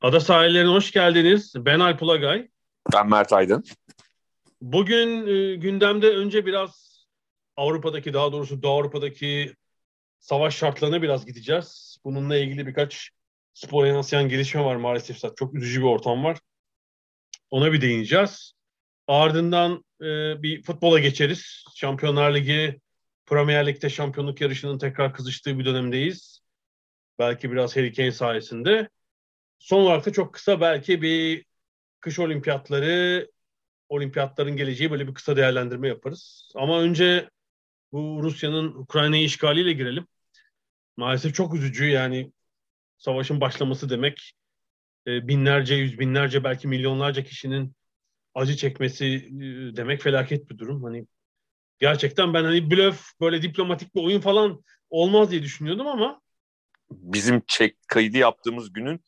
Ada 0.00 0.20
sahillerine 0.20 0.70
hoş 0.70 0.92
geldiniz. 0.92 1.52
Ben 1.56 1.80
Alp 1.80 2.02
Ulagay. 2.02 2.48
Ben 2.92 3.08
Mert 3.08 3.32
Aydın. 3.32 3.64
Bugün 4.60 5.26
e, 5.26 5.54
gündemde 5.56 6.08
önce 6.10 6.46
biraz 6.46 7.04
Avrupa'daki 7.56 8.12
daha 8.12 8.32
doğrusu 8.32 8.62
Doğu 8.62 8.72
Avrupa'daki 8.72 9.54
savaş 10.18 10.56
şartlarına 10.56 11.02
biraz 11.02 11.26
gideceğiz. 11.26 11.98
Bununla 12.04 12.36
ilgili 12.36 12.66
birkaç 12.66 13.10
spor 13.54 13.86
yansıyan 13.86 14.28
gelişme 14.28 14.64
var 14.64 14.76
maalesef. 14.76 15.36
Çok 15.36 15.54
üzücü 15.54 15.80
bir 15.80 15.86
ortam 15.86 16.24
var. 16.24 16.38
Ona 17.50 17.72
bir 17.72 17.80
değineceğiz. 17.80 18.52
Ardından 19.08 19.84
e, 20.00 20.42
bir 20.42 20.62
futbola 20.62 20.98
geçeriz. 20.98 21.64
Şampiyonlar 21.74 22.34
Ligi, 22.34 22.80
Premier 23.26 23.66
Lig'de 23.66 23.90
şampiyonluk 23.90 24.40
yarışının 24.40 24.78
tekrar 24.78 25.14
kızıştığı 25.14 25.58
bir 25.58 25.64
dönemdeyiz. 25.64 26.40
Belki 27.18 27.52
biraz 27.52 27.76
Harry 27.76 27.92
Kane 27.92 28.12
sayesinde. 28.12 28.88
Son 29.60 29.80
olarak 29.80 30.06
da 30.06 30.12
çok 30.12 30.34
kısa 30.34 30.60
belki 30.60 31.02
bir 31.02 31.44
kış 32.00 32.18
olimpiyatları, 32.18 33.30
olimpiyatların 33.88 34.56
geleceği 34.56 34.90
böyle 34.90 35.08
bir 35.08 35.14
kısa 35.14 35.36
değerlendirme 35.36 35.88
yaparız. 35.88 36.52
Ama 36.54 36.80
önce 36.80 37.30
bu 37.92 38.20
Rusya'nın 38.22 38.74
Ukrayna'yı 38.74 39.24
işgaliyle 39.24 39.72
girelim. 39.72 40.06
Maalesef 40.96 41.34
çok 41.34 41.54
üzücü 41.54 41.86
yani 41.86 42.32
savaşın 42.98 43.40
başlaması 43.40 43.90
demek 43.90 44.32
e, 45.06 45.28
binlerce, 45.28 45.74
yüz 45.74 45.98
binlerce 45.98 46.44
belki 46.44 46.68
milyonlarca 46.68 47.24
kişinin 47.24 47.74
acı 48.34 48.56
çekmesi 48.56 49.06
e, 49.06 49.76
demek 49.76 50.02
felaket 50.02 50.50
bir 50.50 50.58
durum. 50.58 50.82
Hani 50.82 51.06
gerçekten 51.78 52.34
ben 52.34 52.44
hani 52.44 52.70
blöf 52.70 53.02
böyle 53.20 53.42
diplomatik 53.42 53.94
bir 53.94 54.04
oyun 54.04 54.20
falan 54.20 54.64
olmaz 54.90 55.30
diye 55.30 55.42
düşünüyordum 55.42 55.86
ama 55.86 56.20
bizim 56.90 57.42
çek 57.46 57.76
kaydı 57.88 58.18
yaptığımız 58.18 58.72
günün 58.72 59.04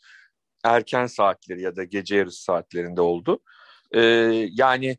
erken 0.65 1.07
saatleri 1.07 1.63
ya 1.63 1.77
da 1.77 1.85
gece 1.85 2.17
yarısı 2.17 2.43
saatlerinde 2.43 3.01
oldu. 3.01 3.41
Ee, 3.95 4.01
yani 4.51 4.97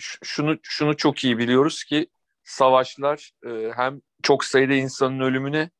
şunu 0.00 0.58
şunu 0.62 0.96
çok 0.96 1.24
iyi 1.24 1.38
biliyoruz 1.38 1.84
ki 1.84 2.06
savaşlar 2.44 3.30
e, 3.46 3.72
hem 3.76 4.00
çok 4.22 4.44
sayıda 4.44 4.74
insanın 4.74 5.20
ölümüne, 5.20 5.70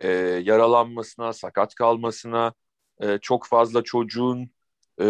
e, 0.00 0.08
yaralanmasına, 0.42 1.32
sakat 1.32 1.74
kalmasına, 1.74 2.54
e, 3.00 3.18
çok 3.18 3.46
fazla 3.46 3.82
çocuğun 3.82 4.50
e, 4.98 5.04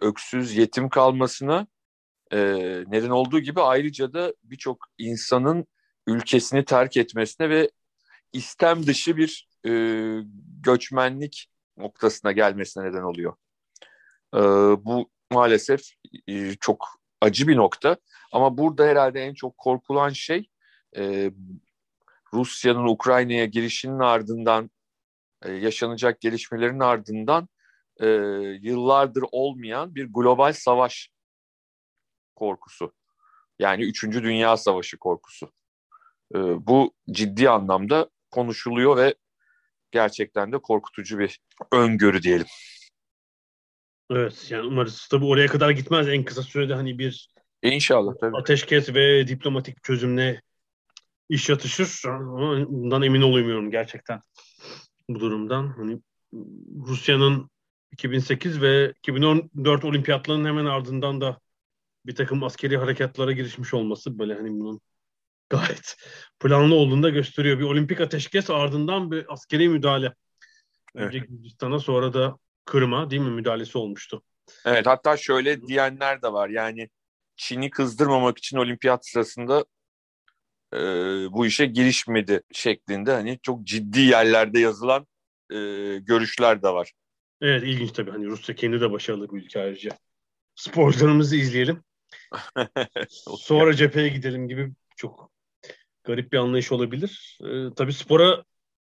öksüz, 0.00 0.56
yetim 0.56 0.88
kalmasına 0.88 1.66
e, 2.32 2.38
neden 2.86 3.10
olduğu 3.10 3.40
gibi 3.40 3.60
ayrıca 3.60 4.12
da 4.12 4.34
birçok 4.44 4.86
insanın 4.98 5.66
ülkesini 6.06 6.64
terk 6.64 6.96
etmesine 6.96 7.50
ve 7.50 7.70
istem 8.32 8.86
dışı 8.86 9.16
bir 9.16 9.48
e, 9.66 9.70
göçmenlik 10.62 11.48
noktasına 11.76 12.32
gelmesine 12.32 12.84
neden 12.84 13.02
oluyor. 13.02 13.36
E, 14.34 14.40
bu 14.84 15.10
maalesef 15.32 15.80
e, 16.28 16.54
çok 16.54 16.86
acı 17.20 17.48
bir 17.48 17.56
nokta 17.56 17.96
ama 18.32 18.58
burada 18.58 18.86
herhalde 18.86 19.20
en 19.20 19.34
çok 19.34 19.58
korkulan 19.58 20.10
şey 20.10 20.50
e, 20.96 21.30
Rusya'nın 22.34 22.86
Ukrayna'ya 22.86 23.44
girişinin 23.44 23.98
ardından 23.98 24.70
e, 25.42 25.52
yaşanacak 25.52 26.20
gelişmelerin 26.20 26.80
ardından 26.80 27.48
yıllardır 28.60 29.24
olmayan 29.32 29.94
bir 29.94 30.12
global 30.12 30.52
savaş 30.52 31.10
korkusu. 32.34 32.94
Yani 33.58 33.84
Üçüncü 33.84 34.22
Dünya 34.22 34.56
Savaşı 34.56 34.98
korkusu. 34.98 35.52
Bu 36.34 36.94
ciddi 37.10 37.50
anlamda 37.50 38.10
konuşuluyor 38.30 38.96
ve 38.96 39.14
gerçekten 39.90 40.52
de 40.52 40.58
korkutucu 40.58 41.18
bir 41.18 41.40
öngörü 41.72 42.22
diyelim. 42.22 42.46
Evet 44.10 44.46
yani 44.50 44.66
umarız 44.66 45.08
tabii 45.10 45.24
oraya 45.24 45.46
kadar 45.46 45.70
gitmez 45.70 46.08
en 46.08 46.24
kısa 46.24 46.42
sürede 46.42 46.74
hani 46.74 46.98
bir 46.98 47.28
İnşallah 47.62 48.14
tabii. 48.20 48.36
ateşkes 48.36 48.94
ve 48.94 49.28
diplomatik 49.28 49.82
çözümle 49.84 50.42
iş 51.28 51.48
yatışır. 51.48 52.08
Ama 52.08 52.66
bundan 52.68 53.02
emin 53.02 53.22
olamıyorum 53.22 53.70
gerçekten 53.70 54.20
bu 55.08 55.20
durumdan. 55.20 55.68
Hani 55.68 56.00
Rusya'nın 56.86 57.50
2008 57.92 58.60
ve 58.62 58.92
2014 58.98 59.84
olimpiyatlarının 59.84 60.48
hemen 60.48 60.64
ardından 60.64 61.20
da 61.20 61.40
bir 62.06 62.14
takım 62.14 62.42
askeri 62.42 62.76
harekatlara 62.76 63.32
girişmiş 63.32 63.74
olması 63.74 64.18
böyle 64.18 64.34
hani 64.34 64.50
bunun 64.50 64.80
gayet 65.50 65.96
planlı 66.40 66.74
olduğunu 66.74 67.02
da 67.02 67.10
gösteriyor. 67.10 67.58
Bir 67.58 67.64
olimpik 67.64 68.00
ateşkes 68.00 68.50
ardından 68.50 69.10
bir 69.10 69.32
askeri 69.32 69.68
müdahale. 69.68 70.14
Önce 70.94 71.18
evet. 71.18 71.28
Gürcistan'a 71.28 71.78
sonra 71.78 72.14
da 72.14 72.36
Kırım'a 72.64 73.10
değil 73.10 73.22
mi 73.22 73.30
müdahalesi 73.30 73.78
olmuştu. 73.78 74.22
Evet 74.64 74.86
hatta 74.86 75.16
şöyle 75.16 75.66
diyenler 75.66 76.22
de 76.22 76.32
var 76.32 76.48
yani 76.48 76.88
Çin'i 77.36 77.70
kızdırmamak 77.70 78.38
için 78.38 78.56
olimpiyat 78.56 79.06
sırasında 79.06 79.64
e, 80.74 80.78
bu 81.32 81.46
işe 81.46 81.66
girişmedi 81.66 82.42
şeklinde 82.52 83.12
hani 83.12 83.38
çok 83.42 83.64
ciddi 83.64 84.00
yerlerde 84.00 84.58
yazılan 84.58 85.06
e, 85.50 85.56
görüşler 85.98 86.62
de 86.62 86.68
var. 86.68 86.92
Evet 87.40 87.62
ilginç 87.62 87.92
tabii 87.92 88.10
hani 88.10 88.26
Rusya 88.26 88.54
kendi 88.54 88.80
de 88.80 88.92
başarılı 88.92 89.30
bir 89.30 89.42
ülke 89.42 89.60
ayrıca. 89.60 89.90
Sporcularımızı 90.54 91.36
izleyelim. 91.36 91.84
Sonra 93.38 93.74
cepheye 93.74 94.08
gidelim 94.08 94.48
gibi 94.48 94.72
çok 94.96 95.30
garip 96.06 96.32
bir 96.32 96.38
anlayış 96.38 96.72
olabilir. 96.72 97.38
Ee, 97.42 97.74
tabii 97.76 97.92
spora 97.92 98.44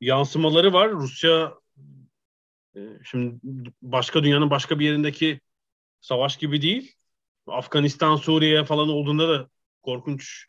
yansımaları 0.01 0.73
var. 0.73 0.91
Rusya 0.91 1.53
e, 2.75 2.79
şimdi 3.03 3.39
başka 3.81 4.23
dünyanın 4.23 4.49
başka 4.49 4.79
bir 4.79 4.85
yerindeki 4.85 5.39
savaş 6.01 6.37
gibi 6.37 6.61
değil. 6.61 6.93
Afganistan, 7.47 8.15
Suriye 8.15 8.63
falan 8.63 8.89
olduğunda 8.89 9.29
da 9.29 9.49
korkunç 9.81 10.45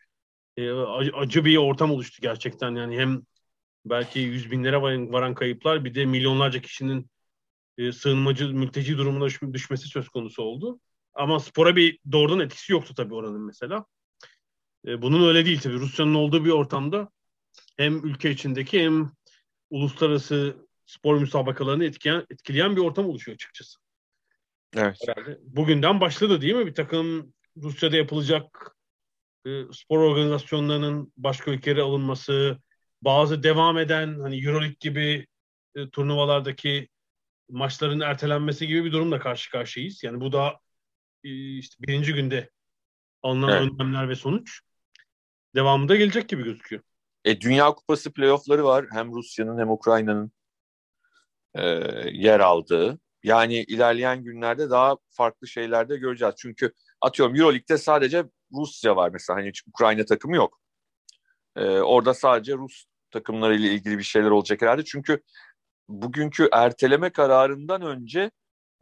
e, 0.57 0.71
acı 1.15 1.45
bir 1.45 1.57
ortam 1.57 1.91
oluştu 1.91 2.19
gerçekten. 2.23 2.75
Yani 2.75 2.99
hem 2.99 3.23
belki 3.85 4.21
yüz 4.21 4.51
binlere 4.51 4.83
varan 4.83 5.35
kayıplar 5.35 5.85
bir 5.85 5.95
de 5.95 6.05
milyonlarca 6.07 6.61
kişinin 6.61 7.11
e, 7.79 7.93
sığınmacı, 7.93 8.49
mülteci 8.49 8.99
durumuna 8.99 9.53
düşmesi 9.53 9.89
söz 9.89 10.09
konusu 10.09 10.43
oldu. 10.43 10.81
Ama 11.15 11.41
spora 11.41 11.77
bir 11.77 11.99
doğrudan 12.13 12.41
etkisi 12.41 12.73
yoktu 12.73 12.95
tabii 12.95 13.15
oranın 13.15 13.43
mesela. 13.43 13.85
E, 14.87 15.03
bunun 15.03 15.29
öyle 15.29 15.45
değil 15.45 15.61
tabii. 15.61 15.79
Rusya'nın 15.79 16.15
olduğu 16.15 16.45
bir 16.45 16.51
ortamda 16.51 17.11
hem 17.77 18.07
ülke 18.07 18.31
içindeki 18.31 18.85
hem 18.85 19.11
uluslararası 19.71 20.57
spor 20.87 21.19
müsabakalarını 21.19 21.85
etkileyen, 21.85 22.27
etkileyen 22.31 22.77
bir 22.77 22.81
ortam 22.81 23.07
oluşuyor 23.07 23.35
açıkçası. 23.35 23.79
Evet. 24.77 24.97
Herhalde 25.07 25.39
bugünden 25.43 26.01
başladı 26.01 26.41
değil 26.41 26.55
mi? 26.55 26.67
Bir 26.67 26.75
takım 26.75 27.33
Rusya'da 27.57 27.97
yapılacak 27.97 28.77
e, 29.47 29.63
spor 29.73 29.99
organizasyonlarının 29.99 31.13
başka 31.17 31.51
ülkelere 31.51 31.83
alınması, 31.83 32.59
bazı 33.03 33.43
devam 33.43 33.79
eden 33.79 34.21
hani 34.21 34.47
Euroleague 34.47 34.77
gibi 34.81 35.27
e, 35.75 35.91
turnuvalardaki 35.91 36.89
maçların 37.51 38.01
ertelenmesi 38.01 38.67
gibi 38.67 38.85
bir 38.85 38.93
durumla 38.93 39.19
karşı 39.19 39.51
karşıyayız. 39.51 40.05
Yani 40.05 40.21
bu 40.21 40.33
da 40.33 40.61
e, 41.25 41.59
işte 41.59 41.77
birinci 41.83 42.15
günde 42.15 42.51
alınan 43.23 43.51
evet. 43.51 43.73
önlemler 43.73 44.09
ve 44.09 44.15
sonuç 44.17 44.61
devamında 45.55 45.97
gelecek 45.97 46.29
gibi 46.29 46.45
gözüküyor. 46.45 46.83
E, 47.25 47.41
Dünya 47.41 47.75
Kupası 47.75 48.13
playoffları 48.13 48.65
var. 48.65 48.87
Hem 48.93 49.13
Rusya'nın 49.15 49.59
hem 49.59 49.71
Ukrayna'nın 49.71 50.33
e, 51.55 51.63
yer 52.13 52.41
aldığı. 52.41 52.99
Yani 53.23 53.55
ilerleyen 53.63 54.25
günlerde 54.25 54.71
daha 54.71 54.97
farklı 55.11 55.49
şeyler 55.49 55.89
de 55.89 55.97
göreceğiz. 55.97 56.35
Çünkü 56.39 56.73
atıyorum 57.01 57.37
Euroleague'de 57.37 57.79
sadece 57.79 58.25
Rusya 58.53 58.97
var 58.97 59.11
mesela. 59.13 59.39
Hani 59.39 59.49
hiç 59.49 59.63
Ukrayna 59.69 60.05
takımı 60.05 60.37
yok. 60.37 60.61
E, 61.57 61.65
orada 61.65 62.15
sadece 62.15 62.55
Rus 62.55 62.85
takımlarıyla 63.11 63.69
ilgili 63.71 63.99
bir 63.99 64.03
şeyler 64.03 64.31
olacak 64.31 64.63
herhalde. 64.63 64.85
Çünkü 64.85 65.23
bugünkü 65.89 66.49
erteleme 66.53 67.11
kararından 67.11 67.83
önce 67.83 68.31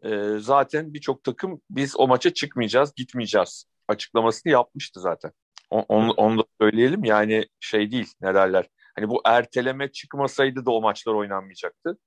e, 0.04 0.38
zaten 0.38 0.94
birçok 0.94 1.24
takım 1.24 1.60
biz 1.70 1.96
o 1.96 2.08
maça 2.08 2.34
çıkmayacağız, 2.34 2.94
gitmeyeceğiz 2.96 3.66
açıklamasını 3.88 4.52
yapmıştı 4.52 5.00
zaten. 5.00 5.32
Onu, 5.70 6.10
onu 6.10 6.38
da 6.38 6.44
söyleyelim 6.60 7.04
yani 7.04 7.46
şey 7.60 7.90
değil 7.90 8.12
ne 8.20 8.34
derler. 8.34 8.68
Hani 8.94 9.08
bu 9.08 9.22
erteleme 9.24 9.92
çıkmasaydı 9.92 10.66
da 10.66 10.70
o 10.70 10.80
maçlar 10.80 11.14
oynanmayacaktı. 11.14 11.98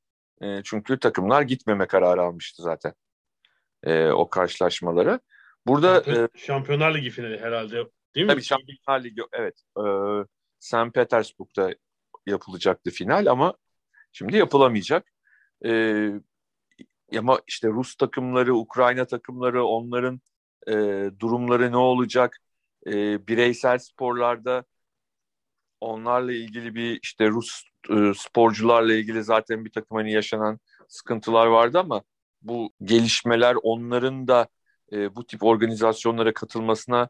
E, 0.42 0.64
çünkü 0.64 1.00
takımlar 1.00 1.42
gitmeme 1.42 1.88
kararı 1.88 2.22
almıştı 2.22 2.64
zaten 2.64 2.94
e, 3.84 4.08
o 4.08 4.30
karşılaşmalara. 4.30 5.20
Burada 5.68 5.96
Şampiyon, 5.96 6.30
e, 6.36 6.38
Şampiyonlar 6.38 6.96
Ligi 6.96 7.10
finali 7.10 7.40
herhalde 7.40 7.76
değil 8.16 8.26
mi? 8.26 8.32
Tabii 8.32 8.44
Şampiyonlar 8.44 9.04
Ligi 9.04 9.22
evet. 9.32 9.62
E, 9.78 9.84
St. 10.60 10.94
Petersburg'da 10.94 11.76
yapılacaktı 12.26 12.92
final 12.92 13.26
ama 13.28 13.54
şimdi 14.12 14.38
yapılamayacak. 14.38 15.12
E, 15.66 16.12
ama 17.18 17.40
işte 17.48 17.68
Rus 17.68 17.96
takımları, 17.96 18.56
Ukrayna 18.56 19.06
takımları 19.06 19.66
onların 19.66 20.22
e, 20.68 20.74
durumları 21.20 21.72
ne 21.72 21.78
olacak? 21.78 22.38
E, 22.88 23.28
bireysel 23.28 23.78
sporlarda 23.78 24.64
onlarla 25.82 26.34
ilgili 26.34 26.76
bir 26.76 27.00
işte 27.04 27.28
Rus 27.30 27.64
e, 27.90 28.14
sporcularla 28.18 28.94
ilgili 28.94 29.24
zaten 29.24 29.66
bir 29.66 29.72
takım 29.72 29.98
hani 29.98 30.12
yaşanan 30.12 30.60
sıkıntılar 30.88 31.48
vardı 31.48 31.80
ama 31.80 32.04
bu 32.42 32.74
gelişmeler 32.84 33.56
onların 33.64 34.28
da 34.28 34.48
e, 34.92 35.16
bu 35.16 35.26
tip 35.28 35.44
organizasyonlara 35.44 36.34
katılmasına 36.34 37.10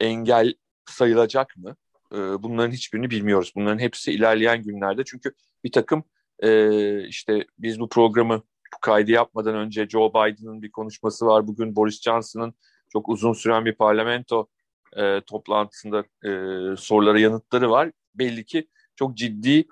engel 0.00 0.54
sayılacak 0.86 1.56
mı? 1.56 1.76
E, 2.12 2.16
bunların 2.16 2.72
hiçbirini 2.72 3.10
bilmiyoruz. 3.10 3.52
Bunların 3.56 3.78
hepsi 3.78 4.12
ilerleyen 4.12 4.62
günlerde 4.62 5.04
çünkü 5.04 5.32
bir 5.64 5.72
takım 5.72 6.04
e, 6.38 7.08
işte 7.08 7.46
biz 7.58 7.80
bu 7.80 7.88
programı 7.88 8.42
bu 8.74 8.80
kaydı 8.80 9.10
yapmadan 9.10 9.54
önce 9.54 9.88
Joe 9.88 10.10
Biden'ın 10.10 10.62
bir 10.62 10.70
konuşması 10.70 11.26
var. 11.26 11.46
Bugün 11.46 11.76
Boris 11.76 12.02
Johnson'ın 12.02 12.54
çok 12.92 13.08
uzun 13.08 13.32
süren 13.32 13.64
bir 13.64 13.74
parlamento 13.74 14.48
e, 14.96 15.20
toplantısında 15.26 16.00
e, 16.00 16.30
sorulara 16.76 17.20
yanıtları 17.20 17.70
var. 17.70 17.90
Belli 18.14 18.44
ki 18.44 18.68
çok 18.96 19.16
ciddi, 19.16 19.64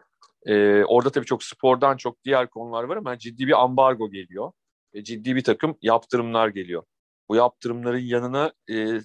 e, 0.46 0.84
orada 0.84 1.10
tabii 1.10 1.26
çok 1.26 1.44
spordan 1.44 1.96
çok 1.96 2.24
diğer 2.24 2.50
konular 2.50 2.84
var 2.84 2.96
ama 2.96 3.18
ciddi 3.18 3.46
bir 3.46 3.62
ambargo 3.62 4.10
geliyor. 4.10 4.52
E, 4.94 5.04
ciddi 5.04 5.36
bir 5.36 5.44
takım 5.44 5.78
yaptırımlar 5.82 6.48
geliyor. 6.48 6.82
Bu 7.28 7.36
yaptırımların 7.36 7.98
yanına 7.98 8.52
e, 8.70 9.00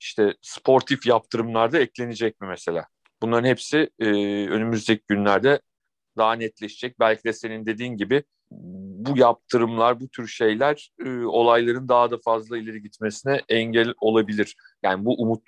işte 0.00 0.34
sportif 0.42 1.06
yaptırımlar 1.06 1.72
da 1.72 1.78
eklenecek 1.78 2.40
mi 2.40 2.46
mesela? 2.48 2.86
Bunların 3.22 3.48
hepsi 3.48 3.90
e, 3.98 4.06
önümüzdeki 4.48 5.04
günlerde 5.08 5.60
daha 6.16 6.32
netleşecek. 6.32 7.00
Belki 7.00 7.24
de 7.24 7.32
senin 7.32 7.66
dediğin 7.66 7.96
gibi 7.96 8.24
bu 9.06 9.18
yaptırımlar, 9.18 10.00
bu 10.00 10.08
tür 10.08 10.28
şeyler 10.28 10.90
e, 11.04 11.24
olayların 11.24 11.88
daha 11.88 12.10
da 12.10 12.18
fazla 12.24 12.58
ileri 12.58 12.82
gitmesine 12.82 13.42
engel 13.48 13.94
olabilir. 14.00 14.56
Yani 14.82 15.04
bu 15.04 15.22
umut 15.22 15.42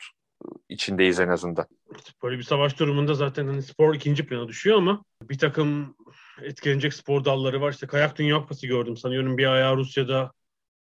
içindeyiz 0.69 1.21
en 1.21 1.29
azından. 1.29 1.67
Böyle 2.23 2.39
bir 2.39 2.43
savaş 2.43 2.79
durumunda 2.79 3.15
zaten 3.15 3.47
hani 3.47 3.63
spor 3.63 3.95
ikinci 3.95 4.27
plana 4.27 4.49
düşüyor 4.49 4.77
ama 4.77 5.05
bir 5.23 5.39
takım 5.39 5.97
etkilenecek 6.43 6.95
spor 6.95 7.25
dalları 7.25 7.61
var. 7.61 7.73
İşte 7.73 7.87
kayak 7.87 8.19
Dünya 8.19 8.41
Kupası 8.41 8.67
gördüm. 8.67 8.97
Sanıyorum 8.97 9.39
bir 9.39 9.47
ayağı 9.47 9.77
Rusya'da. 9.77 10.33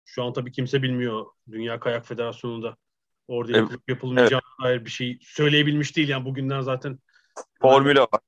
Şu 0.06 0.24
an 0.24 0.34
tabii 0.34 0.52
kimse 0.52 0.84
bilmiyor. 0.84 1.26
Dünya 1.52 1.80
Kayak 1.80 2.08
Federasyonu'nda 2.08 2.76
orada 3.28 3.58
evet. 3.58 3.70
yapılmayacağına 3.88 4.42
evet. 4.60 4.66
dair 4.66 4.86
bir 4.86 4.90
şey 4.90 5.20
söyleyebilmiş 5.22 5.98
değil. 5.98 6.10
Yani 6.10 6.26
bugünden 6.26 6.62
zaten 6.62 7.00
Formüla 7.62 8.02
var. 8.02 8.22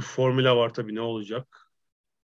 Formüla 0.00 0.56
var 0.56 0.74
tabii 0.74 0.94
ne 0.94 1.00
olacak? 1.00 1.69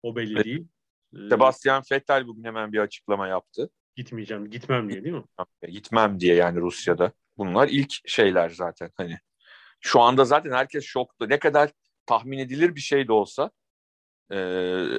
O 0.04 0.16
belli 0.16 0.44
değil. 0.44 0.68
Ee, 1.16 1.30
Sebastian 1.30 1.84
Vettel 1.92 2.28
bugün 2.28 2.44
hemen 2.44 2.74
bir 2.74 2.80
açıklama 2.80 3.28
yaptı. 3.28 3.70
Gitmeyeceğim, 3.96 4.50
gitmem 4.50 4.90
diye 4.90 5.04
değil 5.04 5.16
mi? 5.16 5.24
Gitmem 5.70 6.20
diye 6.20 6.36
yani 6.36 6.60
Rusya'da. 6.60 7.12
Bunlar 7.38 7.68
ilk 7.68 8.10
şeyler 8.10 8.50
zaten 8.50 8.92
hani. 8.96 9.18
Şu 9.80 10.02
anda 10.02 10.26
zaten 10.26 10.52
herkes 10.52 10.86
şokta. 10.86 11.28
Ne 11.28 11.40
kadar 11.40 11.72
tahmin 12.06 12.38
edilir 12.38 12.76
bir 12.76 12.80
şey 12.82 13.08
de 13.08 13.14
olsa 13.14 13.52
e, 14.32 14.36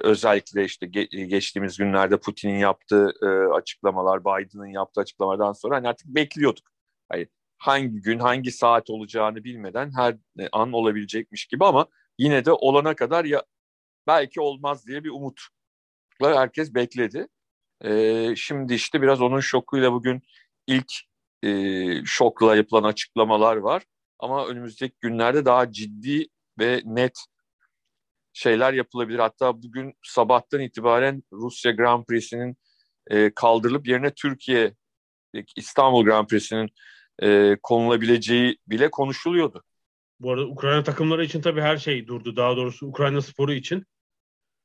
özellikle 0.00 0.64
işte 0.64 0.86
ge- 0.86 1.24
geçtiğimiz 1.24 1.78
günlerde 1.78 2.16
Putin'in 2.20 2.58
yaptığı 2.58 3.12
e, 3.22 3.26
açıklamalar, 3.26 4.20
Biden'ın 4.20 4.66
yaptığı 4.66 5.00
açıklamalardan 5.00 5.52
sonra 5.52 5.76
hani 5.76 5.88
artık 5.88 6.06
bekliyorduk. 6.06 6.68
Hayır, 7.08 7.28
hangi 7.58 8.00
gün, 8.00 8.18
hangi 8.18 8.52
saat 8.52 8.90
olacağını 8.90 9.44
bilmeden 9.44 9.90
her 9.96 10.16
an 10.52 10.72
olabilecekmiş 10.72 11.46
gibi 11.46 11.64
ama 11.64 11.86
yine 12.18 12.44
de 12.44 12.52
olana 12.52 12.94
kadar 12.96 13.24
ya 13.24 13.42
belki 14.08 14.40
olmaz 14.40 14.86
diye 14.86 15.04
bir 15.04 15.10
umutla 15.10 16.40
herkes 16.40 16.74
bekledi. 16.74 17.28
E, 17.84 18.36
şimdi 18.36 18.74
işte 18.74 19.02
biraz 19.02 19.20
onun 19.20 19.40
şokuyla 19.40 19.92
bugün 19.92 20.22
ilk 20.66 20.92
e, 21.42 21.50
şokla 22.04 22.56
yapılan 22.56 22.82
açıklamalar 22.82 23.56
var. 23.56 23.82
Ama 24.18 24.46
önümüzdeki 24.46 24.96
günlerde 25.00 25.44
daha 25.44 25.72
ciddi 25.72 26.26
ve 26.58 26.82
net 26.84 27.18
şeyler 28.32 28.72
yapılabilir. 28.72 29.18
Hatta 29.18 29.62
bugün 29.62 29.94
sabahtan 30.02 30.60
itibaren 30.60 31.22
Rusya 31.32 31.72
Grand 31.72 32.04
Prix'sinin 32.04 32.56
e, 33.10 33.30
kaldırılıp 33.34 33.88
yerine 33.88 34.14
Türkiye 34.14 34.74
İstanbul 35.56 36.04
Grand 36.04 36.26
Prix'sinin 36.28 36.68
e, 37.22 37.56
konulabileceği 37.62 38.58
bile 38.66 38.90
konuşuluyordu. 38.90 39.64
Bu 40.20 40.32
arada 40.32 40.46
Ukrayna 40.46 40.82
takımları 40.82 41.24
için 41.24 41.40
tabii 41.40 41.60
her 41.60 41.76
şey 41.76 42.06
durdu. 42.06 42.36
Daha 42.36 42.56
doğrusu 42.56 42.86
Ukrayna 42.86 43.20
sporu 43.20 43.52
için. 43.52 43.84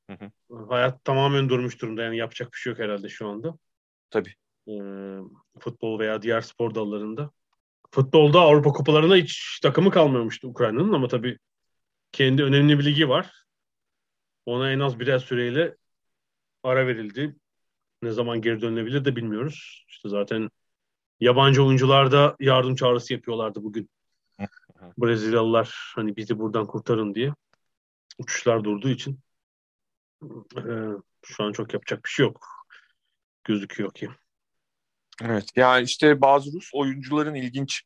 Hı 0.10 0.14
hı. 0.14 0.56
Hayat 0.70 1.06
tamamen 1.06 1.50
durmuş 1.50 1.82
durumda. 1.82 2.04
Yani 2.04 2.18
yapacak 2.18 2.54
bir 2.54 2.58
şey 2.58 2.72
yok 2.72 2.80
herhalde 2.80 3.10
şu 3.10 3.28
anda. 3.28 3.58
Tabii. 4.10 4.34
Ee, 4.68 5.20
futbol 5.60 6.00
veya 6.00 6.22
diğer 6.22 6.42
spor 6.42 6.76
dallarında. 6.76 7.32
Futbolda 7.92 8.40
Avrupa 8.40 8.72
kupalarında 8.72 9.16
hiç 9.16 9.60
takımı 9.60 9.92
kalmamıştı 9.92 10.48
Ukrayna'nın 10.48 10.94
ama 10.94 11.08
tabii 11.08 11.38
kendi 12.12 12.44
önemli 12.44 12.80
bir 12.80 12.86
ligi 12.86 13.10
var. 13.10 13.46
Ona 14.46 14.72
en 14.72 14.80
az 14.80 15.00
birer 15.00 15.20
süreyle 15.20 15.76
ara 16.64 16.88
verildi. 16.88 17.36
Ne 18.02 18.12
zaman 18.12 18.42
geri 18.42 18.62
dönülebilir 18.62 19.06
de 19.06 19.16
bilmiyoruz. 19.16 19.86
İşte 19.88 20.10
zaten 20.10 20.50
yabancı 21.20 21.64
oyuncular 21.64 22.12
da 22.12 22.36
yardım 22.40 22.76
çağrısı 22.76 23.14
yapıyorlardı 23.14 23.64
bugün. 23.64 23.90
Brezilyalılar 24.98 25.94
hani 25.96 26.16
bizi 26.16 26.40
buradan 26.40 26.68
kurtarın 26.68 27.16
diye. 27.16 27.34
Uçuşlar 28.18 28.64
durduğu 28.64 28.90
için 28.90 29.20
e, 30.58 30.64
şu 31.25 31.44
an 31.44 31.52
çok 31.52 31.74
yapacak 31.74 32.06
bir 32.06 32.10
şey 32.10 32.25
yok. 32.25 32.46
Gözüküyor 33.44 33.94
ki. 33.94 34.10
Evet 35.22 35.46
yani 35.56 35.84
işte 35.84 36.22
bazı 36.22 36.54
Rus 36.54 36.70
oyuncuların 36.74 37.36
ilginç 37.36 37.84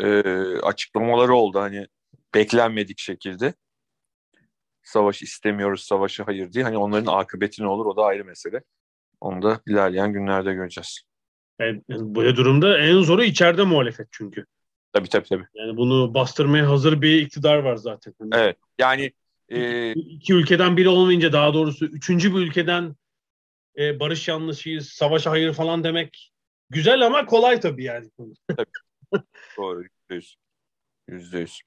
e, 0.00 0.22
açıklamaları 0.62 1.34
oldu 1.34 1.60
hani 1.60 1.86
beklenmedik 2.34 2.98
şekilde. 2.98 3.54
Savaş 4.82 5.22
istemiyoruz, 5.22 5.82
savaşı 5.84 6.22
hayır 6.22 6.52
diye. 6.52 6.64
Hani 6.64 6.78
onların 6.78 7.12
akıbeti 7.12 7.62
ne 7.62 7.66
olur 7.66 7.86
o 7.86 7.96
da 7.96 8.04
ayrı 8.04 8.24
mesele. 8.24 8.62
Onu 9.20 9.42
da 9.42 9.60
ilerleyen 9.66 10.12
günlerde 10.12 10.54
göreceğiz. 10.54 11.00
Yani, 11.60 11.82
böyle 11.88 12.36
durumda 12.36 12.78
en 12.78 13.02
zoru 13.02 13.24
içeride 13.24 13.64
muhalefet 13.64 14.08
çünkü. 14.10 14.46
Tabii 14.92 15.08
tabii 15.08 15.28
tabii. 15.28 15.46
Yani 15.54 15.76
bunu 15.76 16.14
bastırmaya 16.14 16.68
hazır 16.70 17.02
bir 17.02 17.22
iktidar 17.22 17.58
var 17.58 17.76
zaten. 17.76 18.14
Evet 18.32 18.56
yani 18.78 19.12
e... 19.48 19.92
iki 19.92 20.34
ülkeden 20.34 20.76
biri 20.76 20.88
olmayınca 20.88 21.32
daha 21.32 21.54
doğrusu 21.54 21.86
üçüncü 21.86 22.34
bir 22.34 22.40
ülkeden 22.40 22.96
e, 23.78 24.00
barış 24.00 24.28
yanlışıyız, 24.28 24.88
savaşa 24.88 25.30
hayır 25.30 25.52
falan 25.52 25.84
demek 25.84 26.32
güzel 26.70 27.06
ama 27.06 27.26
kolay 27.26 27.60
tabii 27.60 27.84
yani. 27.84 28.10
tabii. 28.56 28.70
Doğru. 29.56 29.82
Yüzde 29.82 30.14
yüz. 30.14 30.36
Yüzde 31.08 31.38
yüz. 31.38 31.60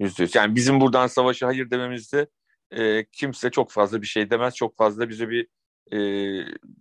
Yüzde 0.00 0.22
yüz. 0.22 0.34
Yani 0.34 0.56
bizim 0.56 0.80
buradan 0.80 1.06
savaşa 1.06 1.46
hayır 1.46 1.70
dememizde 1.70 2.26
e, 2.70 3.04
kimse 3.04 3.50
çok 3.50 3.70
fazla 3.70 4.02
bir 4.02 4.06
şey 4.06 4.30
demez. 4.30 4.54
Çok 4.54 4.76
fazla 4.76 5.08
bize 5.08 5.28
bir 5.28 5.48
e, 5.92 5.98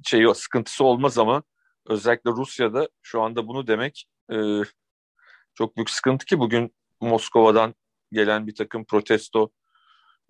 şey 0.05 0.33
sıkıntısı 0.35 0.83
olmaz 0.83 1.17
ama 1.17 1.43
özellikle 1.87 2.31
Rusya'da 2.31 2.89
şu 3.01 3.21
anda 3.21 3.47
bunu 3.47 3.67
demek 3.67 4.05
e, 4.31 4.37
çok 5.53 5.77
büyük 5.77 5.89
sıkıntı 5.89 6.25
ki 6.25 6.39
bugün 6.39 6.75
Moskova'dan 7.01 7.75
gelen 8.11 8.47
bir 8.47 8.55
takım 8.55 8.85
protesto 8.85 9.51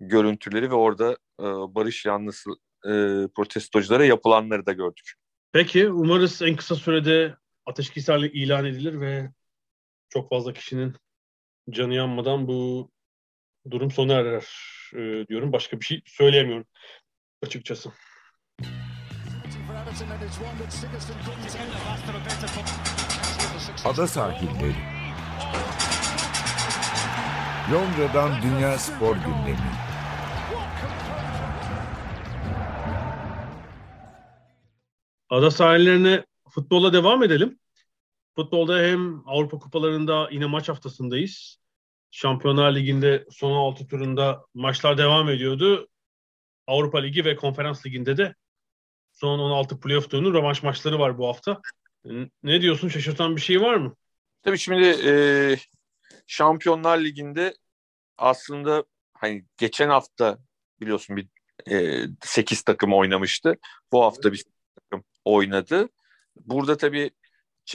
görüntüleri 0.00 0.70
ve 0.70 0.74
orada 0.74 1.12
e, 1.40 1.44
barış 1.44 2.06
yanlısı 2.06 2.50
e, 2.84 2.92
protestoculara 3.34 4.04
yapılanları 4.04 4.66
da 4.66 4.72
gördük. 4.72 5.12
Peki 5.52 5.88
umarız 5.88 6.42
en 6.42 6.56
kısa 6.56 6.74
sürede 6.74 7.36
ateşkes 7.66 8.08
ilan 8.08 8.64
edilir 8.64 9.00
ve 9.00 9.30
çok 10.08 10.30
fazla 10.30 10.52
kişinin 10.52 10.94
canı 11.70 11.94
yanmadan 11.94 12.48
bu 12.48 12.90
durum 13.70 13.90
sona 13.90 14.12
erer 14.14 14.46
e, 14.94 15.26
diyorum. 15.28 15.52
Başka 15.52 15.80
bir 15.80 15.84
şey 15.84 16.02
söyleyemiyorum 16.06 16.66
açıkçası. 17.42 17.92
Ada 23.84 24.06
sahilleri. 24.06 24.74
Londra'dan 27.72 28.42
Dünya 28.42 28.78
Spor 28.78 29.16
Gündemi. 29.16 29.89
Ada 35.30 35.50
sahillerine 35.50 36.24
futbola 36.48 36.92
devam 36.92 37.22
edelim. 37.22 37.58
Futbolda 38.36 38.78
hem 38.78 39.28
Avrupa 39.28 39.58
kupalarında 39.58 40.28
yine 40.32 40.46
maç 40.46 40.68
haftasındayız. 40.68 41.58
Şampiyonlar 42.10 42.74
Ligi'nde 42.74 43.26
son 43.30 43.52
6 43.52 43.86
turunda 43.86 44.44
maçlar 44.54 44.98
devam 44.98 45.28
ediyordu. 45.28 45.88
Avrupa 46.66 46.98
Ligi 46.98 47.24
ve 47.24 47.36
Konferans 47.36 47.86
Ligi'nde 47.86 48.16
de 48.16 48.34
son 49.12 49.38
16 49.38 49.80
playoff 49.80 50.10
turunun 50.10 50.34
rövanş 50.34 50.62
maçları 50.62 50.98
var 50.98 51.18
bu 51.18 51.28
hafta. 51.28 51.60
Ne 52.42 52.60
diyorsun? 52.60 52.88
Şaşırtan 52.88 53.36
bir 53.36 53.40
şey 53.40 53.60
var 53.60 53.74
mı? 53.74 53.96
Tabii 54.42 54.58
şimdi 54.58 54.96
e, 55.04 55.12
Şampiyonlar 56.26 56.98
Ligi'nde 56.98 57.54
aslında 58.18 58.84
hani 59.14 59.44
geçen 59.56 59.88
hafta 59.88 60.38
biliyorsun 60.80 61.16
bir 61.16 61.28
e, 61.70 62.06
8 62.20 62.62
takım 62.62 62.94
oynamıştı. 62.94 63.56
Bu 63.92 64.02
hafta 64.04 64.32
bir 64.32 64.44
oynadı. 65.32 65.88
Burada 66.36 66.76
tabii 66.76 67.10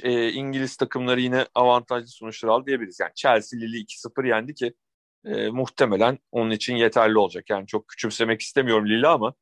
e, 0.03 0.31
İngiliz 0.31 0.77
takımları 0.77 1.21
yine 1.21 1.47
avantajlı 1.55 2.07
sonuçlar 2.07 2.49
aldı 2.49 2.65
diyebiliriz. 2.67 2.99
Yani 2.99 3.11
Chelsea 3.15 3.59
Lille 3.59 3.77
2-0 3.77 4.27
yendi 4.27 4.53
ki 4.53 4.73
e, 5.25 5.49
muhtemelen 5.49 6.19
onun 6.31 6.51
için 6.51 6.75
yeterli 6.75 7.17
olacak. 7.17 7.49
Yani 7.49 7.67
çok 7.67 7.87
küçümsemek 7.87 8.41
istemiyorum 8.41 8.89
Lille 8.89 9.07
ama 9.07 9.33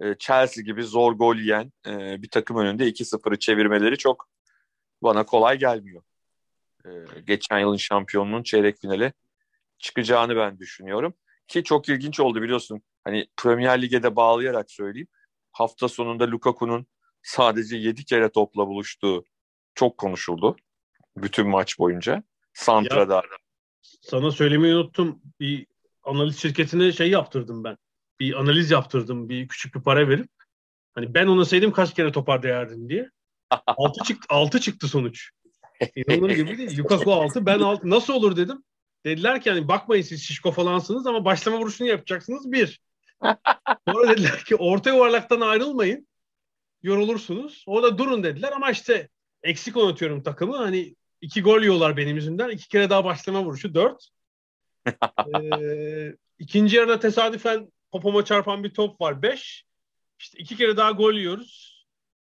e, 0.00 0.14
Chelsea 0.18 0.64
gibi 0.64 0.82
zor 0.82 1.12
gol 1.12 1.36
yiyen 1.36 1.72
e, 1.86 2.22
bir 2.22 2.30
takım 2.30 2.56
önünde 2.56 2.88
2-0'ı 2.88 3.38
çevirmeleri 3.38 3.98
çok 3.98 4.28
bana 5.02 5.26
kolay 5.26 5.58
gelmiyor. 5.58 6.02
E, 6.86 6.90
geçen 7.26 7.58
yılın 7.58 7.76
şampiyonunun 7.76 8.42
çeyrek 8.42 8.80
finale 8.80 9.12
çıkacağını 9.78 10.36
ben 10.36 10.58
düşünüyorum. 10.58 11.14
Ki 11.48 11.64
çok 11.64 11.88
ilginç 11.88 12.20
oldu 12.20 12.42
biliyorsun. 12.42 12.82
Hani 13.04 13.26
Premier 13.36 13.82
Lig'e 13.82 14.02
de 14.02 14.16
bağlayarak 14.16 14.70
söyleyeyim. 14.70 15.08
Hafta 15.52 15.88
sonunda 15.88 16.30
Lukaku'nun 16.30 16.86
sadece 17.22 17.76
7 17.76 18.04
kere 18.04 18.28
topla 18.28 18.66
buluştuğu 18.66 19.24
çok 19.74 19.98
konuşuldu. 19.98 20.56
Bütün 21.16 21.48
maç 21.48 21.78
boyunca. 21.78 22.22
Santra'da. 22.52 23.14
Ya, 23.14 23.22
sana 24.00 24.30
söylemeyi 24.30 24.74
unuttum. 24.74 25.22
Bir 25.40 25.66
analiz 26.02 26.38
şirketine 26.38 26.92
şey 26.92 27.10
yaptırdım 27.10 27.64
ben. 27.64 27.76
Bir 28.20 28.40
analiz 28.40 28.70
yaptırdım. 28.70 29.28
Bir 29.28 29.48
küçük 29.48 29.74
bir 29.74 29.80
para 29.80 30.08
verip. 30.08 30.28
Hani 30.94 31.14
ben 31.14 31.26
oynasaydım 31.26 31.72
kaç 31.72 31.94
kere 31.94 32.12
topar 32.12 32.42
değerdim 32.42 32.88
diye. 32.88 33.10
6 33.66 34.04
çıktı, 34.04 34.26
6 34.30 34.60
çıktı 34.60 34.88
sonuç. 34.88 35.30
İnanılır 35.96 36.30
gibi 36.30 36.58
değil. 36.58 36.78
Lukaku 36.78 37.12
6, 37.12 37.46
ben 37.46 37.58
6. 37.58 37.90
Nasıl 37.90 38.12
olur 38.12 38.36
dedim. 38.36 38.64
Dediler 39.04 39.40
ki 39.40 39.50
hani 39.50 39.68
bakmayın 39.68 40.02
siz 40.02 40.22
şişko 40.22 40.50
falansınız 40.50 41.06
ama 41.06 41.24
başlama 41.24 41.58
vuruşunu 41.58 41.88
yapacaksınız 41.88 42.52
bir. 42.52 42.80
Sonra 43.88 44.08
dediler 44.08 44.44
ki 44.44 44.56
orta 44.56 44.90
yuvarlaktan 44.90 45.40
ayrılmayın. 45.40 46.08
Yorulursunuz. 46.82 47.64
Orada 47.66 47.98
durun 47.98 48.22
dediler 48.24 48.52
ama 48.52 48.70
işte 48.70 49.08
eksik 49.42 49.76
oynatıyorum 49.76 50.22
takımı. 50.22 50.56
Hani 50.56 50.94
iki 51.20 51.42
gol 51.42 51.60
yiyorlar 51.60 51.96
benim 51.96 52.16
yüzümden. 52.16 52.48
İki 52.48 52.68
kere 52.68 52.90
daha 52.90 53.04
başlama 53.04 53.44
vuruşu 53.44 53.74
dört. 53.74 54.08
ee, 55.60 56.14
ikinci 56.38 56.76
yarıda 56.76 57.00
tesadüfen 57.00 57.72
popoma 57.92 58.24
çarpan 58.24 58.64
bir 58.64 58.74
top 58.74 59.00
var. 59.00 59.22
Beş. 59.22 59.64
İşte 60.18 60.38
iki 60.38 60.56
kere 60.56 60.76
daha 60.76 60.90
gol 60.90 61.14
yiyoruz. 61.14 61.84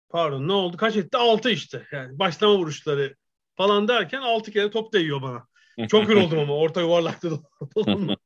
Pardon 0.09 0.49
ne 0.49 0.53
oldu? 0.53 0.77
Kaç 0.77 0.97
etti? 0.97 1.17
Altı 1.17 1.51
işte. 1.51 1.87
Yani 1.93 2.19
başlama 2.19 2.57
vuruşları 2.57 3.17
falan 3.57 3.89
derken 3.89 4.21
altı 4.21 4.53
kere 4.53 4.71
top 4.71 4.93
değiyor 4.93 5.23
bana. 5.23 5.47
Çok 5.89 6.09
yoruldum 6.09 6.39
ama 6.39 6.57
orta 6.57 6.81
yuvarlakta 6.81 7.31
da 7.31 7.37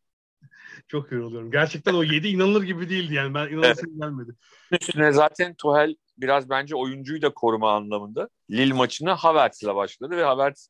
Çok 0.88 1.12
yoruluyorum. 1.12 1.50
Gerçekten 1.50 1.94
o 1.94 2.02
yedi 2.02 2.28
inanılır 2.28 2.62
gibi 2.62 2.88
değildi 2.88 3.14
yani. 3.14 3.34
Ben 3.34 3.48
inanılsın 3.48 4.00
gelmedi. 4.00 4.32
Üstüne 4.70 5.12
zaten 5.12 5.54
Tuhel 5.54 5.94
biraz 6.18 6.50
bence 6.50 6.76
oyuncuyu 6.76 7.22
da 7.22 7.34
koruma 7.34 7.72
anlamında 7.72 8.28
Lille 8.50 8.74
maçını 8.74 9.10
Havertz'le 9.10 9.74
başladı 9.74 10.16
ve 10.16 10.24
Havertz 10.24 10.68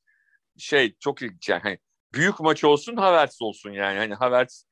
şey 0.59 0.95
çok 1.01 1.23
ilginç 1.23 1.49
yani 1.49 1.63
hani 1.63 1.79
büyük 2.15 2.41
maç 2.41 2.65
olsun 2.65 2.97
Havertz 2.97 3.43
olsun 3.43 3.71
yani. 3.71 3.99
Hani 3.99 4.15
Havertz 4.15 4.67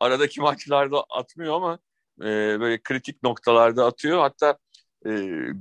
aradaki 0.00 0.40
maçlarda 0.40 1.04
atmıyor 1.10 1.54
ama 1.54 1.78
e, 2.20 2.24
böyle 2.60 2.82
kritik 2.82 3.22
noktalarda 3.22 3.86
atıyor. 3.86 4.18
Hatta 4.20 4.58
e, 5.06 5.10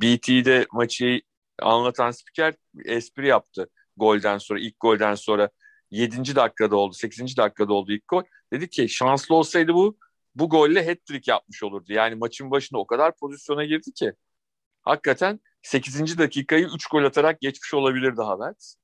BT'de 0.01 0.67
maçı 0.71 1.21
anlatan 1.61 2.11
spiker 2.11 2.53
espri 2.85 3.27
yaptı 3.27 3.69
golden 3.97 4.37
sonra 4.37 4.59
ilk 4.59 4.79
golden 4.79 5.15
sonra 5.15 5.49
7. 5.91 6.35
dakikada 6.35 6.75
oldu 6.75 6.93
8. 6.93 7.37
dakikada 7.37 7.73
oldu 7.73 7.91
ilk 7.91 8.07
gol. 8.07 8.23
Dedi 8.53 8.69
ki 8.69 8.89
şanslı 8.89 9.35
olsaydı 9.35 9.73
bu 9.73 9.97
bu 10.35 10.49
golle 10.49 10.85
hat-trick 10.85 11.31
yapmış 11.31 11.63
olurdu. 11.63 11.93
Yani 11.93 12.15
maçın 12.15 12.51
başında 12.51 12.79
o 12.79 12.87
kadar 12.87 13.15
pozisyona 13.15 13.65
girdi 13.65 13.93
ki 13.93 14.13
hakikaten 14.87 15.39
8. 15.61 16.17
dakikayı 16.17 16.67
3 16.75 16.87
gol 16.87 17.03
atarak 17.03 17.41
geçmiş 17.41 17.73
olabilirdi 17.73 18.21
Havertz. 18.21 18.77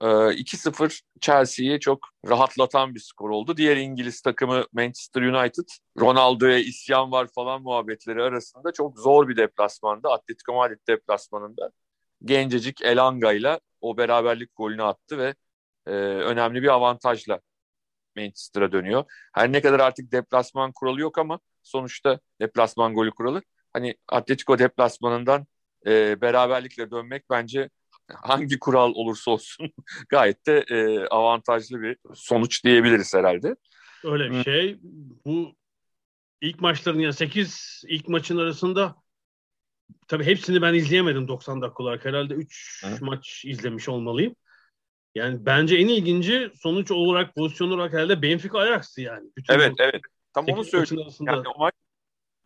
Ee, 0.00 0.06
2-0 0.06 1.00
Chelsea'yi 1.20 1.80
çok 1.80 2.08
rahatlatan 2.28 2.94
bir 2.94 3.00
skor 3.00 3.30
oldu. 3.30 3.56
Diğer 3.56 3.76
İngiliz 3.76 4.20
takımı 4.20 4.64
Manchester 4.72 5.22
United, 5.22 5.68
Ronaldo'ya 6.00 6.58
isyan 6.58 7.12
var 7.12 7.28
falan 7.34 7.62
muhabbetleri 7.62 8.22
arasında 8.22 8.72
çok 8.72 8.98
zor 8.98 9.28
bir 9.28 9.36
deplasmanda. 9.36 10.12
Atletico 10.12 10.54
Madrid 10.54 10.78
deplasmanında 10.88 11.70
gencecik 12.24 12.82
Elanga 12.82 13.32
ile 13.32 13.60
o 13.80 13.96
beraberlik 13.96 14.56
golünü 14.56 14.82
attı 14.82 15.18
ve 15.18 15.34
e, 15.86 15.90
önemli 16.00 16.62
bir 16.62 16.68
avantajla 16.68 17.40
Manchester'a 18.16 18.72
dönüyor. 18.72 19.04
Her 19.34 19.52
ne 19.52 19.60
kadar 19.60 19.80
artık 19.80 20.12
deplasman 20.12 20.72
kuralı 20.72 21.00
yok 21.00 21.18
ama 21.18 21.38
sonuçta 21.62 22.20
deplasman 22.40 22.94
golü 22.94 23.10
kuralı 23.10 23.42
hani 23.74 23.94
Atletico 24.08 24.58
deplasmanından 24.58 25.46
e, 25.86 26.20
beraberlikle 26.20 26.90
dönmek 26.90 27.30
bence 27.30 27.70
hangi 28.12 28.58
kural 28.58 28.92
olursa 28.94 29.30
olsun 29.30 29.70
gayet 30.08 30.46
de 30.46 30.64
e, 30.68 31.06
avantajlı 31.06 31.82
bir 31.82 31.96
sonuç 32.14 32.64
diyebiliriz 32.64 33.14
herhalde. 33.14 33.56
Öyle 34.04 34.30
bir 34.30 34.44
şey. 34.44 34.78
Bu 35.26 35.54
ilk 36.40 36.60
maçların 36.60 36.98
yani 36.98 37.12
8 37.12 37.82
ilk 37.88 38.08
maçın 38.08 38.38
arasında 38.38 38.96
tabii 40.08 40.24
hepsini 40.24 40.62
ben 40.62 40.74
izleyemedim 40.74 41.28
90 41.28 41.62
dakika 41.62 41.82
olarak. 41.82 42.04
Herhalde 42.04 42.34
3 42.34 42.84
maç 43.00 43.44
izlemiş 43.44 43.88
olmalıyım. 43.88 44.36
Yani 45.14 45.46
bence 45.46 45.76
en 45.76 45.88
ilginci 45.88 46.50
sonuç 46.62 46.90
olarak 46.90 47.34
pozisyon 47.34 47.70
olarak 47.70 47.92
herhalde 47.92 48.22
Benfica 48.22 48.58
Ajax'tı 48.58 49.00
yani. 49.00 49.28
Bütün 49.36 49.54
evet 49.54 49.74
evet. 49.78 50.00
Tam 50.34 50.46
onu 50.48 50.64
söyleyeyim. 50.64 51.10
Yani 51.20 51.48
o 51.48 51.58
maç 51.58 51.74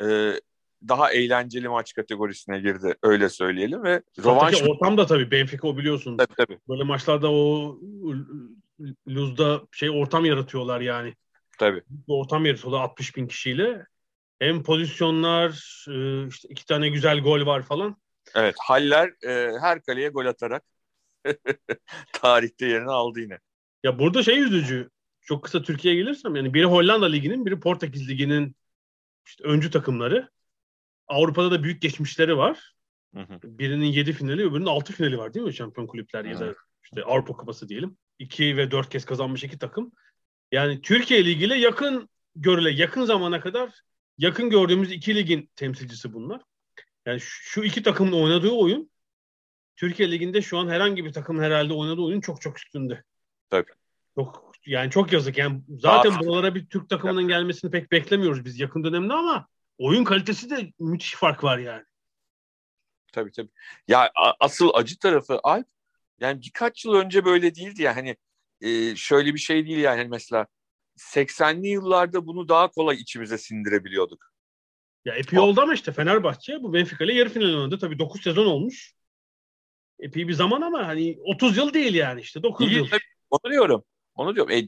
e, 0.02 0.40
daha 0.88 1.12
eğlenceli 1.12 1.68
maç 1.68 1.92
kategorisine 1.92 2.60
girdi 2.60 2.94
öyle 3.02 3.28
söyleyelim 3.28 3.82
ve 3.82 4.02
rövanş 4.24 4.62
ortam 4.62 4.98
da 4.98 5.06
tabii 5.06 5.30
Benfica 5.30 5.68
o 5.68 5.76
biliyorsun. 5.76 6.16
Tabii 6.16 6.34
tabii. 6.34 6.58
Böyle 6.68 6.84
maçlarda 6.84 7.32
o 7.32 7.78
Luz'da 9.08 9.62
şey 9.72 9.90
ortam 9.90 10.24
yaratıyorlar 10.24 10.80
yani. 10.80 11.14
Tabii. 11.58 11.82
Ortam 12.06 12.46
yaratıyorlar 12.46 12.80
60 12.80 13.16
bin 13.16 13.26
kişiyle. 13.26 13.86
Hem 14.38 14.62
pozisyonlar 14.62 15.84
e, 15.88 16.26
işte 16.28 16.48
iki 16.48 16.66
tane 16.66 16.88
güzel 16.88 17.20
gol 17.20 17.46
var 17.46 17.62
falan. 17.62 17.96
Evet 18.34 18.54
Haller 18.58 19.12
e, 19.26 19.58
her 19.60 19.82
kaleye 19.82 20.08
gol 20.08 20.26
atarak 20.26 20.62
tarihte 22.12 22.66
yerini 22.66 22.90
aldı 22.90 23.20
yine. 23.20 23.38
Ya 23.84 23.98
burada 23.98 24.22
şey 24.22 24.40
üzücü. 24.40 24.90
Çok 25.20 25.44
kısa 25.44 25.62
Türkiye'ye 25.62 26.00
gelirsem 26.00 26.36
yani 26.36 26.54
biri 26.54 26.64
Hollanda 26.64 27.06
Ligi'nin 27.06 27.46
biri 27.46 27.60
Portekiz 27.60 28.08
Ligi'nin 28.08 28.56
işte 29.26 29.44
öncü 29.44 29.70
takımları. 29.70 30.28
Avrupa'da 31.08 31.50
da 31.50 31.62
büyük 31.62 31.82
geçmişleri 31.82 32.36
var. 32.36 32.72
Hı 33.14 33.20
hı. 33.20 33.40
Birinin 33.44 33.86
7 33.86 34.12
finali, 34.12 34.42
öbürünün 34.42 34.66
6 34.66 34.92
finali 34.92 35.18
var 35.18 35.34
değil 35.34 35.46
mi? 35.46 35.54
Şampiyon 35.54 35.86
kulüpler 35.86 36.24
ya 36.24 36.40
da 36.40 36.54
işte 36.84 37.02
Avrupa 37.02 37.32
Kupası 37.32 37.68
diyelim. 37.68 37.96
2 38.18 38.56
ve 38.56 38.70
4 38.70 38.88
kez 38.88 39.04
kazanmış 39.04 39.44
iki 39.44 39.58
takım. 39.58 39.92
Yani 40.52 40.80
Türkiye 40.80 41.24
Ligi 41.24 41.44
ile 41.44 41.54
yakın 41.54 42.08
görüle 42.36 42.70
yakın 42.70 43.04
zamana 43.04 43.40
kadar 43.40 43.70
yakın 44.18 44.50
gördüğümüz 44.50 44.92
iki 44.92 45.14
ligin 45.14 45.50
temsilcisi 45.56 46.12
bunlar. 46.12 46.40
Yani 47.06 47.20
şu 47.20 47.62
iki 47.62 47.82
takımın 47.82 48.12
oynadığı 48.12 48.50
oyun 48.50 48.90
Türkiye 49.76 50.10
Ligi'nde 50.10 50.42
şu 50.42 50.58
an 50.58 50.68
herhangi 50.68 51.04
bir 51.04 51.12
takım 51.12 51.40
herhalde 51.40 51.72
oynadığı 51.72 52.00
oyun 52.00 52.20
çok 52.20 52.40
çok 52.40 52.58
üstünde. 52.58 53.02
Tabii. 53.50 53.70
Çok, 54.14 54.52
yani 54.66 54.90
çok 54.90 55.12
yazık. 55.12 55.38
Yani 55.38 55.62
zaten 55.68 56.12
Daha... 56.12 56.20
buralara 56.20 56.54
bir 56.54 56.66
Türk 56.66 56.88
takımının 56.88 57.28
gelmesini 57.28 57.70
pek 57.70 57.92
beklemiyoruz 57.92 58.44
biz 58.44 58.60
yakın 58.60 58.84
dönemde 58.84 59.12
ama 59.12 59.48
oyun 59.78 60.04
kalitesi 60.04 60.50
de 60.50 60.72
müthiş 60.78 61.14
fark 61.14 61.44
var 61.44 61.58
yani. 61.58 61.84
Tabii 63.12 63.32
tabii. 63.32 63.50
Ya 63.88 64.10
asıl 64.40 64.70
acı 64.74 64.98
tarafı 64.98 65.40
Alp 65.42 65.66
yani 66.20 66.42
birkaç 66.42 66.84
yıl 66.84 66.94
önce 66.94 67.24
böyle 67.24 67.54
değildi 67.54 67.82
ya 67.82 67.96
hani 67.96 68.16
e, 68.60 68.96
şöyle 68.96 69.34
bir 69.34 69.38
şey 69.38 69.66
değil 69.66 69.78
yani 69.78 69.98
hani 69.98 70.08
mesela 70.08 70.46
80'li 70.96 71.68
yıllarda 71.68 72.26
bunu 72.26 72.48
daha 72.48 72.70
kolay 72.70 72.96
içimize 72.96 73.38
sindirebiliyorduk. 73.38 74.32
Ya 75.04 75.14
epey 75.14 75.38
oldu 75.38 75.60
ama 75.60 75.74
işte 75.74 75.92
Fenerbahçe 75.92 76.62
bu 76.62 76.72
Benfica 76.74 77.04
ile 77.04 77.14
yarı 77.14 77.28
final 77.28 77.46
oynadı. 77.46 77.78
Tabii 77.78 77.98
9 77.98 78.22
sezon 78.22 78.46
olmuş. 78.46 78.94
Epey 79.98 80.28
bir 80.28 80.32
zaman 80.32 80.60
ama 80.60 80.86
hani 80.86 81.18
30 81.24 81.56
yıl 81.56 81.74
değil 81.74 81.94
yani 81.94 82.20
işte 82.20 82.42
9 82.42 82.66
değil, 82.66 82.78
yıl. 82.78 82.88
Tabii, 82.88 83.00
onu 83.30 83.52
diyorum. 83.52 83.84
Onu 84.14 84.34
diyorum. 84.34 84.52
E, 84.52 84.58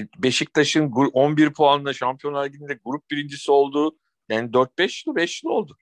e 0.00 0.08
Beşiktaş'ın 0.18 0.90
11 0.90 1.52
puanla 1.52 1.92
Şampiyonlar 1.92 2.46
Ligi'nde 2.46 2.78
grup 2.84 3.10
birincisi 3.10 3.50
oldu. 3.50 3.98
Yani 4.28 4.50
4-5 4.50 5.04
yıl 5.06 5.16
5 5.16 5.44
yıl 5.44 5.50
oldu. 5.50 5.76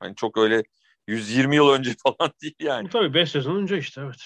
Hani 0.00 0.16
çok 0.16 0.38
öyle 0.38 0.62
120 1.06 1.56
yıl 1.56 1.68
önce 1.68 1.94
falan 2.02 2.32
değil 2.42 2.54
yani. 2.60 2.88
Tabii 2.88 3.14
5 3.14 3.30
sezon 3.30 3.56
önce 3.56 3.78
işte 3.78 4.00
evet. 4.00 4.22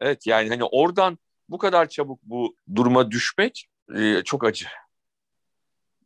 Evet 0.00 0.26
yani 0.26 0.48
hani 0.48 0.64
oradan 0.64 1.18
bu 1.48 1.58
kadar 1.58 1.88
çabuk 1.88 2.22
bu 2.22 2.56
duruma 2.74 3.10
düşmek 3.10 3.66
e, 3.96 4.22
çok 4.24 4.44
acı. 4.44 4.66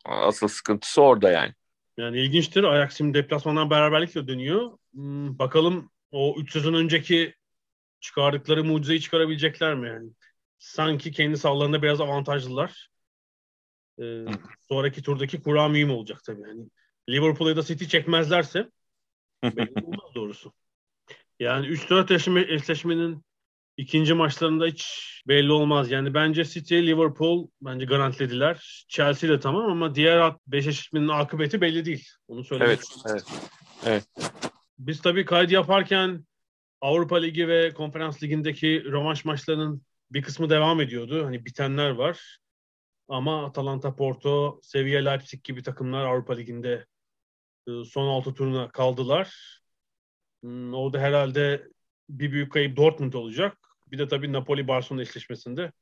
Asıl 0.04 0.48
sıkıntısı 0.48 1.02
orada 1.02 1.30
yani. 1.30 1.54
Yani 1.96 2.20
ilginçtir. 2.20 2.64
Ajax 2.64 2.96
şimdi 2.96 3.18
deplasmandan 3.18 3.70
beraberlikle 3.70 4.28
dönüyor. 4.28 4.78
Hmm, 4.92 5.38
bakalım 5.38 5.90
o 6.12 6.34
3 6.38 6.52
sezon 6.52 6.74
önceki 6.74 7.34
çıkardıkları 8.00 8.64
mucizeyi 8.64 9.00
çıkarabilecekler 9.00 9.74
mi 9.74 9.88
yani? 9.88 10.10
Sanki 10.58 11.12
kendi 11.12 11.36
sahalarında 11.36 11.82
biraz 11.82 12.00
avantajlılar. 12.00 12.88
Ee, 14.02 14.24
sonraki 14.68 15.02
turdaki 15.02 15.42
kura 15.42 15.68
mühim 15.68 15.90
olacak 15.90 16.20
tabii. 16.26 16.42
Yani 16.48 16.66
Liverpool'a 17.08 17.50
ya 17.50 17.56
da 17.56 17.62
City 17.62 17.84
çekmezlerse 17.84 18.70
belli 19.42 19.84
olmaz 19.84 20.14
doğrusu. 20.14 20.52
Yani 21.40 21.66
3-4 21.66 22.54
eşleşmenin 22.54 23.24
ikinci 23.76 24.14
maçlarında 24.14 24.66
hiç 24.66 25.10
belli 25.28 25.52
olmaz. 25.52 25.90
Yani 25.90 26.14
bence 26.14 26.44
City, 26.44 26.74
Liverpool 26.74 27.48
bence 27.60 27.86
garantilediler. 27.86 28.84
Chelsea 28.88 29.30
de 29.30 29.40
tamam 29.40 29.70
ama 29.70 29.94
diğer 29.94 30.32
5 30.46 30.66
eşleşmenin 30.66 31.08
akıbeti 31.08 31.60
belli 31.60 31.84
değil. 31.84 32.08
Onu 32.28 32.44
söylemek 32.44 32.78
Evet, 32.78 32.86
evet. 33.06 33.24
Evet. 33.86 34.04
Biz 34.78 35.02
tabii 35.02 35.24
kaydı 35.24 35.54
yaparken 35.54 36.26
Avrupa 36.80 37.16
Ligi 37.16 37.48
ve 37.48 37.74
Konferans 37.74 38.22
Ligi'ndeki 38.22 38.84
rövanş 38.84 39.24
maçlarının 39.24 39.82
bir 40.10 40.22
kısmı 40.22 40.50
devam 40.50 40.80
ediyordu. 40.80 41.24
Hani 41.24 41.44
bitenler 41.44 41.90
var. 41.90 42.38
Ama 43.08 43.46
Atalanta, 43.46 43.96
Porto, 43.96 44.60
Sevilla, 44.62 45.10
Leipzig 45.10 45.44
gibi 45.44 45.62
takımlar 45.62 46.04
Avrupa 46.04 46.34
Ligi'nde 46.34 46.86
son 47.66 48.06
altı 48.08 48.34
turuna 48.34 48.68
kaldılar. 48.68 49.34
Hmm, 50.42 50.74
Orada 50.74 50.98
herhalde 50.98 51.68
bir 52.08 52.32
büyük 52.32 52.52
kayıp 52.52 52.76
Dortmund 52.76 53.12
olacak. 53.12 53.58
Bir 53.86 53.98
de 53.98 54.08
tabii 54.08 54.32
Napoli-Barcelona 54.32 55.02
eşleşmesinde 55.02 55.72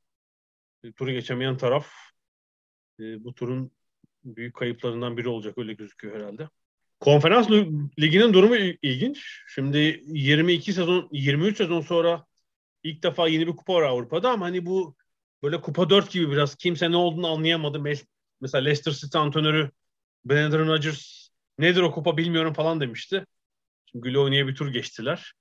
e, 0.83 0.91
turu 0.91 1.11
geçemeyen 1.11 1.57
taraf 1.57 1.87
e, 2.99 3.23
bu 3.23 3.35
turun 3.35 3.71
büyük 4.23 4.55
kayıplarından 4.55 5.17
biri 5.17 5.29
olacak 5.29 5.57
öyle 5.57 5.73
gözüküyor 5.73 6.15
herhalde. 6.15 6.49
Konferans 6.99 7.49
liginin 7.99 8.33
durumu 8.33 8.55
ilginç. 8.81 9.43
Şimdi 9.47 10.03
22 10.07 10.73
sezon 10.73 11.09
23 11.11 11.57
sezon 11.57 11.81
sonra 11.81 12.25
ilk 12.83 13.03
defa 13.03 13.27
yeni 13.27 13.47
bir 13.47 13.55
kupa 13.55 13.73
var 13.73 13.81
Avrupa'da 13.81 14.31
ama 14.31 14.45
hani 14.45 14.65
bu 14.65 14.95
böyle 15.43 15.61
kupa 15.61 15.89
4 15.89 16.11
gibi 16.11 16.31
biraz 16.31 16.55
kimse 16.55 16.91
ne 16.91 16.95
olduğunu 16.95 17.27
anlayamadı. 17.27 17.79
Mesela 18.41 18.63
Leicester 18.63 18.91
City 18.91 19.17
antrenörü 19.17 19.71
Brendan 20.25 20.67
Rodgers 20.67 21.22
nedir 21.57 21.81
o 21.81 21.91
kupa 21.91 22.17
bilmiyorum 22.17 22.53
falan 22.53 22.81
demişti. 22.81 23.25
Şimdi 23.91 24.03
güle 24.03 24.19
oynaya 24.19 24.47
bir 24.47 24.55
tur 24.55 24.67
geçtiler. 24.67 25.33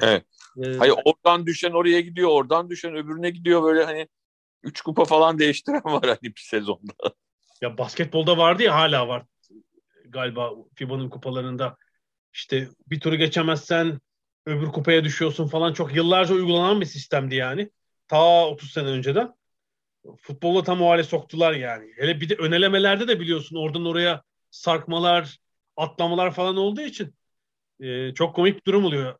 Evet. 0.00 0.24
Ee, 0.64 0.76
Hayır 0.76 0.94
oradan 1.04 1.46
düşen 1.46 1.70
oraya 1.70 2.00
gidiyor, 2.00 2.30
oradan 2.30 2.70
düşen 2.70 2.96
öbürüne 2.96 3.30
gidiyor 3.30 3.62
böyle 3.62 3.84
hani 3.84 4.08
üç 4.62 4.80
kupa 4.80 5.04
falan 5.04 5.38
değiştiren 5.38 5.84
var 5.84 6.04
hani 6.04 6.22
bir 6.22 6.40
sezonda. 6.40 6.92
Ya 7.60 7.78
basketbolda 7.78 8.38
vardı 8.38 8.62
ya 8.62 8.74
hala 8.74 9.08
var 9.08 9.22
galiba 10.12 10.52
FIBA'nın 10.74 11.08
kupalarında. 11.08 11.76
İşte 12.32 12.68
bir 12.86 13.00
turu 13.00 13.16
geçemezsen 13.16 14.00
öbür 14.46 14.66
kupaya 14.66 15.04
düşüyorsun 15.04 15.48
falan 15.48 15.72
çok 15.72 15.94
yıllarca 15.94 16.34
uygulanan 16.34 16.80
bir 16.80 16.86
sistemdi 16.86 17.34
yani. 17.34 17.70
Ta 18.08 18.46
30 18.46 18.70
sene 18.70 18.86
önceden. 18.86 19.34
Futbolla 20.20 20.64
tam 20.64 20.82
o 20.82 20.90
hale 20.90 21.04
soktular 21.04 21.52
yani. 21.52 21.92
Hele 21.96 22.20
bir 22.20 22.28
de 22.28 22.34
önelemelerde 22.34 23.08
de 23.08 23.20
biliyorsun 23.20 23.56
oradan 23.56 23.86
oraya 23.86 24.22
sarkmalar, 24.50 25.38
atlamalar 25.76 26.34
falan 26.34 26.56
olduğu 26.56 26.80
için 26.80 27.14
e, 27.80 28.14
çok 28.14 28.36
komik 28.36 28.56
bir 28.56 28.64
durum 28.64 28.84
oluyor. 28.84 29.18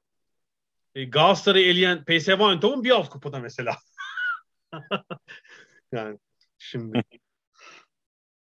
E, 0.95 1.05
Galatasaray'ı 1.05 1.67
eleyen 1.67 2.05
PSV 2.05 2.31
Eindhoven 2.31 2.85
bir 2.85 2.91
alt 2.91 3.09
kupada 3.09 3.39
mesela. 3.39 3.77
yani 5.93 6.19
şimdi 6.59 7.03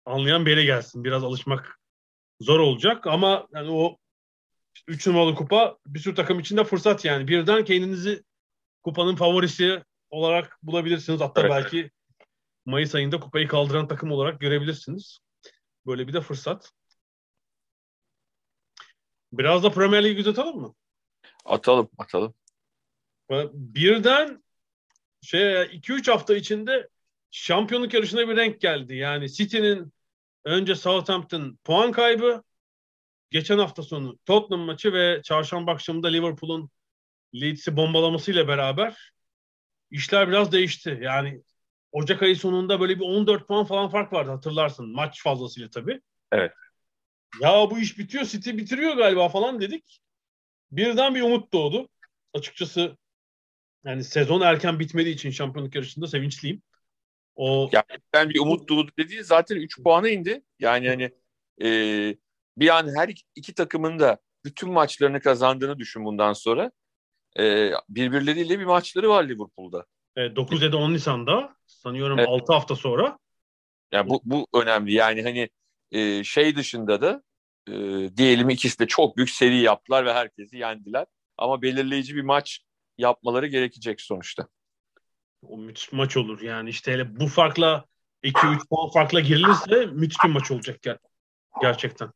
anlayan 0.05 0.45
biri 0.45 0.65
gelsin. 0.65 1.03
Biraz 1.03 1.23
alışmak 1.23 1.79
zor 2.41 2.59
olacak 2.59 3.07
ama 3.07 3.47
yani 3.53 3.71
o 3.71 3.97
3 4.87 5.07
numaralı 5.07 5.35
kupa 5.35 5.77
bir 5.85 5.99
sürü 5.99 6.15
takım 6.15 6.39
için 6.39 6.57
de 6.57 6.63
fırsat 6.63 7.05
yani. 7.05 7.27
Birden 7.27 7.65
kendinizi 7.65 8.23
kupanın 8.83 9.15
favorisi 9.15 9.83
olarak 10.09 10.59
bulabilirsiniz. 10.63 11.21
Hatta 11.21 11.41
evet. 11.41 11.51
belki 11.51 11.91
Mayıs 12.65 12.95
ayında 12.95 13.19
kupayı 13.19 13.47
kaldıran 13.47 13.87
takım 13.87 14.11
olarak 14.11 14.39
görebilirsiniz. 14.39 15.19
Böyle 15.85 16.07
bir 16.07 16.13
de 16.13 16.21
fırsat. 16.21 16.71
Biraz 19.33 19.63
da 19.63 19.71
Premier 19.71 20.03
Lig'i 20.03 20.29
atalım 20.29 20.61
mı? 20.61 20.75
Atalım, 21.45 21.89
atalım. 21.97 22.33
Birden 23.53 24.43
şey 25.21 25.61
2-3 25.61 26.11
hafta 26.11 26.35
içinde 26.35 26.89
şampiyonluk 27.31 27.93
yarışına 27.93 28.27
bir 28.27 28.35
renk 28.35 28.61
geldi. 28.61 28.95
Yani 28.95 29.31
City'nin 29.31 29.93
önce 30.45 30.75
Southampton 30.75 31.57
puan 31.63 31.91
kaybı, 31.91 32.43
geçen 33.31 33.57
hafta 33.57 33.83
sonu 33.83 34.17
Tottenham 34.25 34.65
maçı 34.65 34.93
ve 34.93 35.21
çarşamba 35.23 35.71
akşamında 35.71 36.07
Liverpool'un 36.07 36.69
Leeds'i 37.35 37.77
bombalamasıyla 37.77 38.47
beraber 38.47 39.11
işler 39.91 40.27
biraz 40.27 40.51
değişti. 40.51 40.99
Yani 41.01 41.43
Ocak 41.91 42.21
ayı 42.21 42.35
sonunda 42.35 42.79
böyle 42.79 42.95
bir 42.95 43.05
14 43.05 43.47
puan 43.47 43.65
falan 43.65 43.89
fark 43.89 44.13
vardı 44.13 44.31
hatırlarsın. 44.31 44.89
Maç 44.89 45.23
fazlasıyla 45.23 45.69
tabii. 45.69 46.01
Evet. 46.31 46.53
Ya 47.41 47.71
bu 47.71 47.79
iş 47.79 47.97
bitiyor, 47.97 48.25
City 48.25 48.49
bitiriyor 48.51 48.97
galiba 48.97 49.29
falan 49.29 49.61
dedik. 49.61 50.01
Birden 50.71 51.15
bir 51.15 51.21
umut 51.21 51.53
doğdu. 51.53 51.89
Açıkçası 52.33 52.97
yani 53.85 54.03
sezon 54.03 54.41
erken 54.41 54.79
bitmediği 54.79 55.15
için 55.15 55.31
şampiyonluk 55.31 55.75
yarışında 55.75 56.07
sevinçliyim. 56.07 56.61
O 57.35 57.69
yani 57.71 57.85
ben 58.13 58.29
bir 58.29 58.39
umut 58.39 58.69
doğdu 58.69 58.91
dediği 58.99 59.23
zaten 59.23 59.55
3 59.55 59.83
puana 59.83 60.09
indi. 60.09 60.41
Yani 60.59 60.87
hani 60.87 61.11
e, 61.63 61.67
bir 62.57 62.77
an 62.77 62.95
her 62.95 63.13
iki 63.35 63.53
takımın 63.53 63.99
da 63.99 64.17
bütün 64.45 64.71
maçlarını 64.71 65.19
kazandığını 65.19 65.79
düşün 65.79 66.05
bundan 66.05 66.33
sonra. 66.33 66.71
E, 67.39 67.71
birbirleriyle 67.89 68.59
bir 68.59 68.65
maçları 68.65 69.09
var 69.09 69.23
Liverpool'da. 69.23 69.85
E, 70.15 70.35
9 70.35 70.61
ya 70.61 70.71
da 70.71 70.77
10 70.77 70.93
Nisan'da 70.93 71.55
sanıyorum 71.65 72.19
evet. 72.19 72.29
6 72.29 72.53
hafta 72.53 72.75
sonra. 72.75 73.19
Yani 73.91 74.09
bu, 74.09 74.21
bu 74.25 74.47
önemli. 74.53 74.93
Yani 74.93 75.23
hani 75.23 75.49
e, 75.91 76.23
şey 76.23 76.55
dışında 76.55 77.01
da 77.01 77.23
e, 77.67 77.73
diyelim 78.17 78.49
ikisi 78.49 78.79
de 78.79 78.87
çok 78.87 79.17
büyük 79.17 79.29
seri 79.29 79.57
yaptılar 79.57 80.05
ve 80.05 80.13
herkesi 80.13 80.57
yendiler. 80.57 81.05
Ama 81.37 81.61
belirleyici 81.61 82.15
bir 82.15 82.21
maç 82.21 82.59
yapmaları 82.97 83.47
gerekecek 83.47 84.01
sonuçta. 84.01 84.47
O 85.47 85.57
müthiş 85.57 85.91
maç 85.91 86.17
olur. 86.17 86.41
Yani 86.41 86.69
işte 86.69 86.91
hele 86.91 87.19
bu 87.19 87.27
farkla 87.27 87.85
2-3 88.23 88.67
puan 88.69 88.89
farkla 88.89 89.19
girilirse 89.19 89.85
müthiş 89.85 90.17
bir 90.23 90.29
maç 90.29 90.51
olacak 90.51 90.79
ger- 90.83 90.99
gerçekten. 91.61 92.09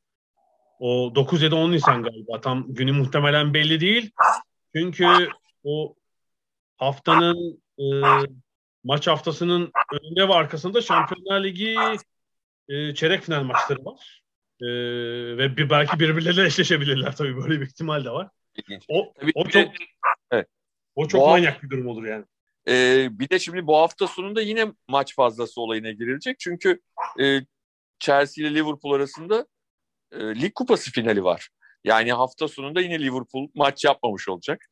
O 0.79 1.15
9 1.15 1.41
ya 1.41 1.51
da 1.51 1.55
10 1.55 1.71
Nisan 1.71 2.03
galiba. 2.03 2.41
Tam 2.41 2.73
günü 2.73 2.91
muhtemelen 2.91 3.53
belli 3.53 3.79
değil. 3.79 4.11
Çünkü 4.75 5.07
o 5.63 5.95
haftanın 6.77 7.63
e, 7.79 7.83
maç 8.83 9.07
haftasının 9.07 9.71
önünde 9.91 10.27
ve 10.27 10.33
arkasında 10.33 10.81
Şampiyonlar 10.81 11.43
Ligi 11.43 11.75
e, 12.69 12.93
çeyrek 12.93 13.23
final 13.23 13.43
maçları 13.43 13.85
var. 13.85 14.23
E, 14.61 14.67
ve 15.37 15.57
bir, 15.57 15.69
belki 15.69 15.99
birbirleriyle 15.99 16.45
eşleşebilirler 16.45 17.15
tabii 17.15 17.37
böyle 17.37 17.61
bir 17.61 17.65
ihtimal 17.65 18.05
de 18.05 18.09
var. 18.09 18.29
O, 18.89 19.13
tabii 19.19 19.31
o 19.35 19.47
çok 19.47 19.71
evet. 20.31 20.47
o 20.95 21.07
çok 21.07 21.21
bu 21.21 21.25
manyak 21.25 21.63
bir 21.63 21.69
durum 21.69 21.87
olur 21.87 22.05
yani. 22.05 22.25
E, 22.67 23.07
bir 23.11 23.29
de 23.29 23.39
şimdi 23.39 23.67
bu 23.67 23.77
hafta 23.77 24.07
sonunda 24.07 24.41
yine 24.41 24.65
maç 24.87 25.15
fazlası 25.15 25.61
olayına 25.61 25.91
girilecek. 25.91 26.39
Çünkü 26.39 26.81
e, 27.19 27.39
Chelsea 27.99 28.47
ile 28.47 28.55
Liverpool 28.55 28.93
arasında 28.93 29.47
e, 30.11 30.19
lig 30.19 30.53
kupası 30.53 30.91
finali 30.91 31.23
var. 31.23 31.49
Yani 31.83 32.13
hafta 32.13 32.47
sonunda 32.47 32.81
yine 32.81 32.99
Liverpool 32.99 33.47
maç 33.55 33.85
yapmamış 33.85 34.29
olacak. 34.29 34.65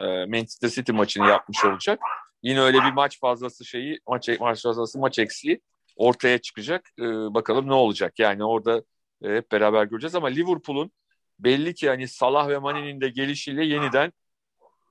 E, 0.00 0.04
Manchester 0.04 0.68
City 0.68 0.92
maçını 0.92 1.28
yapmış 1.28 1.64
olacak. 1.64 2.00
Yine 2.42 2.60
öyle 2.60 2.78
bir 2.78 2.92
maç 2.92 3.20
fazlası 3.20 3.64
şeyi, 3.64 4.00
maç, 4.08 4.28
maç 4.40 4.62
fazlası 4.62 4.98
maç 4.98 5.18
eksiği 5.18 5.60
ortaya 5.96 6.38
çıkacak. 6.38 6.90
E, 6.98 7.04
bakalım 7.04 7.68
ne 7.68 7.74
olacak. 7.74 8.18
Yani 8.18 8.44
orada 8.44 8.82
e, 9.24 9.28
hep 9.36 9.52
beraber 9.52 9.84
göreceğiz 9.84 10.14
ama 10.14 10.28
Liverpool'un 10.28 10.92
belli 11.38 11.74
ki 11.74 11.88
hani 11.88 12.08
Salah 12.08 12.48
ve 12.48 12.58
Mane'nin 12.58 13.00
de 13.00 13.08
gelişiyle 13.08 13.64
yeniden 13.64 14.12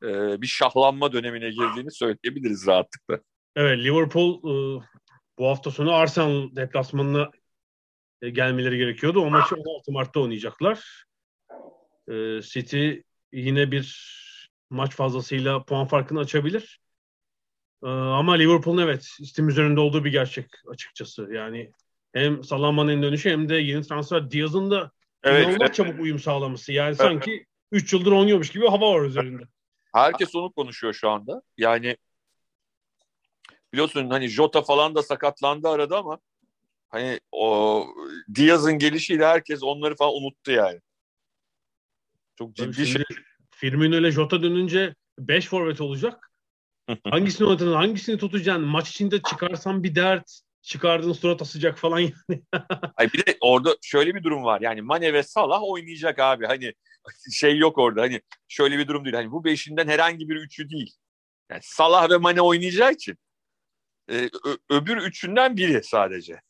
e, 0.04 0.42
bir 0.42 0.48
şahlanma 0.48 1.14
dönemine 1.14 1.50
girdiğini 1.50 1.92
söyleyebiliriz 1.92 2.68
rahatlıkla. 2.68 3.20
Evet 3.56 3.80
Liverpool 3.80 4.38
e, 4.38 4.84
bu 5.38 5.48
hafta 5.48 5.72
sonu 5.72 5.94
Arsenal 5.94 6.56
deplasmanına 6.56 7.32
e, 8.22 8.30
gelmeleri 8.30 8.78
gerekiyordu. 8.78 9.20
O 9.20 9.30
maçı 9.30 9.56
16 9.56 9.92
Mart'ta 9.92 10.20
oynayacaklar. 10.20 11.06
E, 12.08 12.42
City 12.42 12.92
yine 13.34 13.72
bir 13.72 14.22
maç 14.70 14.96
fazlasıyla 14.96 15.64
puan 15.64 15.88
farkını 15.88 16.20
açabilir. 16.20 16.80
E, 17.84 17.88
ama 17.88 18.34
Liverpool'un 18.34 18.82
evet 18.82 19.08
istim 19.20 19.50
üzerinde 19.50 19.80
olduğu 19.80 20.06
bir 20.06 20.12
gerçek 20.12 20.46
açıkçası. 20.68 21.28
Yani 21.32 21.72
hem 22.14 22.44
Salaman'ın 22.44 23.04
dönüşü 23.04 23.30
hem 23.30 23.50
de 23.50 23.56
yeni 23.56 23.84
transfer 23.84 24.32
Diaz'ın 24.32 24.72
da 24.72 24.92
evet, 25.24 25.58
evet. 25.62 25.74
çabuk 25.74 26.00
uyum 26.00 26.20
sağlaması. 26.20 26.72
Yani 26.72 26.88
evet. 26.88 26.98
sanki 26.98 27.46
3 27.72 27.94
yıldır 27.94 28.12
oynuyormuş 28.12 28.50
gibi 28.50 28.68
hava 28.68 28.94
var 28.94 29.02
üzerinde. 29.06 29.44
Herkes 29.94 30.36
onu 30.36 30.52
konuşuyor 30.52 30.94
şu 30.94 31.10
anda. 31.10 31.42
Yani 31.58 31.98
biliyorsun 33.74 34.10
hani 34.10 34.28
Jota 34.28 34.62
falan 34.62 34.96
da 34.96 35.04
sakatlandı 35.04 35.70
arada 35.70 35.98
ama 35.98 36.20
hani 36.90 37.20
o 37.32 37.86
Diaz'ın 38.36 38.80
gelişiyle 38.80 39.26
herkes 39.26 39.64
onları 39.64 39.96
falan 39.96 40.14
unuttu 40.14 40.52
yani. 40.52 40.80
Çok 42.38 42.56
ciddi 42.56 42.72
Tabii 42.72 42.86
şey. 42.86 43.04
Firmino 43.52 43.96
ile 43.96 44.12
Jota 44.12 44.44
dönünce 44.44 44.96
5 45.20 45.48
forvet 45.48 45.82
olacak. 45.82 46.31
Hangisini 47.10 47.48
oynatacaksın, 47.48 47.78
hangisini 47.78 48.18
tutacaksın? 48.18 48.66
Maç 48.66 48.90
içinde 48.90 49.22
çıkarsan 49.22 49.84
bir 49.84 49.96
dert, 49.96 50.42
çıkardığın 50.62 51.14
surat 51.14 51.42
asacak 51.42 51.78
falan 51.78 52.00
yani. 52.00 52.14
Ay 52.96 53.14
bir 53.14 53.26
de 53.26 53.38
orada 53.42 53.76
şöyle 53.82 54.16
bir 54.16 54.24
durum 54.24 54.44
var. 54.44 54.62
Yani 54.62 54.82
Mane 54.82 55.14
ve 55.14 55.24
Salah 55.24 55.64
oynayacak 55.64 56.20
abi. 56.20 56.46
Hani 56.46 56.74
şey 57.32 57.58
yok 57.58 57.78
orada. 57.78 58.02
Hani 58.02 58.22
şöyle 58.48 58.78
bir 58.78 58.88
durum 58.88 59.06
değil. 59.06 59.16
Hani 59.16 59.32
bu 59.32 59.44
beşinden 59.44 59.88
herhangi 59.88 60.30
bir 60.30 60.36
üçü 60.36 60.70
değil. 60.70 60.96
Yani 61.52 61.62
Salah 61.64 62.10
ve 62.10 62.18
Mane 62.18 62.42
oynayacağı 62.42 62.92
için 62.92 63.18
e, 64.10 64.16
ö- 64.46 64.58
öbür 64.70 64.98
üçünden 64.98 65.58
biri 65.58 65.84
sadece. 65.84 66.42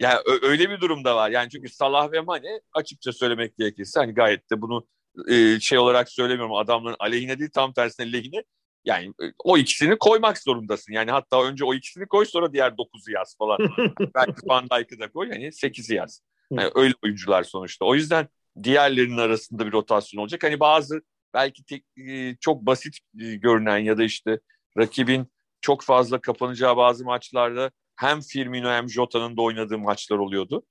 yani 0.00 0.20
ö- 0.26 0.48
öyle 0.48 0.70
bir 0.70 0.80
durum 0.80 1.04
da 1.04 1.16
var. 1.16 1.30
Yani 1.30 1.50
çünkü 1.50 1.68
Salah 1.68 2.12
ve 2.12 2.20
Mane 2.20 2.60
açıkça 2.72 3.12
söylemek 3.12 3.56
gerekirse 3.56 4.00
hani 4.00 4.14
gayet 4.14 4.50
de 4.50 4.60
bunu 4.60 4.86
e, 5.28 5.60
şey 5.60 5.78
olarak 5.78 6.10
söylemiyorum 6.10 6.54
adamların 6.54 6.96
aleyhine 6.98 7.38
değil 7.38 7.50
tam 7.54 7.72
tersine 7.72 8.12
lehine. 8.12 8.44
Yani 8.84 9.06
e, 9.06 9.24
o 9.44 9.58
ikisini 9.58 9.98
koymak 9.98 10.38
zorundasın. 10.38 10.92
Yani 10.92 11.10
hatta 11.10 11.44
önce 11.44 11.64
o 11.64 11.74
ikisini 11.74 12.06
koy 12.06 12.26
sonra 12.26 12.52
diğer 12.52 12.78
dokuzu 12.78 13.10
yaz 13.10 13.36
falan. 13.38 13.58
Belki 14.14 14.48
Van 14.48 14.64
Dijk'ı 14.70 15.00
da 15.00 15.12
koy 15.12 15.30
hani 15.30 15.52
sekizi 15.52 15.94
yaz. 15.94 16.22
Yani 16.50 16.70
öyle 16.74 16.94
oyuncular 17.04 17.42
sonuçta. 17.42 17.84
O 17.84 17.94
yüzden 17.94 18.28
diğerlerinin 18.62 19.18
arasında 19.18 19.66
bir 19.66 19.72
rotasyon 19.72 20.22
olacak. 20.22 20.42
Hani 20.42 20.60
bazı 20.60 21.02
belki 21.34 21.64
tek, 21.64 21.84
e, 22.08 22.36
çok 22.40 22.66
basit 22.66 22.98
e, 23.20 23.34
görünen 23.34 23.78
ya 23.78 23.98
da 23.98 24.04
işte 24.04 24.40
rakibin 24.78 25.26
çok 25.60 25.82
fazla 25.82 26.20
kapanacağı 26.20 26.76
bazı 26.76 27.04
maçlarda 27.04 27.70
hem 27.96 28.20
Firmino 28.20 28.70
hem 28.70 28.90
Jota'nın 28.90 29.36
da 29.36 29.42
oynadığı 29.42 29.78
maçlar 29.78 30.18
oluyordu. 30.18 30.62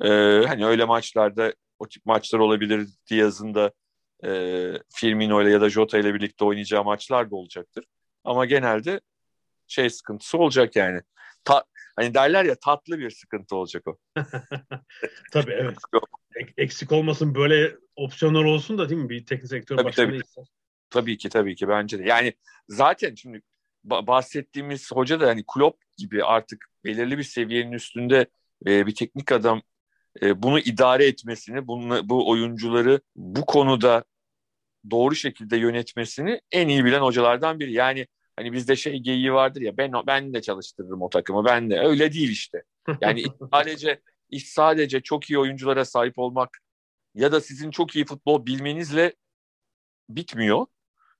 Ee, 0.00 0.08
hani 0.46 0.66
öyle 0.66 0.84
maçlarda 0.84 1.54
o 1.78 1.88
tip 1.88 2.06
maçlar 2.06 2.38
olabilir. 2.38 2.88
Diaz'ın 3.10 3.54
da 3.54 3.72
e, 4.24 4.72
Firmino 4.94 5.42
ile 5.42 5.50
ya 5.50 5.60
da 5.60 5.70
Jota 5.70 5.98
ile 5.98 6.14
birlikte 6.14 6.44
oynayacağı 6.44 6.84
maçlar 6.84 7.30
da 7.30 7.36
olacaktır. 7.36 7.84
Ama 8.24 8.44
genelde 8.46 9.00
şey 9.66 9.90
sıkıntısı 9.90 10.38
olacak 10.38 10.76
yani. 10.76 11.00
Ta, 11.44 11.64
hani 11.96 12.14
derler 12.14 12.44
ya 12.44 12.54
tatlı 12.54 12.98
bir 12.98 13.10
sıkıntı 13.10 13.56
olacak 13.56 13.82
o. 13.86 13.98
Tabii 15.32 15.52
evet. 15.52 15.76
Ek- 16.36 16.54
Eksik 16.56 16.92
olmasın 16.92 17.34
böyle 17.34 17.76
opsiyonlar 17.96 18.44
olsun 18.44 18.78
da 18.78 18.88
değil 18.88 19.00
mi? 19.00 19.08
Bir 19.08 19.26
teknik 19.26 19.48
sektör 19.48 19.76
Tabii, 19.76 19.86
başkanı 19.86 20.06
tabii. 20.06 20.16
ister. 20.16 20.44
Tabii 20.90 21.18
ki 21.18 21.28
tabii 21.28 21.54
ki 21.54 21.68
bence 21.68 21.98
de. 21.98 22.02
Yani 22.08 22.32
zaten 22.68 23.14
şimdi 23.14 23.42
ba- 23.86 24.06
bahsettiğimiz 24.06 24.92
hoca 24.92 25.20
da 25.20 25.26
hani 25.26 25.44
Klopp 25.54 25.84
gibi 25.96 26.24
artık 26.24 26.66
belirli 26.84 27.18
bir 27.18 27.22
seviyenin 27.22 27.72
üstünde 27.72 28.26
e, 28.66 28.86
bir 28.86 28.94
teknik 28.94 29.32
adam 29.32 29.62
e, 30.22 30.42
bunu 30.42 30.58
idare 30.58 31.06
etmesini, 31.06 31.66
bunu, 31.66 32.08
bu 32.08 32.30
oyuncuları 32.30 33.00
bu 33.16 33.46
konuda 33.46 34.04
doğru 34.90 35.14
şekilde 35.14 35.56
yönetmesini 35.56 36.40
en 36.52 36.68
iyi 36.68 36.84
bilen 36.84 37.00
hocalardan 37.00 37.60
biri. 37.60 37.72
Yani 37.72 38.06
hani 38.36 38.52
bizde 38.52 38.76
şey 38.76 38.98
geyiği 38.98 39.32
vardır 39.32 39.60
ya 39.60 39.76
ben 39.76 39.92
ben 40.06 40.34
de 40.34 40.42
çalıştırırım 40.42 41.02
o 41.02 41.10
takımı. 41.10 41.44
Ben 41.44 41.70
de 41.70 41.80
öyle 41.80 42.12
değil 42.12 42.30
işte. 42.30 42.62
Yani 43.00 43.24
sadece 43.52 44.00
iş 44.30 44.48
sadece 44.48 45.00
çok 45.00 45.30
iyi 45.30 45.38
oyunculara 45.38 45.84
sahip 45.84 46.18
olmak 46.18 46.58
ya 47.14 47.32
da 47.32 47.40
sizin 47.40 47.70
çok 47.70 47.96
iyi 47.96 48.04
futbol 48.04 48.46
bilmenizle 48.46 49.14
bitmiyor. 50.08 50.66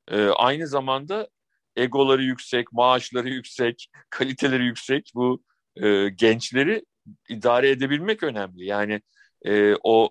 Ee, 0.09 0.27
aynı 0.27 0.67
zamanda 0.67 1.29
egoları 1.77 2.23
yüksek, 2.23 2.73
maaşları 2.73 3.29
yüksek, 3.29 3.89
kaliteleri 4.11 4.65
yüksek 4.65 5.13
bu 5.15 5.43
e, 5.77 6.09
gençleri 6.09 6.85
idare 7.29 7.71
edebilmek 7.71 8.23
önemli. 8.23 8.67
Yani 8.67 9.03
e, 9.47 9.75
o 9.83 10.11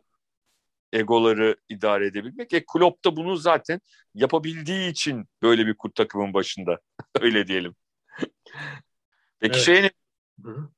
egoları 0.94 1.56
idare 1.70 2.06
edebilmek. 2.06 2.54
E 2.54 2.66
Klopp 2.74 3.06
da 3.06 3.16
bunu 3.16 3.36
zaten 3.36 3.82
yapabildiği 4.16 4.92
için 4.92 5.26
böyle 5.42 5.68
bir 5.68 5.74
kurt 5.78 5.96
takımın 5.96 6.34
başında. 6.34 6.80
Öyle 7.22 7.48
diyelim. 7.48 7.76
Peki 9.40 9.56
Evet. 9.56 9.66
şey 9.66 9.82
ne? 9.82 9.92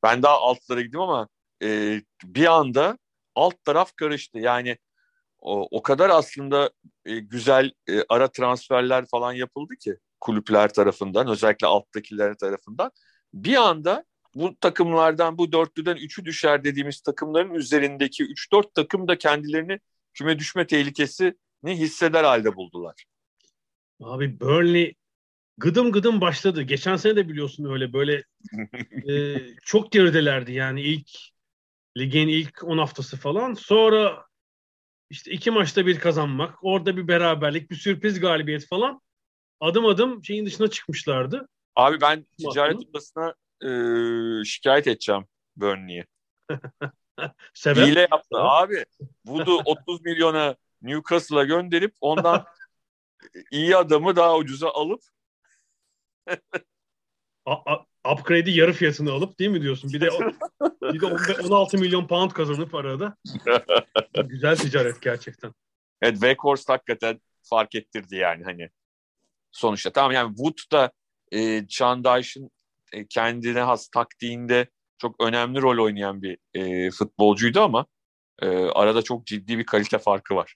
Ben 0.04 0.24
daha 0.24 0.38
altlara 0.38 0.82
gideyim 0.82 1.02
ama 1.02 1.28
e, 1.64 2.02
bir 2.24 2.46
anda 2.46 2.98
alt 3.36 3.66
taraf 3.66 3.96
karıştı. 3.96 4.40
Yani 4.40 4.78
o, 5.40 5.68
o 5.72 5.82
kadar 5.82 6.10
aslında 6.10 6.72
e, 7.06 7.20
güzel 7.20 7.72
e, 7.90 8.04
ara 8.10 8.32
transferler 8.32 9.06
falan 9.06 9.34
yapıldı 9.34 9.76
ki 9.76 9.98
kulüpler 10.22 10.74
tarafından 10.74 11.28
özellikle 11.28 11.68
alttakiler 11.68 12.38
tarafından. 12.38 12.92
Bir 13.34 13.56
anda 13.56 14.04
bu 14.36 14.56
takımlardan 14.60 15.38
bu 15.38 15.52
dörtlüden 15.52 15.96
üçü 15.96 16.26
düşer 16.26 16.64
dediğimiz 16.64 17.02
takımların 17.02 17.54
üzerindeki 17.54 18.24
3-4 18.24 18.74
takım 18.76 19.08
da 19.08 19.18
kendilerini 19.18 19.80
küme 20.14 20.40
düşme 20.40 20.68
tehlikesini 20.68 21.34
hisseder 21.66 22.24
halde 22.24 22.56
buldular. 22.56 23.06
Abi 24.02 24.40
Burnley 24.40 24.96
gıdım 25.58 25.92
gıdım 25.92 26.22
başladı. 26.22 26.62
Geçen 26.62 26.96
sene 26.96 27.16
de 27.16 27.30
biliyorsun 27.30 27.66
öyle 27.66 27.94
böyle 27.94 28.24
e, 29.10 29.38
çok 29.66 29.92
geridelerdi 29.92 30.52
yani 30.52 30.82
ilk 30.82 31.10
ligin 31.98 32.28
ilk 32.28 32.64
10 32.64 32.78
haftası 32.78 33.18
falan. 33.18 33.54
Sonra 33.54 34.26
işte 35.10 35.32
iki 35.32 35.52
maçta 35.52 35.86
bir 35.86 36.00
kazanmak, 36.00 36.64
orada 36.64 36.98
bir 36.98 37.08
beraberlik, 37.08 37.72
bir 37.72 37.76
sürpriz 37.76 38.20
galibiyet 38.20 38.68
falan. 38.68 39.02
Adım 39.60 39.86
adım 39.86 40.24
şeyin 40.24 40.46
dışına 40.46 40.68
çıkmışlardı. 40.68 41.48
Abi 41.76 42.02
ben 42.02 42.26
ticaret 42.40 42.76
odasına 42.76 43.36
e, 43.62 43.70
şikayet 44.46 44.88
edeceğim 44.88 45.26
Burnley'i. 45.56 46.06
Sebep 47.54 47.88
Hile 47.88 48.00
yaptı 48.00 48.38
abi. 48.38 48.86
Wood'u 49.26 49.58
30 49.66 50.02
milyona 50.02 50.56
Newcastle'a 50.82 51.44
gönderip 51.44 51.96
ondan 52.02 52.46
iyi 53.52 53.78
adamı 53.78 54.16
daha 54.16 54.38
ucuza 54.38 54.70
alıp 54.70 55.02
upgrade'i 58.12 58.58
yarı 58.58 58.74
fiyatını 58.74 59.12
alıp 59.12 59.40
değil 59.40 59.52
mi 59.52 59.62
diyorsun? 59.62 59.94
Bir 59.94 60.02
de 60.02 60.10
bir 60.82 61.02
de 61.02 61.06
15 61.06 61.40
16 61.40 61.78
milyon 61.78 62.08
pound 62.08 62.32
kazanıp 62.32 62.76
arada. 62.76 63.18
Güzel 64.26 64.56
ticaret 64.56 65.02
gerçekten. 65.02 65.54
evet 66.02 66.14
Weghorst 66.14 66.70
hakikaten 66.70 67.22
fark 67.44 67.76
ettirdi 67.76 68.16
yani 68.16 68.44
hani 68.44 68.70
sonuçta. 69.52 69.92
Tamam 69.92 70.12
yani 70.12 70.36
Wood 70.36 70.72
da 70.72 70.92
e, 71.32 71.40
Dyche'ın 71.68 72.52
e, 72.94 73.08
kendine 73.08 73.62
has 73.62 73.88
taktiğinde 73.88 74.68
çok 74.98 75.24
önemli 75.24 75.62
rol 75.62 75.84
oynayan 75.84 76.22
bir 76.22 76.38
e, 76.54 76.92
futbolcuydu 76.92 77.62
ama 77.62 77.86
e, 78.42 78.48
arada 78.48 79.02
çok 79.02 79.26
ciddi 79.28 79.58
bir 79.58 79.66
kalite 79.66 79.98
farkı 79.98 80.36
var. 80.36 80.56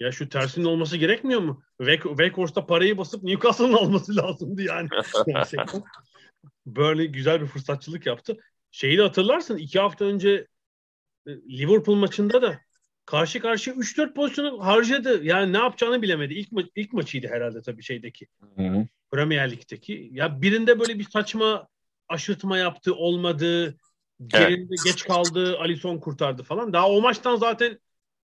Ya 0.00 0.12
şu 0.12 0.28
tersinin 0.28 0.64
olması 0.64 0.96
gerekmiyor 0.96 1.40
mu? 1.40 1.62
Wake- 1.80 2.08
Weghorst'a 2.08 2.66
parayı 2.66 2.98
basıp 2.98 3.22
Newcastle'ın 3.22 3.72
alması 3.72 4.16
lazımdı 4.16 4.62
yani. 4.62 4.88
Böyle 6.66 7.06
güzel 7.06 7.40
bir 7.40 7.46
fırsatçılık 7.46 8.06
yaptı. 8.06 8.36
Şeyi 8.70 8.98
de 8.98 9.02
hatırlarsın 9.02 9.56
iki 9.56 9.80
hafta 9.80 10.04
önce 10.04 10.46
e, 11.26 11.30
Liverpool 11.30 11.96
maçında 11.96 12.42
da 12.42 12.60
karşı 13.06 13.40
karşıya 13.40 13.76
3-4 13.76 14.14
pozisyonu 14.14 14.64
harcadı. 14.66 15.24
Yani 15.24 15.52
ne 15.52 15.58
yapacağını 15.58 16.02
bilemedi. 16.02 16.34
İlk, 16.34 16.52
ma- 16.52 16.70
ilk 16.76 16.92
maçıydı 16.92 17.28
herhalde 17.28 17.62
tabii 17.62 17.82
şeydeki. 17.82 18.26
Hı-hı. 18.56 18.86
Premier 19.10 19.50
Lig'deki. 19.50 20.08
Ya 20.12 20.42
birinde 20.42 20.80
böyle 20.80 20.98
bir 20.98 21.04
saçma 21.04 21.68
aşırtma 22.08 22.58
yaptı 22.58 22.94
olmadı. 22.94 23.76
Gerinde 24.26 24.74
geç 24.84 25.04
kaldı. 25.04 25.58
Alisson 25.58 25.98
kurtardı 25.98 26.42
falan. 26.42 26.72
Daha 26.72 26.90
o 26.90 27.00
maçtan 27.00 27.36
zaten 27.36 27.78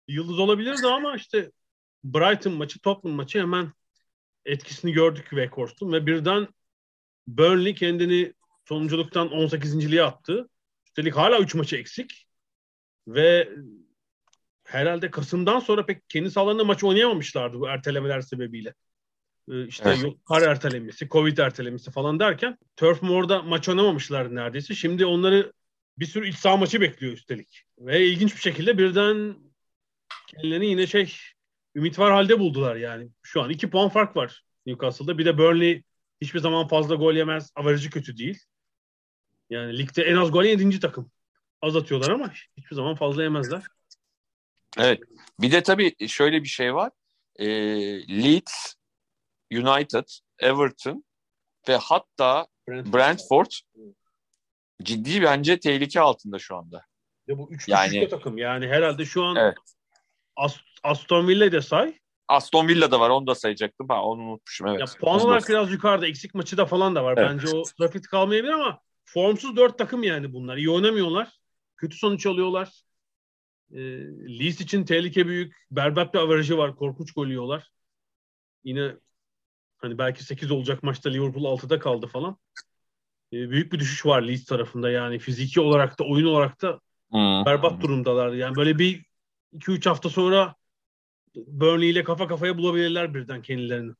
yıldız 0.07 0.39
olabilirdi 0.39 0.87
ama 0.87 1.15
işte 1.15 1.51
Brighton 2.03 2.53
maçı, 2.53 2.79
Tottenham 2.79 3.15
maçı 3.15 3.39
hemen 3.39 3.73
etkisini 4.45 4.91
gördük 4.91 5.27
Weghorst'un 5.29 5.91
ve 5.91 6.05
birden 6.05 6.47
Burnley 7.27 7.75
kendini 7.75 8.33
sonunculuktan 8.67 9.27
18.liğe 9.27 10.03
attı. 10.03 10.49
Üstelik 10.85 11.15
hala 11.15 11.39
3 11.39 11.55
maçı 11.55 11.75
eksik. 11.75 12.25
Ve 13.07 13.49
herhalde 14.63 15.11
Kasım'dan 15.11 15.59
sonra 15.59 15.85
pek 15.85 16.09
kendi 16.09 16.31
sahalarında 16.31 16.63
maç 16.63 16.83
oynayamamışlardı 16.83 17.59
bu 17.59 17.67
ertelemeler 17.67 18.21
sebebiyle. 18.21 18.73
Ee, 19.49 19.67
İşte 19.67 19.89
Evet. 19.89 20.13
kar 20.27 20.41
ertelemesi, 20.41 21.09
Covid 21.09 21.37
ertelemesi 21.37 21.91
falan 21.91 22.19
derken 22.19 22.57
Turf 22.75 23.01
Moor'da 23.01 23.41
maç 23.41 23.69
oynamamışlardı 23.69 24.35
neredeyse. 24.35 24.75
Şimdi 24.75 25.05
onları 25.05 25.53
bir 25.99 26.05
sürü 26.05 26.27
iç 26.27 26.35
saha 26.35 26.57
maçı 26.57 26.81
bekliyor 26.81 27.13
üstelik. 27.13 27.63
Ve 27.79 28.05
ilginç 28.05 28.35
bir 28.35 28.41
şekilde 28.41 28.77
birden 28.77 29.35
kendilerini 30.27 30.65
yine 30.65 30.87
şey 30.87 31.13
ümit 31.75 31.99
var 31.99 32.11
halde 32.11 32.39
buldular 32.39 32.75
yani. 32.75 33.09
Şu 33.23 33.41
an 33.41 33.49
iki 33.49 33.69
puan 33.69 33.89
fark 33.89 34.15
var 34.15 34.43
Newcastle'da. 34.65 35.17
Bir 35.17 35.25
de 35.25 35.37
Burnley 35.37 35.83
hiçbir 36.21 36.39
zaman 36.39 36.67
fazla 36.67 36.95
gol 36.95 37.13
yemez. 37.13 37.51
Averajı 37.55 37.89
kötü 37.89 38.17
değil. 38.17 38.39
Yani 39.49 39.77
ligde 39.77 40.03
en 40.03 40.15
az 40.15 40.31
gol 40.31 40.43
yedinci 40.43 40.79
takım. 40.79 41.11
Az 41.61 41.75
atıyorlar 41.75 42.09
ama 42.09 42.31
hiçbir 42.57 42.75
zaman 42.75 42.95
fazla 42.95 43.23
yemezler. 43.23 43.63
Evet. 44.77 44.99
Bir 45.39 45.51
de 45.51 45.63
tabii 45.63 46.07
şöyle 46.07 46.43
bir 46.43 46.47
şey 46.47 46.73
var. 46.73 46.91
e, 47.35 47.47
Leeds, 48.23 48.73
United, 49.51 50.05
Everton 50.39 51.03
ve 51.69 51.75
hatta 51.75 52.47
Brentford. 52.67 52.93
Brentford 52.93 53.51
ciddi 54.83 55.21
bence 55.21 55.59
tehlike 55.59 56.01
altında 56.01 56.39
şu 56.39 56.55
anda. 56.55 56.85
Ya 57.27 57.37
bu 57.37 57.51
üç 57.51 57.67
Yani- 57.67 58.09
takım. 58.09 58.37
Yani 58.37 58.67
herhalde 58.67 59.05
şu 59.05 59.23
an 59.23 59.35
Evet. 59.35 59.57
Ast- 60.37 60.63
Aston 60.83 61.27
Villa'yı 61.27 61.51
da 61.51 61.61
say. 61.61 61.99
Aston 62.27 62.67
Villa'da 62.67 62.99
var 62.99 63.09
onu 63.09 63.27
da 63.27 63.35
sayacaktım. 63.35 63.87
Ha, 63.89 64.03
onu 64.03 64.21
unutmuşum 64.21 64.67
evet. 64.67 64.79
Ya 64.79 64.85
puan 64.99 65.19
da- 65.19 65.23
olarak 65.23 65.49
biraz 65.49 65.71
yukarıda. 65.71 66.07
Eksik 66.07 66.35
maçı 66.35 66.57
da 66.57 66.65
falan 66.65 66.95
da 66.95 67.03
var. 67.03 67.17
Evet. 67.17 67.29
Bence 67.29 67.57
o 67.57 67.63
trafik 67.63 68.09
kalmayabilir 68.09 68.51
ama 68.53 68.81
formsuz 69.05 69.55
dört 69.57 69.77
takım 69.77 70.03
yani 70.03 70.33
bunlar. 70.33 70.57
İyi 70.57 70.69
oynamıyorlar. 70.69 71.39
Kötü 71.77 71.97
sonuç 71.97 72.25
alıyorlar. 72.25 72.81
Ee, 73.71 73.77
Leeds 74.39 74.61
için 74.61 74.85
tehlike 74.85 75.27
büyük. 75.27 75.55
Berbat 75.71 76.13
bir 76.13 76.19
avarajı 76.19 76.57
var. 76.57 76.75
Korkunç 76.75 77.13
gol 77.13 77.27
yiyorlar. 77.27 77.71
Yine 78.63 78.95
hani 79.79 79.97
belki 79.97 80.23
8 80.23 80.51
olacak 80.51 80.83
maçta 80.83 81.09
Liverpool 81.09 81.45
6'da 81.45 81.79
kaldı 81.79 82.07
falan. 82.07 82.37
Ee, 83.33 83.49
büyük 83.49 83.73
bir 83.73 83.79
düşüş 83.79 84.05
var 84.05 84.21
Leeds 84.21 84.45
tarafında 84.45 84.91
yani 84.91 85.19
fiziki 85.19 85.61
olarak 85.61 85.99
da 85.99 86.03
oyun 86.03 86.25
olarak 86.25 86.61
da 86.61 86.79
Hmm. 87.11 87.45
berbat 87.45 87.81
durumdalar. 87.81 88.33
Yani 88.33 88.55
böyle 88.55 88.79
bir 88.79 89.05
2-3 89.53 89.85
hafta 89.85 90.09
sonra 90.09 90.55
Burnley 91.35 91.89
ile 91.89 92.03
kafa 92.03 92.27
kafaya 92.27 92.57
bulabilirler 92.57 93.13
birden 93.13 93.41
kendilerini. 93.41 93.91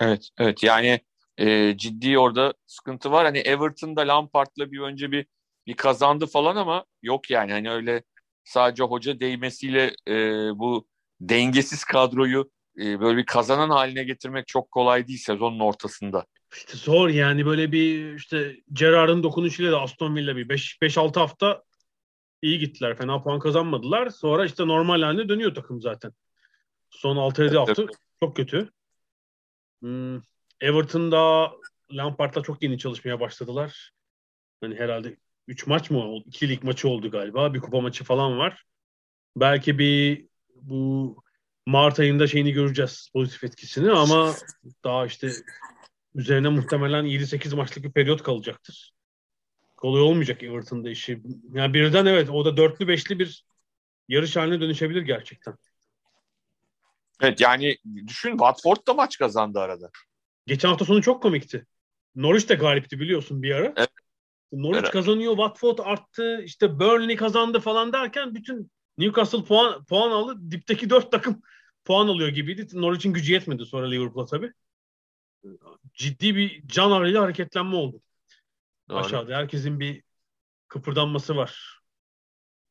Evet, 0.00 0.28
evet. 0.38 0.62
Yani 0.62 1.00
e, 1.38 1.76
ciddi 1.76 2.18
orada 2.18 2.54
sıkıntı 2.66 3.12
var. 3.12 3.24
Hani 3.24 3.38
Everton'da 3.38 4.00
Lampard'la 4.00 4.72
bir 4.72 4.80
önce 4.80 5.12
bir 5.12 5.26
bir 5.66 5.74
kazandı 5.74 6.26
falan 6.26 6.56
ama 6.56 6.84
yok 7.02 7.30
yani. 7.30 7.52
Hani 7.52 7.70
öyle 7.70 8.02
sadece 8.44 8.82
hoca 8.82 9.20
değmesiyle 9.20 9.94
e, 10.08 10.14
bu 10.58 10.88
dengesiz 11.20 11.84
kadroyu 11.84 12.50
e, 12.78 13.00
böyle 13.00 13.18
bir 13.18 13.26
kazanan 13.26 13.70
haline 13.70 14.04
getirmek 14.04 14.46
çok 14.46 14.70
kolay 14.70 15.08
değil 15.08 15.18
sezonun 15.18 15.60
ortasında. 15.60 16.26
İşte 16.56 16.76
zor 16.76 17.08
yani 17.08 17.46
böyle 17.46 17.72
bir 17.72 18.14
işte 18.14 18.56
Gerrard'ın 18.72 19.22
dokunuşuyla 19.22 19.72
da 19.72 19.80
Aston 19.80 20.16
Villa 20.16 20.36
bir 20.36 20.48
5-6 20.48 21.20
hafta 21.20 21.62
iyi 22.42 22.58
gittiler. 22.58 22.96
Fena 22.96 23.22
puan 23.22 23.38
kazanmadılar. 23.38 24.10
Sonra 24.10 24.44
işte 24.44 24.66
normal 24.66 25.02
haline 25.02 25.28
dönüyor 25.28 25.54
takım 25.54 25.80
zaten. 25.80 26.12
Son 26.90 27.16
6-7 27.16 27.42
Evet, 27.42 27.56
hafta 27.56 27.86
çok 28.20 28.36
kötü. 28.36 28.70
Hmm, 29.80 30.20
Everton'da 30.60 31.52
Lampard'la 31.92 32.42
çok 32.42 32.62
yeni 32.62 32.78
çalışmaya 32.78 33.20
başladılar. 33.20 33.90
Hani 34.60 34.74
herhalde 34.74 35.16
3 35.48 35.66
maç 35.66 35.90
mı 35.90 35.98
oldu? 35.98 36.24
2 36.26 36.48
lig 36.48 36.62
maçı 36.62 36.88
oldu 36.88 37.10
galiba. 37.10 37.54
Bir 37.54 37.60
kupa 37.60 37.80
maçı 37.80 38.04
falan 38.04 38.38
var. 38.38 38.64
Belki 39.36 39.78
bir 39.78 40.26
bu 40.54 41.16
Mart 41.66 42.00
ayında 42.00 42.26
şeyini 42.26 42.52
göreceğiz 42.52 43.10
pozitif 43.12 43.44
etkisini 43.44 43.90
ama 43.90 44.34
daha 44.84 45.06
işte 45.06 45.32
üzerine 46.14 46.48
muhtemelen 46.48 47.04
7-8 47.04 47.56
maçlık 47.56 47.84
bir 47.84 47.92
periyot 47.92 48.22
kalacaktır. 48.22 48.92
Kolay 49.76 50.02
olmayacak 50.02 50.42
Everton'da 50.42 50.90
işi. 50.90 51.22
Yani 51.52 51.74
birden 51.74 52.06
evet 52.06 52.30
o 52.30 52.44
da 52.44 52.56
dörtlü 52.56 52.88
beşli 52.88 53.18
bir 53.18 53.44
yarış 54.08 54.36
haline 54.36 54.60
dönüşebilir 54.60 55.02
gerçekten. 55.02 55.54
Evet 57.20 57.40
yani 57.40 57.76
düşün 58.06 58.30
Watford 58.30 58.86
da 58.88 58.94
maç 58.94 59.18
kazandı 59.18 59.60
arada. 59.60 59.90
Geçen 60.46 60.68
hafta 60.68 60.84
sonu 60.84 61.02
çok 61.02 61.22
komikti. 61.22 61.66
Norwich 62.16 62.48
de 62.48 62.54
galipti 62.54 63.00
biliyorsun 63.00 63.42
bir 63.42 63.54
ara. 63.54 63.72
Evet. 63.76 63.90
Norwich 64.52 64.82
Evet. 64.82 64.92
kazanıyor, 64.92 65.36
Watford 65.36 65.78
arttı, 65.78 66.42
işte 66.42 66.78
Burnley 66.78 67.16
kazandı 67.16 67.60
falan 67.60 67.92
derken 67.92 68.34
bütün 68.34 68.70
Newcastle 68.98 69.44
puan 69.44 69.84
puan 69.84 70.10
aldı. 70.10 70.50
Dipteki 70.50 70.90
dört 70.90 71.12
takım 71.12 71.42
puan 71.86 72.08
alıyor 72.08 72.28
gibiydi. 72.28 72.66
Norwich'in 72.72 73.12
gücü 73.12 73.32
yetmedi 73.32 73.64
sonra 73.64 73.86
Liverpool'a 73.88 74.26
tabii. 74.26 74.52
Ciddi 75.94 76.36
bir 76.36 76.68
can 76.68 76.90
ağrıyla 76.90 77.22
hareketlenme 77.22 77.76
oldu. 77.76 78.00
Doğru. 78.88 78.98
Aşağıda 78.98 79.36
herkesin 79.36 79.80
bir 79.80 80.02
kıpırdanması 80.68 81.36
var. 81.36 81.80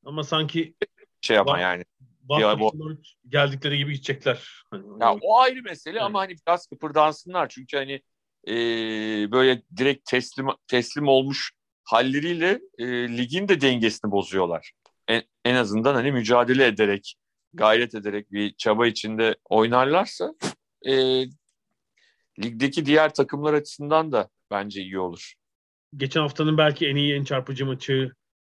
Ama 0.05 0.23
sanki 0.23 0.75
Şey 1.21 1.37
ama 1.37 1.51
Var. 1.51 1.59
yani. 1.59 1.83
Bu- 2.21 2.97
geldikleri 3.27 3.77
gibi 3.77 3.93
gidecekler. 3.93 4.63
Hani 4.71 4.83
Ya 5.01 5.15
o 5.21 5.39
ayrı 5.39 5.61
mesele 5.61 5.93
Evet. 5.93 6.01
ama 6.05 6.19
hani 6.19 6.35
biraz 6.47 6.67
kıpırdansınlar 6.67 7.49
çünkü 7.49 7.77
hani 7.77 8.01
e, 8.47 8.53
böyle 9.31 9.61
direkt 9.77 10.09
teslim 10.09 10.47
teslim 10.67 11.07
olmuş 11.07 11.51
halleriyle 11.83 12.61
e, 12.77 12.85
ligin 13.17 13.47
de 13.47 13.61
dengesini 13.61 14.11
bozuyorlar. 14.11 14.71
En, 15.07 15.23
en 15.45 15.55
azından 15.55 15.95
hani 15.95 16.11
mücadele 16.11 16.65
ederek, 16.65 17.15
gayret 17.57 17.95
ederek 17.95 18.31
bir 18.31 18.53
çaba 18.57 18.87
içinde 18.87 19.35
oynarlarsa 19.49 20.33
e, 20.87 21.23
ligdeki 22.43 22.85
diğer 22.85 23.13
takımlar 23.13 23.53
açısından 23.53 24.11
da 24.11 24.29
bence 24.51 24.81
iyi 24.81 24.99
olur. 24.99 25.33
geçen 25.95 26.21
haftanın 26.21 26.57
belki 26.57 26.87
en 26.87 26.95
iyi 26.95 27.13
en 27.13 27.23
çarpıcı 27.23 27.65
maçı 27.65 28.11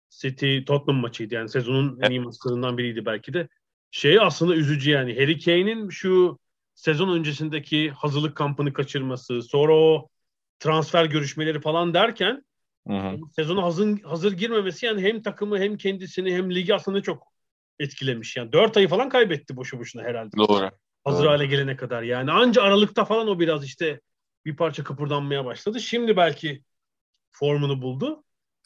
City 0.10 0.60
Tottenham 0.60 1.02
maçıydı. 1.02 1.34
Yani 1.36 1.50
sezonun 1.50 2.00
en 2.02 2.12
iyi 2.12 2.20
maçlarından 2.20 2.78
biriydi 2.78 3.06
belki 3.06 3.34
de. 3.34 3.48
Şey 3.92 4.20
aslında 4.20 4.56
üzücü 4.56 4.92
yani. 4.92 5.16
Harry 5.16 5.40
Kane'in 5.40 5.90
şu 5.90 6.40
sezon 6.76 7.10
öncesindeki 7.18 7.92
hazırlık 7.92 8.36
kampını 8.38 8.74
kaçırması, 8.74 9.42
sonra 9.42 9.76
o 9.76 10.10
transfer 10.60 11.06
görüşmeleri 11.06 11.62
falan 11.62 11.94
derken 11.94 12.44
Hı 12.88 12.94
hı. 12.94 13.18
sezona 13.36 13.64
hazır, 13.64 14.02
hazır 14.02 14.32
girmemesi 14.32 14.86
yani 14.86 15.02
hem 15.02 15.22
takımı 15.22 15.60
hem 15.60 15.78
kendisini 15.78 16.34
hem 16.36 16.56
ligi 16.56 16.76
aslında 16.76 17.02
çok 17.02 17.35
etkilemiş. 17.80 18.38
Yani 18.38 18.52
4 18.52 18.78
ayı 18.78 18.88
falan 18.88 19.10
kaybetti 19.10 19.56
boşu 19.56 19.80
boşuna 19.80 20.04
herhalde. 20.04 20.38
Doğru. 20.38 20.72
Hazır 21.04 21.24
Doğru. 21.24 21.32
hale 21.32 21.46
gelene 21.46 21.76
kadar 21.76 22.04
yani. 22.04 22.32
Anca 22.32 22.62
Aralık'ta 22.62 23.06
falan 23.06 23.28
o 23.28 23.40
biraz 23.40 23.66
işte 23.66 24.02
bir 24.46 24.56
parça 24.56 24.84
kıpırdanmaya 24.84 25.46
başladı. 25.46 25.80
Şimdi 25.80 26.18
belki 26.18 26.62
formunu 27.32 27.82
buldu. 27.82 28.24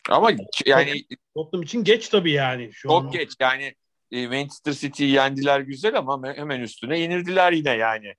Ama 0.09 0.31
yani 0.65 1.03
Tottenham 1.35 1.63
için 1.63 1.83
geç 1.83 2.09
tabii 2.09 2.31
yani. 2.31 2.69
Şu 2.73 2.87
çok 2.87 3.05
an. 3.05 3.11
geç 3.11 3.31
yani 3.39 3.75
e, 4.11 4.27
Manchester 4.27 4.73
City'yi 4.73 5.11
yendiler 5.11 5.59
güzel 5.59 5.97
ama 5.97 6.33
hemen 6.35 6.59
üstüne 6.61 6.99
yenildiler 6.99 7.51
yine 7.51 7.69
yani. 7.69 8.13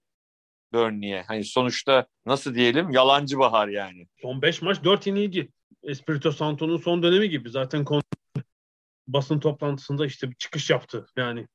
Burnley'e. 0.72 1.22
Hani 1.22 1.44
sonuçta 1.44 2.06
nasıl 2.26 2.54
diyelim 2.54 2.90
yalancı 2.90 3.38
bahar 3.38 3.68
yani. 3.68 4.06
Son 4.22 4.42
5 4.42 4.62
maç 4.62 4.84
4 4.84 5.06
yenilgi. 5.06 5.48
Espirito 5.82 6.32
Santo'nun 6.32 6.76
son 6.76 7.02
dönemi 7.02 7.28
gibi. 7.30 7.50
Zaten 7.50 7.84
kon- 7.84 8.02
basın 9.12 9.40
toplantısında 9.40 10.06
işte 10.06 10.30
bir 10.30 10.34
çıkış 10.34 10.70
yaptı. 10.70 11.06
Yani 11.16 11.48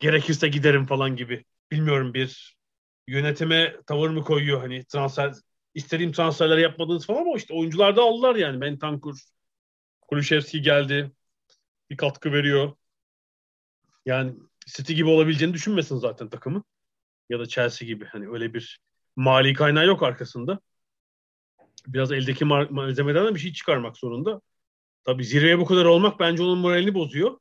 gerekirse 0.00 0.48
giderim 0.48 0.86
falan 0.86 1.16
gibi. 1.16 1.44
Bilmiyorum 1.70 2.14
bir 2.14 2.56
yönetime 3.08 3.76
tavır 3.86 4.10
mı 4.10 4.24
koyuyor 4.24 4.60
hani 4.60 4.84
transfer 4.84 5.32
istediğim 5.74 6.12
transferleri 6.12 6.60
yapmadınız 6.60 7.06
falan 7.06 7.20
ama 7.20 7.36
işte 7.36 7.54
oyuncular 7.54 7.96
da 7.96 8.02
aldılar 8.02 8.36
yani. 8.36 8.60
Bentancur, 8.60 9.16
Kulüşevski 10.00 10.62
geldi. 10.62 11.12
Bir 11.90 11.96
katkı 11.96 12.32
veriyor. 12.32 12.72
Yani 14.06 14.34
City 14.66 14.92
gibi 14.92 15.08
olabileceğini 15.08 15.54
düşünmesin 15.54 15.96
zaten 15.96 16.28
takımı. 16.28 16.62
Ya 17.28 17.38
da 17.40 17.46
Chelsea 17.46 17.86
gibi. 17.86 18.04
Hani 18.04 18.28
öyle 18.28 18.54
bir 18.54 18.80
mali 19.16 19.54
kaynağı 19.54 19.86
yok 19.86 20.02
arkasında. 20.02 20.60
Biraz 21.86 22.12
eldeki 22.12 22.44
malzemeden 22.44 23.26
de 23.26 23.34
bir 23.34 23.40
şey 23.40 23.52
çıkarmak 23.52 23.96
zorunda. 23.96 24.40
Tabii 25.06 25.24
zirveye 25.24 25.58
bu 25.58 25.64
kadar 25.64 25.84
olmak 25.84 26.20
bence 26.20 26.42
onun 26.42 26.58
moralini 26.58 26.94
bozuyor. 26.94 27.38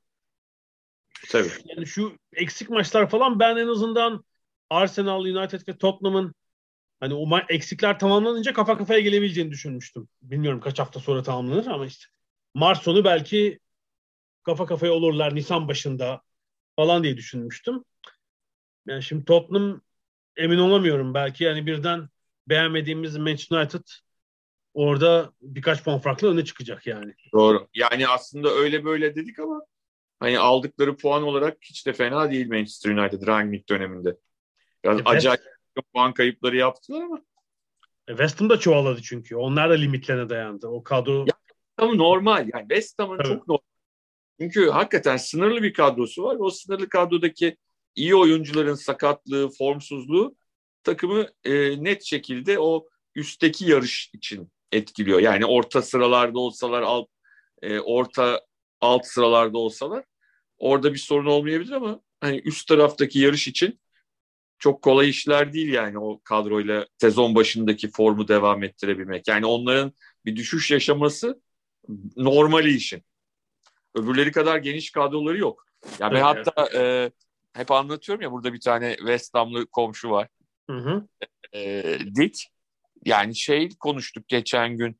Tabii. 1.29 1.49
Yani 1.65 1.87
şu 1.87 2.17
eksik 2.33 2.69
maçlar 2.69 3.09
falan 3.09 3.39
ben 3.39 3.57
en 3.57 3.67
azından 3.67 4.25
Arsenal, 4.69 5.21
United 5.21 5.67
ve 5.67 5.77
Tottenham'ın 5.77 6.35
hani 6.99 7.13
o 7.13 7.27
ma- 7.27 7.51
eksikler 7.51 7.99
tamamlanınca 7.99 8.53
kafa 8.53 8.77
kafaya 8.77 8.99
gelebileceğini 8.99 9.51
düşünmüştüm. 9.51 10.07
Bilmiyorum 10.21 10.59
kaç 10.59 10.79
hafta 10.79 10.99
sonra 10.99 11.23
tamamlanır 11.23 11.65
ama 11.65 11.85
işte 11.85 12.05
Mart 12.53 12.83
sonu 12.83 13.03
belki 13.03 13.59
kafa 14.43 14.65
kafaya 14.65 14.93
olurlar 14.93 15.35
Nisan 15.35 15.67
başında 15.67 16.21
falan 16.75 17.03
diye 17.03 17.17
düşünmüştüm. 17.17 17.83
Yani 18.87 19.03
şimdi 19.03 19.25
Tottenham 19.25 19.81
emin 20.37 20.57
olamıyorum. 20.57 21.13
Belki 21.13 21.43
yani 21.43 21.65
birden 21.65 22.09
beğenmediğimiz 22.47 23.17
Manchester 23.17 23.57
United 23.57 23.83
orada 24.75 25.31
birkaç 25.41 25.83
puan 25.83 25.99
farklı 25.99 26.31
öne 26.31 26.45
çıkacak 26.45 26.87
yani. 26.87 27.13
Doğru. 27.33 27.67
Yani 27.73 28.07
aslında 28.07 28.49
öyle 28.49 28.85
böyle 28.85 29.15
dedik 29.15 29.39
ama 29.39 29.61
hani 30.19 30.39
aldıkları 30.39 30.97
puan 30.97 31.23
olarak 31.23 31.57
hiç 31.61 31.87
de 31.87 31.93
fena 31.93 32.31
değil 32.31 32.47
Manchester 32.47 32.91
United 32.91 33.27
Rangnick 33.27 33.67
döneminde. 33.69 34.17
Biraz 34.83 34.97
Evet. 34.97 35.07
acayip 35.07 35.41
puan 35.93 36.13
kayıpları 36.13 36.55
yaptılar 36.57 37.01
ama 37.01 37.21
E, 38.07 38.11
West 38.11 38.41
Ham 38.41 38.49
da 38.49 38.59
çoğaladı 38.59 39.01
çünkü. 39.01 39.35
Onlar 39.35 39.69
da 39.69 39.73
limitlerine 39.73 40.29
dayandı. 40.29 40.67
O 40.67 40.83
kadro 40.83 41.19
Ya, 41.19 41.33
ama 41.77 41.93
normal 41.93 42.49
yani 42.53 42.61
West 42.61 42.99
Ham'ın 42.99 43.17
çok 43.23 43.47
normal. 43.47 43.61
Çünkü 44.39 44.69
hakikaten 44.69 45.17
sınırlı 45.17 45.63
bir 45.63 45.73
kadrosu 45.73 46.23
var. 46.23 46.35
O 46.39 46.49
sınırlı 46.49 46.89
kadrodaki 46.89 47.57
iyi 47.95 48.15
oyuncuların 48.15 48.75
sakatlığı, 48.75 49.49
formsuzluğu 49.49 50.35
takımı 50.83 51.27
e, 51.43 51.83
net 51.83 52.03
şekilde 52.03 52.59
o 52.59 52.87
üstteki 53.15 53.69
yarış 53.69 54.09
için 54.13 54.51
etkiliyor. 54.71 55.19
Yani 55.19 55.45
orta 55.45 55.81
sıralarda 55.81 56.39
olsalar, 56.39 56.81
alt, 56.81 57.07
e, 57.61 57.79
orta 57.79 58.41
alt 58.81 59.05
sıralarda 59.05 59.57
olsalar 59.57 60.03
orada 60.57 60.93
bir 60.93 60.99
sorun 60.99 61.25
olmayabilir 61.25 61.71
ama 61.71 62.01
hani 62.21 62.41
üst 62.45 62.67
taraftaki 62.67 63.19
yarış 63.19 63.47
için 63.47 63.79
çok 64.59 64.81
kolay 64.81 65.09
işler 65.09 65.53
değil 65.53 65.73
yani 65.73 65.99
o 65.99 66.21
kadroyla 66.23 66.87
sezon 66.97 67.35
başındaki 67.35 67.91
formu 67.91 68.27
devam 68.27 68.63
ettirebilmek. 68.63 69.27
Yani 69.27 69.45
onların 69.45 69.93
bir 70.25 70.35
düşüş 70.35 70.71
yaşaması 70.71 71.41
normali 72.17 72.75
işin. 72.75 73.03
Öbürleri 73.95 74.31
kadar 74.31 74.57
geniş 74.57 74.91
kadroları 74.91 75.37
yok. 75.37 75.65
Ya 75.99 76.11
ben 76.11 76.15
evet. 76.15 76.23
hatta 76.23 76.69
e, 76.79 77.11
hep 77.53 77.71
anlatıyorum 77.71 78.21
ya 78.21 78.31
burada 78.31 78.53
bir 78.53 78.59
tane 78.59 78.95
West 78.95 79.33
Ham'lı 79.33 79.65
komşu 79.65 80.09
var. 80.09 80.27
Hı 80.69 80.77
hı. 80.77 81.07
E, 81.53 81.83
Dick. 82.15 82.54
Yani 83.05 83.35
şey 83.35 83.69
konuştuk 83.69 84.27
geçen 84.27 84.77
gün. 84.77 84.99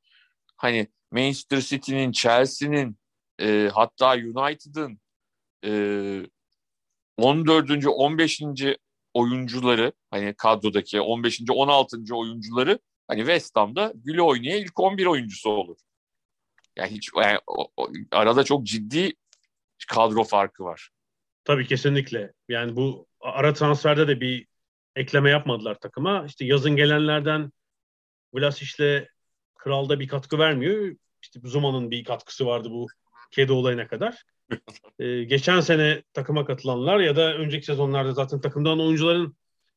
Hani 0.57 0.87
Manchester 1.11 1.61
City'nin, 1.61 2.11
Chelsea'nin 2.11 2.97
e, 3.41 3.69
hatta 3.73 4.13
United'ın 4.13 4.99
e, 5.65 6.29
14. 7.17 7.87
15. 7.87 8.41
oyuncuları 9.13 9.93
hani 10.11 10.33
kadrodaki 10.37 11.01
15. 11.01 11.41
16. 11.49 11.97
oyuncuları 12.15 12.79
hani 13.07 13.19
West 13.19 13.55
Ham'da 13.55 13.93
güle 13.95 14.21
oynaya 14.21 14.57
ilk 14.57 14.79
11 14.79 15.05
oyuncusu 15.05 15.49
olur. 15.49 15.77
Yani 16.75 16.91
hiç 16.91 17.09
yani, 17.21 17.39
o, 17.47 17.67
o, 17.77 17.89
arada 18.11 18.43
çok 18.43 18.63
ciddi 18.63 19.13
kadro 19.87 20.23
farkı 20.23 20.63
var. 20.63 20.89
Tabii 21.43 21.67
kesinlikle. 21.67 22.33
Yani 22.49 22.75
bu 22.75 23.07
ara 23.19 23.53
transferde 23.53 24.07
de 24.07 24.21
bir 24.21 24.47
ekleme 24.95 25.29
yapmadılar 25.29 25.75
takıma. 25.75 26.25
İşte 26.25 26.45
yazın 26.45 26.75
gelenlerden 26.75 27.51
Vlasic'le 28.35 29.07
Kral'da 29.55 29.99
bir 29.99 30.07
katkı 30.07 30.39
vermiyor. 30.39 30.95
İşte 31.21 31.39
Zuma'nın 31.43 31.91
bir 31.91 32.03
katkısı 32.03 32.45
vardı 32.45 32.69
bu 32.71 32.87
kedi 33.31 33.51
olayına 33.51 33.87
kadar. 33.87 34.23
ee, 34.99 35.23
geçen 35.23 35.59
sene 35.59 36.03
takıma 36.13 36.45
katılanlar 36.45 36.99
ya 36.99 37.15
da 37.15 37.33
önceki 37.33 37.65
sezonlarda 37.65 38.13
zaten 38.13 38.41
takımdan 38.41 38.79
oyuncuların 38.79 39.35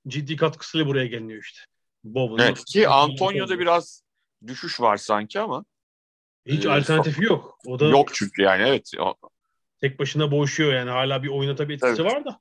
ciddi 0.08 0.36
katkısıyla 0.36 0.86
buraya 0.86 1.06
geliniyor 1.06 1.42
işte. 1.42 1.60
Bob'un. 2.04 2.38
Evet 2.38 2.64
ki 2.64 2.88
Antonio'da 2.88 3.58
biraz 3.58 4.02
düşüş 4.46 4.80
var 4.80 4.96
sanki 4.96 5.40
ama. 5.40 5.64
Hiç 6.46 6.64
e, 6.64 6.70
alternatifi 6.70 7.24
yok. 7.24 7.58
O 7.66 7.78
da 7.78 7.84
yok 7.84 8.14
çünkü 8.14 8.42
yani 8.42 8.62
evet. 8.62 8.90
Tek 9.80 9.98
başına 9.98 10.30
boğuşuyor 10.30 10.72
yani 10.72 10.90
hala 10.90 11.22
bir 11.22 11.28
oyuna 11.28 11.54
tabii 11.54 11.74
etkisi 11.74 12.02
evet. 12.02 12.12
var 12.12 12.24
da. 12.24 12.40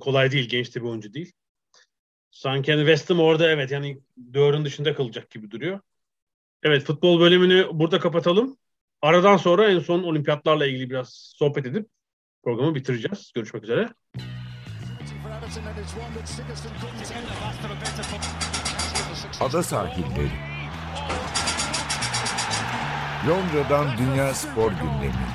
kolay 0.00 0.32
değil 0.32 0.48
genç 0.48 0.74
de 0.74 0.80
bir 0.80 0.88
oyuncu 0.88 1.12
değil. 1.14 1.32
Sanki 2.36 2.72
hani 2.72 2.80
West 2.80 3.10
Ham 3.10 3.20
orada 3.20 3.50
evet 3.50 3.70
yani 3.70 3.98
dördün 4.34 4.64
dışında 4.64 4.94
kalacak 4.94 5.30
gibi 5.30 5.50
duruyor. 5.50 5.80
Evet 6.62 6.84
futbol 6.84 7.20
bölümünü 7.20 7.68
burada 7.72 7.98
kapatalım. 8.00 8.56
Aradan 9.02 9.36
sonra 9.36 9.70
en 9.70 9.78
son 9.78 10.02
olimpiyatlarla 10.02 10.66
ilgili 10.66 10.90
biraz 10.90 11.32
sohbet 11.36 11.66
edip 11.66 11.88
programı 12.44 12.74
bitireceğiz. 12.74 13.32
Görüşmek 13.34 13.62
üzere. 13.62 13.88
Ada 19.40 19.62
sahilleri. 19.62 20.30
Londra'dan 23.28 23.98
Dünya 23.98 24.34
Spor 24.34 24.70
Gündemi. 24.70 25.26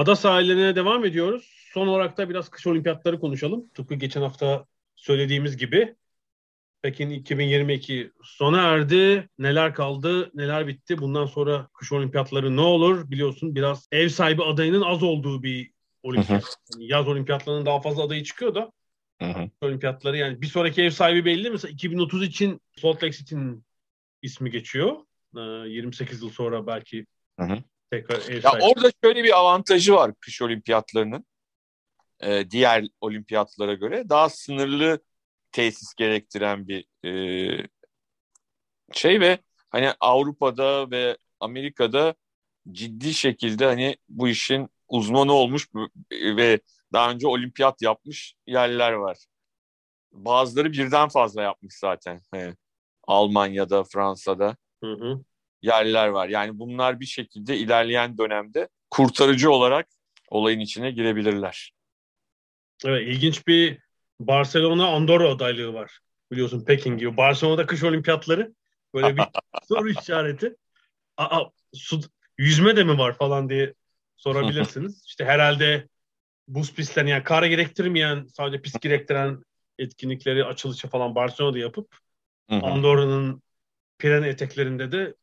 Ada 0.00 0.16
sahillerine 0.16 0.76
devam 0.76 1.04
ediyoruz. 1.04 1.68
Son 1.72 1.86
olarak 1.86 2.18
da 2.18 2.28
biraz 2.30 2.48
kış 2.48 2.66
olimpiyatları 2.66 3.20
konuşalım. 3.20 3.68
Tıpkı 3.74 3.94
geçen 3.94 4.22
hafta 4.22 4.66
söylediğimiz 4.96 5.56
gibi. 5.56 5.94
Pekin 6.82 7.10
2022 7.10 8.12
sona 8.22 8.62
erdi. 8.62 9.28
Neler 9.38 9.74
kaldı, 9.74 10.30
neler 10.34 10.66
bitti? 10.66 10.98
Bundan 10.98 11.26
sonra 11.26 11.68
kış 11.74 11.92
olimpiyatları 11.92 12.56
ne 12.56 12.60
olur? 12.60 13.10
Biliyorsun 13.10 13.54
biraz 13.54 13.88
ev 13.92 14.08
sahibi 14.08 14.42
adayının 14.42 14.82
az 14.82 15.02
olduğu 15.02 15.42
bir 15.42 15.70
olimpiyat. 16.02 16.56
Yani 16.74 16.86
yaz 16.86 17.08
olimpiyatlarının 17.08 17.66
daha 17.66 17.80
fazla 17.80 18.02
adayı 18.02 18.24
çıkıyor 18.24 18.54
da. 18.54 18.72
Hı 19.22 19.28
hı. 19.30 19.50
Olimpiyatları 19.60 20.16
yani 20.16 20.42
bir 20.42 20.46
sonraki 20.46 20.82
ev 20.82 20.90
sahibi 20.90 21.24
belli. 21.24 21.50
Mesela 21.50 21.72
2030 21.72 22.22
için 22.22 22.60
Salt 22.76 22.96
Lake 23.02 23.16
City'nin 23.16 23.64
ismi 24.22 24.50
geçiyor. 24.50 24.96
28 25.66 26.22
ee, 26.22 26.26
yıl 26.26 26.32
sonra 26.32 26.66
belki 26.66 27.06
hı 27.40 27.46
hı. 27.46 27.58
Tekrar 27.90 28.32
ev 28.32 28.44
ya 28.44 28.52
Orada 28.60 28.90
şöyle 29.04 29.24
bir 29.24 29.38
avantajı 29.38 29.94
var 29.94 30.12
kış 30.20 30.42
olimpiyatlarının. 30.42 31.26
Ee, 32.22 32.50
diğer 32.50 32.84
olimpiyatlara 33.00 33.74
göre 33.74 34.08
daha 34.08 34.28
sınırlı 34.28 35.00
tesis 35.52 35.94
gerektiren 35.94 36.68
bir 36.68 36.84
e, 37.04 37.68
şey 38.92 39.20
ve 39.20 39.38
hani 39.70 39.92
Avrupa'da 40.00 40.90
ve 40.90 41.16
Amerika'da 41.40 42.14
ciddi 42.72 43.14
şekilde 43.14 43.64
hani 43.64 43.96
bu 44.08 44.28
işin 44.28 44.68
uzmanı 44.88 45.32
olmuş 45.32 45.68
ve 46.12 46.60
daha 46.92 47.10
önce 47.10 47.26
olimpiyat 47.26 47.82
yapmış 47.82 48.34
yerler 48.46 48.92
var. 48.92 49.18
Bazıları 50.12 50.72
birden 50.72 51.08
fazla 51.08 51.42
yapmış 51.42 51.74
zaten. 51.74 52.20
He. 52.34 52.54
Almanya'da, 53.06 53.84
Fransa'da 53.84 54.56
hı 54.84 54.92
hı. 54.92 55.20
Yerler 55.62 56.08
var. 56.08 56.28
Yani 56.28 56.58
bunlar 56.58 57.00
bir 57.00 57.06
şekilde 57.06 57.56
ilerleyen 57.56 58.18
dönemde 58.18 58.68
kurtarıcı 58.90 59.50
olarak 59.50 59.86
olayın 60.28 60.60
içine 60.60 60.90
girebilirler. 60.90 61.72
Evet, 62.84 63.08
ilginç 63.08 63.46
bir 63.46 63.78
Barcelona 64.20 64.88
Andorra 64.88 65.28
adaylığı 65.28 65.74
var. 65.74 65.98
Biliyorsun 66.32 66.64
Pekin 66.64 66.96
gibi. 66.96 67.16
Barcelona'da 67.16 67.66
kış 67.66 67.84
olimpiyatları 67.84 68.54
böyle 68.94 69.16
bir 69.16 69.22
soru 69.68 69.90
işareti. 69.90 70.56
Aa, 71.16 71.44
su, 71.74 72.00
yüzme 72.38 72.76
de 72.76 72.84
mi 72.84 72.98
var 72.98 73.16
falan 73.16 73.48
diye 73.48 73.74
sorabilirsiniz. 74.16 75.02
İşte 75.06 75.24
herhalde 75.24 75.88
buz 76.48 76.74
pistlerini 76.74 77.10
yani 77.10 77.24
kar 77.24 77.42
gerektirmeyen 77.42 78.26
sadece 78.26 78.62
pist 78.62 78.80
gerektiren 78.80 79.44
etkinlikleri 79.78 80.44
açılışı 80.44 80.88
falan 80.88 81.14
Barcelona'da 81.14 81.58
yapıp 81.58 81.96
Andorra'nın 82.48 83.42
Pirene 83.98 84.28
eteklerinde 84.28 84.92
de 84.92 85.14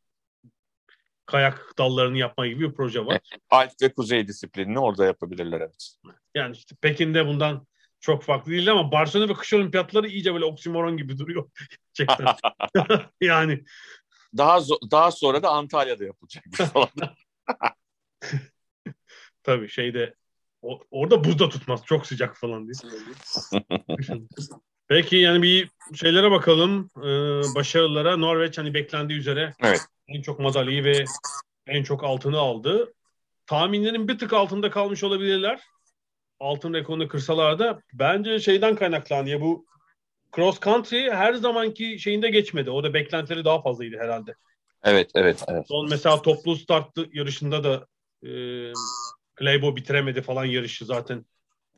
kayak 1.27 1.73
dallarını 1.77 2.17
yapma 2.17 2.47
gibi 2.47 2.69
bir 2.69 2.75
proje 2.75 3.05
var. 3.05 3.19
Alp 3.49 3.71
ve 3.81 3.93
kuzey 3.93 4.27
disiplinini 4.27 4.79
orada 4.79 5.05
yapabilirler 5.05 5.61
evet. 5.61 5.97
Yani 6.35 6.55
işte 6.55 6.75
Pekin'de 6.81 7.27
bundan 7.27 7.67
çok 7.99 8.23
farklı 8.23 8.51
değil 8.51 8.71
ama 8.71 8.91
Barcelona 8.91 9.29
ve 9.29 9.33
kış 9.33 9.53
olimpiyatları 9.53 10.07
iyice 10.07 10.33
böyle 10.33 10.45
oksimoron 10.45 10.97
gibi 10.97 11.17
duruyor. 11.17 11.49
Gerçekten. 11.93 12.35
yani. 13.21 13.63
Daha 14.37 14.59
daha 14.91 15.11
sonra 15.11 15.43
da 15.43 15.49
Antalya'da 15.49 16.03
yapılacak 16.03 16.43
falan. 16.73 16.89
Tabii 19.43 19.69
şeyde 19.69 20.15
o, 20.61 20.79
orada 20.91 21.23
buzda 21.23 21.49
tutmaz. 21.49 21.81
Çok 21.85 22.07
sıcak 22.07 22.37
falan 22.37 22.67
diye. 22.67 22.73
Peki 24.87 25.15
yani 25.15 25.41
bir 25.41 25.69
şeylere 25.95 26.31
bakalım. 26.31 26.89
Ee, 26.97 27.55
başarılara 27.55 28.17
Norveç 28.17 28.57
hani 28.57 28.73
beklendiği 28.73 29.19
üzere 29.19 29.53
evet. 29.63 29.81
en 30.07 30.21
çok 30.21 30.39
madalyayı 30.39 30.83
ve 30.83 31.05
en 31.67 31.83
çok 31.83 32.03
altını 32.03 32.37
aldı. 32.37 32.93
Tahminlerin 33.45 34.07
bir 34.07 34.19
tık 34.19 34.33
altında 34.33 34.69
kalmış 34.69 35.03
olabilirler 35.03 35.61
altın 36.39 36.73
rekorunu 36.73 37.07
kırsalar 37.07 37.59
da 37.59 37.81
bence 37.93 38.39
şeyden 38.39 38.75
kaynaklanıyor. 38.75 39.41
Bu 39.41 39.65
cross 40.35 40.59
country 40.59 41.11
her 41.11 41.33
zamanki 41.33 41.99
şeyinde 41.99 42.29
geçmedi. 42.29 42.69
Orada 42.69 42.93
beklentileri 42.93 43.45
daha 43.45 43.61
fazlaydı 43.61 43.97
herhalde. 43.99 44.35
Evet, 44.83 45.11
evet, 45.15 45.43
evet. 45.47 45.67
Son 45.67 45.89
mesela 45.89 46.21
toplu 46.21 46.55
start 46.55 46.87
yarışında 47.13 47.63
da 47.63 47.87
e, 48.27 48.31
Claybo 49.39 49.75
bitiremedi 49.75 50.21
falan 50.21 50.45
yarışı 50.45 50.85
zaten. 50.85 51.25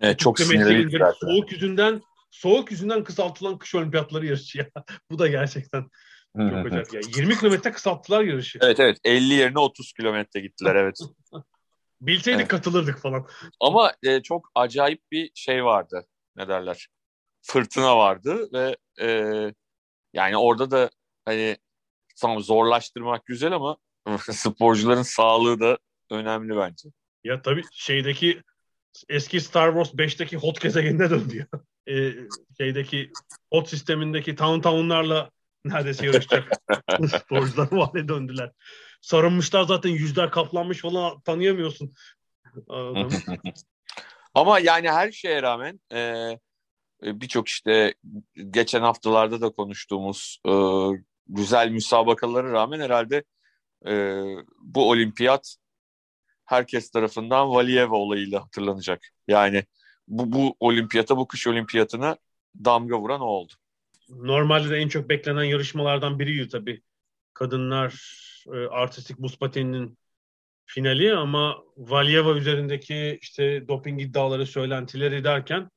Evet, 0.01 0.19
çok 0.19 0.39
sinirliydi 0.39 0.97
zaten. 0.97 1.27
Soğuk 1.27 1.51
yüzünden 1.51 2.01
soğuk 2.31 2.71
yüzünden 2.71 3.03
kısaltılan 3.03 3.57
kış 3.57 3.75
olimpiyatları 3.75 4.25
yarışı 4.25 4.57
ya. 4.57 4.69
Bu 5.11 5.19
da 5.19 5.27
gerçekten 5.27 5.89
çok 6.37 6.65
acayip 6.65 6.93
ya. 6.93 7.01
20 7.17 7.37
kilometre 7.37 7.71
kısalttılar 7.71 8.23
yarışı. 8.23 8.59
Evet 8.61 8.79
evet 8.79 8.97
50 9.03 9.33
yerine 9.33 9.59
30 9.59 9.93
kilometre 9.93 10.39
gittiler 10.39 10.75
evet. 10.75 10.99
Bilseydik 12.01 12.39
evet. 12.39 12.47
katılırdık 12.47 12.99
falan. 12.99 13.27
Ama 13.59 13.93
e, 14.03 14.21
çok 14.21 14.51
acayip 14.55 15.01
bir 15.11 15.31
şey 15.35 15.65
vardı. 15.65 16.05
Ne 16.35 16.47
derler? 16.47 16.87
Fırtına 17.41 17.97
vardı 17.97 18.49
ve 18.53 18.77
e, 19.01 19.07
yani 20.13 20.37
orada 20.37 20.71
da 20.71 20.89
hani 21.25 21.57
tamam 22.21 22.39
zorlaştırmak 22.39 23.25
güzel 23.25 23.53
ama 23.53 23.77
sporcuların 24.31 25.01
sağlığı 25.01 25.59
da 25.59 25.77
önemli 26.11 26.57
bence. 26.57 26.89
Ya 27.23 27.41
tabii 27.41 27.63
şeydeki 27.71 28.41
eski 29.09 29.41
Star 29.41 29.73
Wars 29.73 29.93
5'teki 29.93 30.37
hot 30.37 30.61
gezegenine 30.61 31.09
döndü 31.09 31.37
ya. 31.37 31.47
Ee, 31.87 32.13
şeydeki 32.57 33.11
hot 33.53 33.69
sistemindeki 33.69 34.35
town 34.35 34.61
town'larla 34.61 35.29
neredeyse 35.65 36.05
yarışacak 36.05 36.51
sporcular 37.07 37.67
o 37.71 37.87
hale 37.87 38.07
döndüler 38.07 38.51
sarılmışlar 39.01 39.63
zaten 39.63 39.89
yüzler 39.89 40.31
kaplanmış 40.31 40.81
falan 40.81 41.21
tanıyamıyorsun. 41.21 41.93
Ama 44.33 44.59
yani 44.59 44.91
her 44.91 45.11
şeye 45.11 45.41
rağmen 45.41 45.79
e, 45.91 45.99
e, 45.99 47.21
birçok 47.21 47.47
işte 47.47 47.93
geçen 48.49 48.81
haftalarda 48.81 49.41
da 49.41 49.49
konuştuğumuz 49.49 50.39
e, 50.47 50.53
güzel 51.27 51.69
müsabakalara 51.69 52.51
rağmen 52.51 52.79
herhalde 52.79 53.23
e, 53.87 54.23
bu 54.59 54.89
olimpiyat 54.89 55.55
herkes 56.45 56.91
tarafından 56.91 57.49
Valiyeva 57.49 57.95
olayıyla 57.95 58.43
hatırlanacak. 58.43 59.07
Yani 59.27 59.63
bu, 60.09 60.31
bu 60.31 60.55
olimpiyata, 60.59 61.17
bu 61.17 61.27
kış 61.27 61.47
olimpiyatına 61.47 62.17
damga 62.65 62.99
vuran 62.99 63.21
o 63.21 63.25
oldu. 63.25 63.53
Normalde 64.09 64.69
de 64.69 64.77
en 64.77 64.87
çok 64.87 65.09
beklenen 65.09 65.43
yarışmalardan 65.43 66.19
biriydi 66.19 66.49
tabii. 66.49 66.81
Kadınlar 67.33 67.93
e, 68.47 68.57
artistik 68.57 69.17
buz 69.17 69.37
pateninin 69.39 69.97
finali 70.65 71.15
ama 71.15 71.63
Valyeva 71.77 72.35
üzerindeki 72.37 73.19
işte 73.21 73.67
doping 73.67 74.01
iddiaları, 74.01 74.45
söylentileri 74.45 75.23
derken 75.23 75.69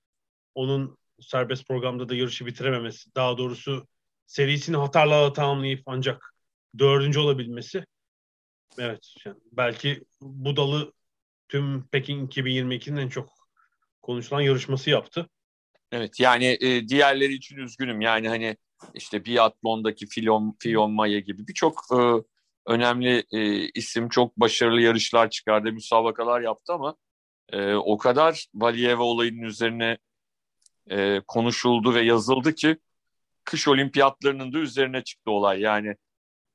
onun 0.54 0.98
serbest 1.20 1.68
programda 1.68 2.08
da 2.08 2.14
yarışı 2.14 2.46
bitirememesi, 2.46 3.14
daha 3.14 3.38
doğrusu 3.38 3.86
serisini 4.26 4.76
hatarla 4.76 5.32
tamamlayıp 5.32 5.82
ancak 5.86 6.34
dördüncü 6.78 7.18
olabilmesi. 7.18 7.84
Evet, 8.78 9.14
yani 9.24 9.36
belki 9.52 10.04
bu 10.20 10.56
dalı 10.56 10.92
tüm 11.48 11.86
Pekin 11.86 12.26
2022'nin 12.26 12.96
en 12.96 13.08
çok 13.08 13.41
konuşulan 14.02 14.40
yarışması 14.40 14.90
yaptı. 14.90 15.28
Evet 15.92 16.20
yani 16.20 16.58
e, 16.60 16.88
diğerleri 16.88 17.34
için 17.34 17.56
üzgünüm. 17.56 18.00
Yani 18.00 18.28
hani 18.28 18.56
işte 18.94 19.24
biatlondaki 19.24 20.06
Filon, 20.06 20.56
Fion 20.58 20.92
Maya 20.92 21.18
gibi 21.18 21.48
birçok 21.48 21.80
e, 21.92 21.96
önemli 22.66 23.24
e, 23.32 23.68
isim 23.68 24.08
çok 24.08 24.36
başarılı 24.36 24.80
yarışlar 24.80 25.30
çıkardı, 25.30 25.72
müsabakalar 25.72 26.40
yaptı 26.40 26.72
ama 26.72 26.96
e, 27.52 27.74
o 27.74 27.98
kadar 27.98 28.46
Valiyeva 28.54 29.02
olayının 29.02 29.42
üzerine 29.42 29.98
e, 30.90 31.20
konuşuldu 31.28 31.94
ve 31.94 32.00
yazıldı 32.00 32.54
ki 32.54 32.76
kış 33.44 33.68
olimpiyatlarının 33.68 34.52
da 34.52 34.58
üzerine 34.58 35.04
çıktı 35.04 35.30
olay. 35.30 35.60
Yani 35.60 35.96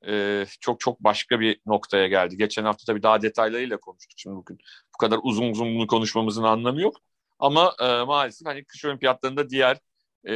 e, 0.08 0.46
çok 0.62 0.80
çok 0.80 1.00
başka 1.00 1.40
bir 1.40 1.60
noktaya 1.66 2.08
geldi. 2.08 2.38
Geçen 2.38 2.64
hafta 2.64 2.84
tabii 2.86 3.04
daha 3.04 3.22
detaylarıyla 3.22 3.78
konuştuk. 3.78 4.14
Şimdi 4.20 4.36
bugün 4.36 4.58
bu 4.94 4.98
kadar 4.98 5.20
uzun 5.24 5.50
uzun 5.50 5.76
bunu 5.76 5.88
konuşmamızın 5.88 6.44
anlamı 6.44 6.82
yok. 6.82 6.96
Ama 7.40 7.76
e, 7.80 8.04
maalesef 8.04 8.48
hani 8.48 8.66
kış 8.66 8.86
olimpiyatlarında 8.86 9.50
diğer 9.50 9.78
e, 10.28 10.34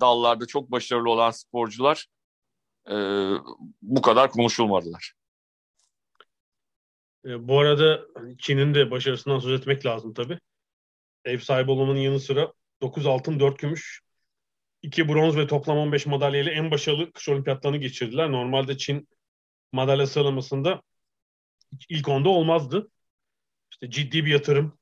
dallarda 0.00 0.46
çok 0.46 0.70
başarılı 0.70 1.10
olan 1.10 1.30
sporcular 1.30 2.06
e, 2.90 2.94
bu 3.82 4.02
kadar 4.02 4.30
konuşulmadılar. 4.30 5.12
E, 7.24 7.48
bu 7.48 7.60
arada 7.60 8.00
hani 8.14 8.38
Çin'in 8.38 8.74
de 8.74 8.90
başarısından 8.90 9.38
söz 9.38 9.60
etmek 9.60 9.86
lazım 9.86 10.14
tabii. 10.14 10.38
Ev 11.24 11.38
sahibi 11.38 11.70
olmanın 11.70 11.98
yanı 11.98 12.20
sıra 12.20 12.52
9 12.82 13.06
altın 13.06 13.40
4 13.40 13.58
gümüş 13.58 14.00
2 14.82 15.08
bronz 15.08 15.36
ve 15.36 15.46
toplam 15.46 15.78
15 15.78 16.06
madalyayla 16.06 16.52
en 16.52 16.70
başarılı 16.70 17.12
kış 17.12 17.28
olimpiyatlarını 17.28 17.76
geçirdiler. 17.76 18.32
Normalde 18.32 18.78
Çin 18.78 19.08
madalya 19.72 20.06
sıralamasında 20.06 20.82
ilk 21.88 22.08
onda 22.08 22.28
olmazdı. 22.28 22.90
İşte 23.70 23.90
ciddi 23.90 24.24
bir 24.24 24.30
yatırım. 24.30 24.77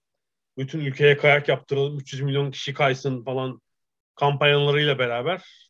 Bütün 0.58 0.80
ülkeye 0.80 1.16
kayak 1.16 1.48
yaptıralım. 1.48 1.98
300 1.98 2.22
milyon 2.22 2.50
kişi 2.50 2.74
kaysın 2.74 3.24
falan 3.24 3.60
kampanyalarıyla 4.14 4.98
beraber 4.98 5.66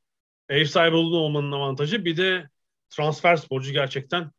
ev 0.48 0.64
sahibi 0.64 0.96
olmanın 0.96 1.52
avantajı 1.52 2.04
bir 2.04 2.16
de 2.16 2.48
transfer 2.90 3.36
sporcu 3.36 3.72
gerçekten 3.72 4.30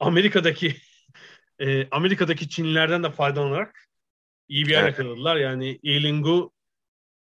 Amerika'daki 0.00 0.76
e, 1.58 1.88
Amerika'daki 1.90 2.48
Çinlilerden 2.48 3.02
de 3.02 3.10
faydalanarak 3.10 3.88
iyi 4.48 4.66
bir 4.66 4.70
yer 4.70 4.84
yakaladılar. 4.86 5.36
Yani 5.36 5.80
Elingu 5.84 6.52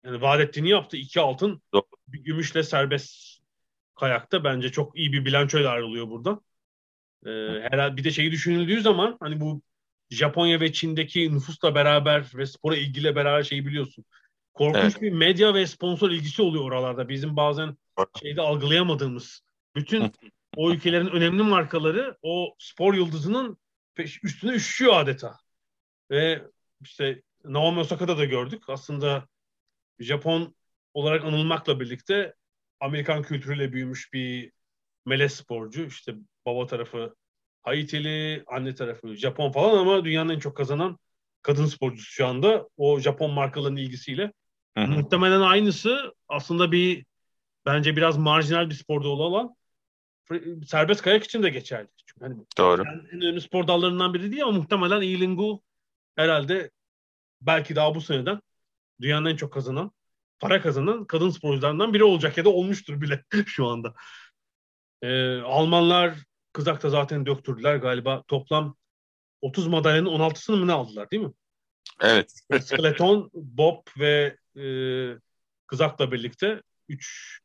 yani 0.04 0.22
vaat 0.22 0.40
ettiğini 0.40 0.68
yaptı. 0.68 0.96
iki 0.96 1.20
altın 1.20 1.62
bir 2.08 2.18
gümüşle 2.24 2.62
serbest 2.62 3.40
kayakta 3.94 4.44
bence 4.44 4.72
çok 4.72 4.98
iyi 4.98 5.12
bir 5.12 5.24
bilançoyla 5.24 5.70
ayrılıyor 5.70 6.08
burada. 6.08 6.40
Ee, 7.26 7.30
herhalde 7.70 7.96
bir 7.96 8.04
de 8.04 8.10
şeyi 8.10 8.32
düşünüldüğü 8.32 8.80
zaman 8.80 9.16
hani 9.20 9.40
bu 9.40 9.62
Japonya 10.10 10.60
ve 10.60 10.72
Çin'deki 10.72 11.34
nüfusla 11.34 11.74
beraber 11.74 12.26
ve 12.34 12.46
spora 12.46 12.76
ilgiyle 12.76 13.16
beraber 13.16 13.42
şeyi 13.42 13.66
biliyorsun. 13.66 14.04
Korkunç 14.54 14.82
evet. 14.82 15.02
bir 15.02 15.12
medya 15.12 15.54
ve 15.54 15.66
sponsor 15.66 16.10
ilgisi 16.10 16.42
oluyor 16.42 16.64
oralarda. 16.64 17.08
Bizim 17.08 17.36
bazen 17.36 17.76
şeyde 18.20 18.40
algılayamadığımız. 18.40 19.40
Bütün 19.74 20.12
o 20.56 20.72
ülkelerin 20.72 21.06
önemli 21.06 21.42
markaları 21.42 22.16
o 22.22 22.54
spor 22.58 22.94
yıldızının 22.94 23.58
üstüne 24.22 24.52
üşüyor 24.52 24.96
adeta. 24.96 25.38
Ve 26.10 26.42
işte 26.80 27.22
Naomi 27.44 27.80
Osaka'da 27.80 28.18
da 28.18 28.24
gördük. 28.24 28.62
Aslında 28.68 29.28
Japon 29.98 30.54
olarak 30.94 31.24
anılmakla 31.24 31.80
birlikte 31.80 32.34
Amerikan 32.80 33.22
kültürüyle 33.22 33.72
büyümüş 33.72 34.12
bir 34.12 34.52
melez 35.06 35.34
sporcu. 35.34 35.84
İşte 35.86 36.14
baba 36.46 36.66
tarafı 36.66 37.14
Haitili, 37.66 38.44
anne 38.46 38.74
tarafı 38.74 39.16
Japon 39.16 39.52
falan 39.52 39.78
ama 39.78 40.04
dünyanın 40.04 40.34
en 40.34 40.38
çok 40.38 40.56
kazanan 40.56 40.98
kadın 41.42 41.66
sporcusu 41.66 42.12
şu 42.12 42.26
anda. 42.26 42.68
O 42.76 43.00
Japon 43.00 43.30
markalarının 43.30 43.76
ilgisiyle. 43.76 44.32
Hı 44.76 44.84
hı. 44.84 44.88
Muhtemelen 44.88 45.40
aynısı 45.40 46.14
aslında 46.28 46.72
bir 46.72 47.04
bence 47.66 47.96
biraz 47.96 48.16
marjinal 48.16 48.70
bir 48.70 48.74
sporda 48.74 49.08
olan 49.08 49.56
serbest 50.66 51.02
kayak 51.02 51.24
için 51.24 51.42
de 51.42 51.50
geçerli. 51.50 51.88
Çünkü 52.06 52.24
hani 52.24 52.36
Doğru. 52.58 52.82
Yani 52.86 53.02
en 53.12 53.20
önemli 53.20 53.40
spor 53.40 53.68
dallarından 53.68 54.14
biri 54.14 54.32
değil 54.32 54.42
ama 54.42 54.52
muhtemelen 54.52 55.02
Ilingu 55.02 55.62
herhalde 56.16 56.70
belki 57.40 57.76
daha 57.76 57.94
bu 57.94 58.00
seneden 58.00 58.40
dünyanın 59.00 59.26
en 59.26 59.36
çok 59.36 59.52
kazanan, 59.52 59.92
para 60.38 60.62
kazanan 60.62 61.04
kadın 61.04 61.30
sporcularından 61.30 61.94
biri 61.94 62.04
olacak 62.04 62.38
ya 62.38 62.44
da 62.44 62.48
olmuştur 62.48 63.00
bile 63.00 63.24
şu 63.46 63.66
anda. 63.66 63.94
Ee, 65.02 65.40
Almanlar 65.40 66.14
kızakta 66.56 66.90
zaten 66.90 67.26
döktürdüler 67.26 67.76
galiba. 67.76 68.22
Toplam 68.28 68.76
30 69.40 69.66
madalyanın 69.66 70.08
16'sını 70.08 70.56
mı 70.56 70.66
ne 70.66 70.72
aldılar 70.72 71.10
değil 71.10 71.22
mi? 71.22 71.32
Evet. 72.00 72.32
Skeleton, 72.62 73.30
Bob 73.34 73.86
ve 73.98 74.36
e, 74.56 74.66
kızakla 75.66 76.12
birlikte 76.12 76.62
3 76.88 77.40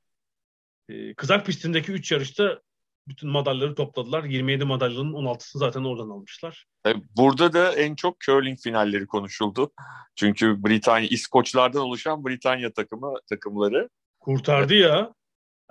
e, 0.89 1.13
kızak 1.13 1.45
pistindeki 1.45 1.91
3 1.91 2.11
yarışta 2.11 2.61
bütün 3.07 3.29
madalyaları 3.29 3.75
topladılar. 3.75 4.23
27 4.23 4.65
madalyanın 4.65 5.13
16'sını 5.13 5.57
zaten 5.59 5.83
oradan 5.83 6.09
almışlar. 6.09 6.65
E, 6.87 6.93
burada 7.17 7.53
da 7.53 7.73
en 7.73 7.95
çok 7.95 8.19
curling 8.19 8.59
finalleri 8.59 9.07
konuşuldu. 9.07 9.71
Çünkü 10.15 10.63
Britanya, 10.63 11.07
İskoçlardan 11.07 11.81
oluşan 11.81 12.25
Britanya 12.25 12.73
takımı 12.73 13.13
takımları 13.29 13.89
kurtardı 14.19 14.73
ya. 14.73 15.13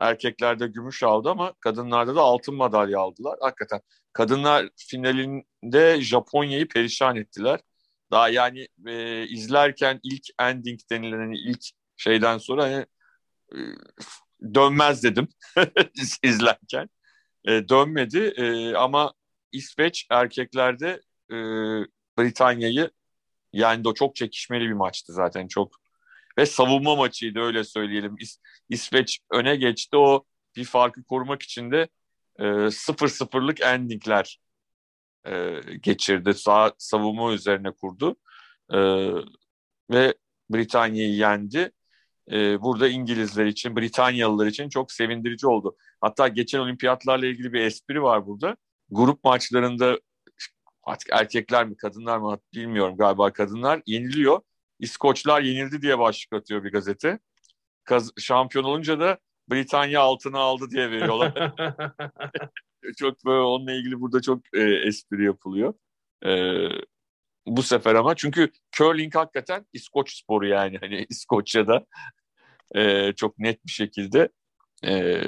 Erkeklerde 0.00 0.66
gümüş 0.66 1.02
aldı 1.02 1.30
ama 1.30 1.54
kadınlarda 1.60 2.16
da 2.16 2.20
altın 2.20 2.54
madalya 2.54 3.00
aldılar. 3.00 3.38
Hakikaten 3.40 3.80
kadınlar 4.12 4.68
finalinde 4.76 6.00
Japonya'yı 6.00 6.68
perişan 6.68 7.16
ettiler. 7.16 7.60
Daha 8.10 8.28
yani 8.28 8.68
e, 8.86 9.26
izlerken 9.26 10.00
ilk 10.02 10.24
ending 10.40 10.80
denilen 10.90 11.18
hani 11.18 11.38
ilk 11.38 11.64
şeyden 11.96 12.38
sonra 12.38 12.64
hani, 12.64 12.86
e, 13.54 13.58
dönmez 14.54 15.02
dedim 15.04 15.28
izlerken 16.22 16.88
e, 17.44 17.68
dönmedi 17.68 18.18
e, 18.36 18.74
ama 18.74 19.12
İsveç 19.52 20.06
erkeklerde 20.10 21.00
e, 21.30 21.36
Britanya'yı 22.18 22.90
yani 23.52 23.84
de 23.84 23.94
çok 23.94 24.16
çekişmeli 24.16 24.64
bir 24.64 24.72
maçtı 24.72 25.12
zaten 25.12 25.48
çok 25.48 25.79
ve 26.38 26.46
savunma 26.46 26.96
maçıydı 26.96 27.40
öyle 27.40 27.64
söyleyelim. 27.64 28.16
İs, 28.18 28.38
İsveç 28.68 29.20
öne 29.32 29.56
geçti 29.56 29.96
o 29.96 30.24
bir 30.56 30.64
farkı 30.64 31.04
korumak 31.04 31.42
için 31.42 31.70
de 31.70 31.88
e, 32.38 32.70
sıfır 32.70 33.08
sıfırlık 33.08 33.60
endingler 33.60 34.40
e, 35.26 35.60
geçirdi. 35.80 36.34
Sağ 36.34 36.72
savunma 36.78 37.32
üzerine 37.32 37.70
kurdu 37.72 38.16
e, 38.72 38.78
ve 39.90 40.14
Britanya'yı 40.50 41.14
yendi 41.14 41.72
e, 42.32 42.62
burada 42.62 42.88
İngilizler 42.88 43.46
için, 43.46 43.76
Britanyalılar 43.76 44.46
için 44.46 44.68
çok 44.68 44.92
sevindirici 44.92 45.46
oldu. 45.46 45.76
Hatta 46.00 46.28
geçen 46.28 46.58
olimpiyatlarla 46.58 47.26
ilgili 47.26 47.52
bir 47.52 47.60
espri 47.60 48.02
var 48.02 48.26
burada. 48.26 48.56
Grup 48.90 49.24
maçlarında 49.24 50.00
artık 50.82 51.08
erkekler 51.12 51.66
mi 51.66 51.76
kadınlar 51.76 52.18
mı 52.18 52.38
bilmiyorum 52.54 52.96
galiba 52.96 53.32
kadınlar 53.32 53.82
yeniliyor. 53.86 54.40
İskoçlar 54.80 55.42
yenildi 55.42 55.82
diye 55.82 55.98
başlık 55.98 56.32
atıyor 56.32 56.64
bir 56.64 56.72
gazete. 56.72 57.18
Kaz 57.84 58.12
şampiyon 58.18 58.64
olunca 58.64 59.00
da 59.00 59.18
Britanya 59.50 60.00
altına 60.00 60.38
aldı 60.38 60.70
diye 60.70 60.90
veriyorlar. 60.90 61.34
çok 62.98 63.24
böyle 63.24 63.40
onunla 63.40 63.72
ilgili 63.72 64.00
burada 64.00 64.22
çok 64.22 64.40
e, 64.54 64.60
espri 64.60 65.24
yapılıyor. 65.24 65.74
E, 66.26 66.30
bu 67.46 67.62
sefer 67.62 67.94
ama 67.94 68.14
çünkü 68.16 68.50
curling 68.72 69.14
hakikaten 69.14 69.66
İskoç 69.72 70.22
sporu 70.22 70.46
yani 70.46 70.78
hani 70.80 71.06
İskoçya'da 71.10 71.86
e, 72.74 73.12
çok 73.12 73.38
net 73.38 73.66
bir 73.66 73.70
şekilde 73.70 74.28
e, 74.86 75.22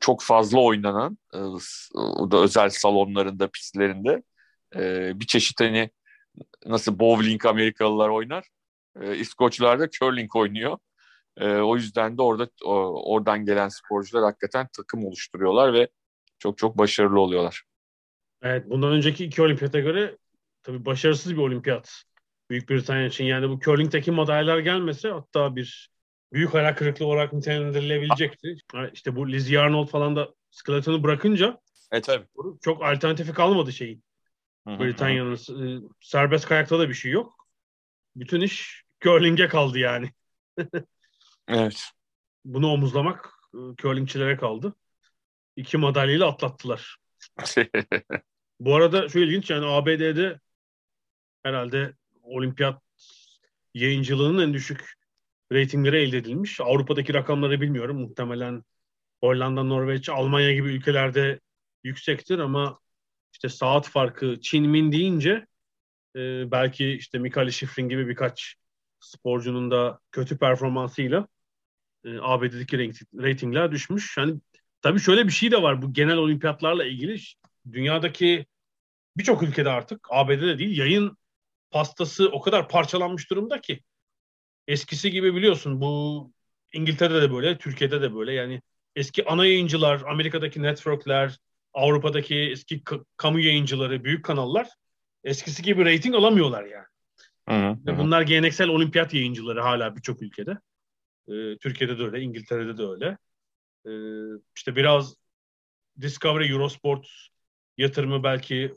çok 0.00 0.22
fazla 0.22 0.58
oynanan 0.60 1.18
e, 1.34 1.38
o 1.94 2.30
da 2.30 2.42
özel 2.42 2.70
salonlarında, 2.70 3.48
pistlerinde 3.48 4.22
e, 4.76 5.12
bir 5.20 5.26
çeşit 5.26 5.60
hani 5.60 5.90
nasıl 6.66 6.98
bowling 6.98 7.46
Amerikalılar 7.46 8.08
oynar, 8.08 8.48
e, 9.00 9.16
İskoçlar 9.16 9.80
da 9.80 9.90
curling 9.90 10.36
oynuyor. 10.36 10.78
E, 11.36 11.48
o 11.48 11.76
yüzden 11.76 12.18
de 12.18 12.22
orada 12.22 12.48
o, 12.64 12.74
oradan 13.14 13.44
gelen 13.44 13.68
sporcular 13.68 14.24
hakikaten 14.24 14.68
takım 14.76 15.04
oluşturuyorlar 15.04 15.74
ve 15.74 15.88
çok 16.38 16.58
çok 16.58 16.78
başarılı 16.78 17.20
oluyorlar. 17.20 17.62
Evet, 18.42 18.70
bundan 18.70 18.92
önceki 18.92 19.24
iki 19.24 19.42
olimpiyata 19.42 19.80
göre 19.80 20.16
tabii 20.62 20.84
başarısız 20.84 21.32
bir 21.32 21.38
olimpiyat 21.38 22.04
Büyük 22.50 22.70
Britanya 22.70 23.06
için. 23.06 23.24
Yani 23.24 23.48
bu 23.48 23.60
curling'teki 23.60 24.10
madalyalar 24.10 24.58
gelmese 24.58 25.08
hatta 25.08 25.56
bir 25.56 25.90
büyük 26.32 26.54
hayal 26.54 26.74
kırıklığı 26.74 27.06
olarak 27.06 27.32
nitelendirilebilecekti. 27.32 28.56
İşte 28.92 29.16
bu 29.16 29.32
Lizzie 29.32 29.58
Arnold 29.58 29.88
falan 29.88 30.16
da 30.16 30.34
skeletonu 30.50 31.02
bırakınca 31.02 31.60
e, 31.92 32.00
tabii. 32.00 32.24
çok 32.60 32.82
alternatifi 32.82 33.32
kalmadı 33.32 33.72
şeyin. 33.72 34.04
Britanya'nın 34.66 35.34
e, 35.34 35.88
serbest 36.00 36.46
kayakta 36.46 36.78
da 36.78 36.88
bir 36.88 36.94
şey 36.94 37.12
yok. 37.12 37.48
Bütün 38.16 38.40
iş 38.40 38.82
curling'e 39.00 39.48
kaldı 39.48 39.78
yani. 39.78 40.10
evet. 41.48 41.90
Bunu 42.44 42.72
omuzlamak 42.72 43.34
curlingçilere 43.76 44.36
kaldı. 44.36 44.74
İki 45.56 45.76
madalyayla 45.76 46.28
atlattılar. 46.28 46.96
Bu 48.60 48.74
arada 48.74 49.08
şu 49.08 49.18
ilginç 49.18 49.50
yani 49.50 49.66
ABD'de 49.66 50.40
herhalde 51.42 51.94
olimpiyat 52.22 52.82
yayıncılığının 53.74 54.42
en 54.42 54.54
düşük 54.54 54.92
reytingleri 55.52 55.96
elde 55.96 56.16
edilmiş. 56.16 56.60
Avrupa'daki 56.60 57.14
rakamları 57.14 57.60
bilmiyorum. 57.60 58.00
Muhtemelen 58.00 58.64
Hollanda, 59.20 59.62
Norveç, 59.62 60.08
Almanya 60.08 60.52
gibi 60.52 60.68
ülkelerde 60.68 61.40
yüksektir 61.84 62.38
ama 62.38 62.78
işte 63.32 63.48
saat 63.48 63.88
farkı 63.88 64.40
Çin 64.40 64.68
Min 64.70 64.92
deyince 64.92 65.46
e, 66.16 66.50
belki 66.50 66.92
işte 66.92 67.18
Mikali 67.18 67.52
Şifrin 67.52 67.88
gibi 67.88 68.08
birkaç 68.08 68.56
sporcunun 69.00 69.70
da 69.70 70.00
kötü 70.12 70.38
performansıyla 70.38 71.28
e, 72.04 72.18
ABD'deki 72.18 72.78
reytingler 73.22 73.72
düşmüş. 73.72 74.16
Yani 74.16 74.40
tabii 74.82 75.00
şöyle 75.00 75.26
bir 75.26 75.32
şey 75.32 75.50
de 75.50 75.62
var 75.62 75.82
bu 75.82 75.92
genel 75.92 76.16
olimpiyatlarla 76.16 76.84
ilgili 76.84 77.20
dünyadaki 77.72 78.46
birçok 79.16 79.42
ülkede 79.42 79.70
artık 79.70 80.08
ABD'de 80.10 80.58
değil 80.58 80.78
yayın 80.78 81.16
pastası 81.70 82.28
o 82.28 82.40
kadar 82.40 82.68
parçalanmış 82.68 83.30
durumda 83.30 83.60
ki 83.60 83.82
eskisi 84.68 85.10
gibi 85.10 85.34
biliyorsun 85.34 85.80
bu 85.80 86.32
İngiltere'de 86.72 87.22
de 87.22 87.32
böyle, 87.32 87.58
Türkiye'de 87.58 88.02
de 88.02 88.14
böyle. 88.14 88.32
Yani 88.32 88.62
eski 88.96 89.24
ana 89.24 89.46
yayıncılar, 89.46 90.02
Amerika'daki 90.06 90.62
networkler, 90.62 91.38
Avrupa'daki 91.74 92.36
eski 92.36 92.82
kamu 93.16 93.40
yayıncıları, 93.40 94.04
büyük 94.04 94.24
kanallar 94.24 94.68
eskisi 95.24 95.62
gibi 95.62 95.84
reyting 95.84 96.14
alamıyorlar 96.14 96.64
yani. 96.64 96.86
Hı 97.86 97.92
hı. 97.92 97.98
Bunlar 97.98 98.22
geleneksel 98.22 98.68
olimpiyat 98.68 99.14
yayıncıları 99.14 99.60
hala 99.60 99.96
birçok 99.96 100.22
ülkede. 100.22 100.58
Ee, 101.28 101.58
Türkiye'de 101.58 101.98
de 101.98 102.02
öyle, 102.02 102.20
İngiltere'de 102.20 102.78
de 102.78 102.82
öyle. 102.82 103.18
Ee, 103.86 103.92
işte 104.56 104.76
biraz 104.76 105.14
Discovery, 106.00 106.52
Eurosport 106.52 107.06
yatırımı 107.78 108.22
belki 108.22 108.72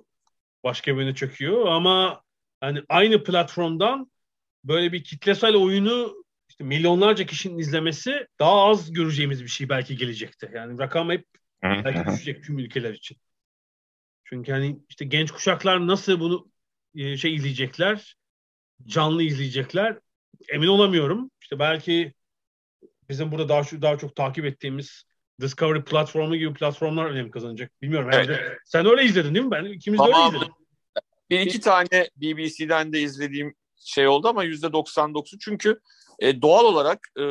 başka 0.63 0.97
birine 0.97 1.15
çöküyor 1.15 1.65
ama 1.65 2.21
hani 2.61 2.83
aynı 2.89 3.23
platformdan 3.23 4.11
böyle 4.63 4.91
bir 4.91 5.03
kitlesel 5.03 5.55
oyunu 5.55 6.23
işte 6.49 6.63
milyonlarca 6.63 7.25
kişinin 7.25 7.57
izlemesi 7.57 8.27
daha 8.39 8.65
az 8.65 8.93
göreceğimiz 8.93 9.43
bir 9.43 9.49
şey 9.49 9.69
belki 9.69 9.97
gelecekte. 9.97 10.51
Yani 10.55 10.79
rakam 10.79 11.09
hep 11.09 11.25
belki 11.64 12.12
düşecek 12.12 12.43
tüm 12.43 12.60
ülkeler 12.60 12.93
için. 12.93 13.18
Çünkü 14.24 14.51
hani 14.51 14.80
işte 14.89 15.06
genç 15.06 15.32
kuşaklar 15.32 15.88
nasıl 15.88 16.20
bunu 16.20 16.51
e, 16.95 17.18
şey 17.18 17.36
izleyecekler, 17.36 18.16
canlı 18.86 19.24
izleyecekler 19.24 19.99
emin 20.49 20.68
olamıyorum. 20.68 21.32
İşte 21.41 21.60
belki 21.60 22.14
bizim 23.10 23.32
burada 23.32 23.49
daha 23.49 23.64
daha 23.64 23.97
çok 23.97 24.16
takip 24.16 24.45
ettiğimiz 24.45 25.03
Discovery 25.41 25.84
platformu 25.84 26.36
gibi 26.36 26.53
platformlar 26.53 27.06
önem 27.06 27.32
kazanacak. 27.32 27.82
Bilmiyorum. 27.82 28.10
Evet. 28.14 28.30
Yani 28.30 28.58
sen 28.66 28.86
öyle 28.86 29.03
izledin 29.03 29.36
değil 29.36 29.45
mi? 29.45 29.51
Ben 29.51 29.66
ikimiz 29.66 29.99
de 29.99 30.03
öyle 30.03 30.28
izledik. 30.28 30.53
Bir 31.30 31.39
iki 31.39 31.60
tane 31.60 32.10
BBC'den 32.16 32.93
de 32.93 33.01
izlediğim 33.01 33.56
şey 33.78 34.08
oldu 34.08 34.28
ama 34.28 34.43
yüzde 34.43 34.68
99'u 34.68 35.39
çünkü 35.39 35.80
e, 36.20 36.41
doğal 36.41 36.66
olarak 36.66 37.08
e, 37.20 37.24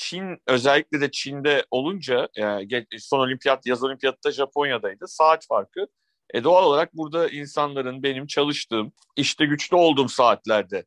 Çin 0.00 0.38
özellikle 0.46 1.00
de 1.00 1.10
Çin'de 1.10 1.66
olunca 1.70 2.28
yani 2.36 2.86
son 2.98 3.18
olimpiyat 3.18 3.66
yaz 3.66 3.84
olimpiyatta 3.84 4.32
Japonya'daydı 4.32 5.08
saat 5.08 5.46
farkı. 5.46 5.86
E, 6.34 6.44
doğal 6.44 6.64
olarak 6.64 6.94
burada 6.94 7.28
insanların 7.28 8.02
benim 8.02 8.26
çalıştığım 8.26 8.92
işte 9.16 9.46
güçlü 9.46 9.76
olduğum 9.76 10.08
saatlerde 10.08 10.84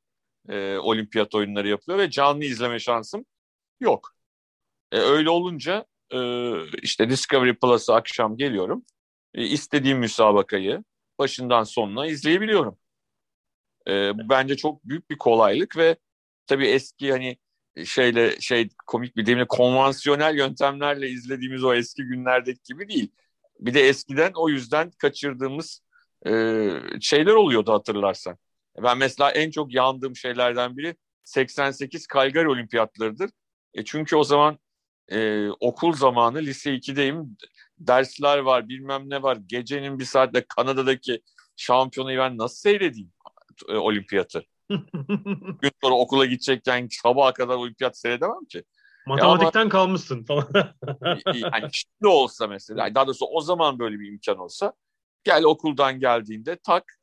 e, 0.50 0.78
olimpiyat 0.78 1.36
oyunları 1.36 1.68
yapılıyor 1.68 2.00
ve 2.00 2.10
canlı 2.10 2.46
izleme 2.46 2.80
şansım 2.80 3.26
yok. 3.80 4.10
E, 4.92 4.98
öyle 5.00 5.30
olunca 5.30 5.86
e, 6.14 6.20
işte 6.82 7.10
Discovery 7.10 7.54
Plus'a 7.54 7.96
akşam 7.96 8.38
geliyorum. 8.38 8.86
E, 9.34 9.44
istediğim 9.46 10.00
müsabakayı 10.00 10.84
başından 11.20 11.64
sonuna 11.64 12.08
izleyebiliyorum. 12.08 12.78
E, 13.88 14.18
bu 14.18 14.30
bence 14.30 14.58
çok 14.58 14.84
büyük 14.86 15.10
bir 15.10 15.18
kolaylık 15.18 15.78
ve 15.78 15.98
tabii 16.48 16.68
eski 16.68 17.12
hani 17.12 17.38
şeyle 17.86 18.40
şey 18.42 18.70
komik 18.88 19.18
bir 19.18 19.26
deyimle 19.26 19.48
konvansiyonel 19.48 20.38
yöntemlerle 20.38 21.10
izlediğimiz 21.10 21.64
o 21.64 21.74
eski 21.74 22.04
günlerdeki 22.04 22.60
gibi 22.64 22.90
değil. 22.90 23.12
Bir 23.60 23.74
de 23.74 23.82
eskiden 23.82 24.32
o 24.36 24.50
yüzden 24.50 24.92
kaçırdığımız 24.92 25.82
e, 26.28 26.32
şeyler 27.02 27.34
oluyordu 27.34 27.74
hatırlarsan. 27.74 28.38
Ben 28.84 28.98
mesela 28.98 29.32
en 29.32 29.52
çok 29.52 29.74
yandığım 29.74 30.16
şeylerden 30.16 30.78
biri 30.78 30.96
88 31.24 32.08
Calgary 32.14 32.48
Olimpiyatlarıdır. 32.48 33.30
E 33.74 33.86
çünkü 33.86 34.16
o 34.16 34.24
zaman 34.24 34.60
e, 35.12 35.50
okul 35.50 35.94
zamanı 35.94 36.40
lise 36.40 36.76
2'deyim. 36.76 37.38
Dersler 37.80 38.38
var 38.38 38.70
bilmem 38.70 39.10
ne 39.10 39.24
var. 39.24 39.38
Gecenin 39.48 40.00
bir 40.00 40.06
saatte 40.06 40.46
Kanada'daki 40.48 41.22
şampiyonayı 41.56 42.18
ben 42.18 42.38
nasıl 42.38 42.56
seyredeyim 42.56 43.12
e, 43.70 43.74
olimpiyatı? 43.76 44.46
Gün 45.62 45.72
sonra 45.84 45.96
okula 45.96 46.26
gidecekken 46.26 46.88
sabaha 46.92 47.34
kadar 47.34 47.56
olimpiyat 47.56 47.98
seyredemem 47.98 48.46
ki. 48.46 48.64
Matematikten 49.08 49.62
ama, 49.62 49.70
kalmışsın 49.70 50.24
falan. 50.24 50.48
yani 51.26 51.70
şimdi 51.72 52.08
olsa 52.08 52.48
mesela, 52.48 52.96
daha 52.96 53.08
doğrusu 53.08 53.26
o 53.26 53.42
zaman 53.42 53.80
böyle 53.80 54.00
bir 54.00 54.08
imkan 54.08 54.38
olsa 54.38 54.74
gel 55.24 55.44
okuldan 55.44 56.00
geldiğinde 56.00 56.56
tak 56.64 57.00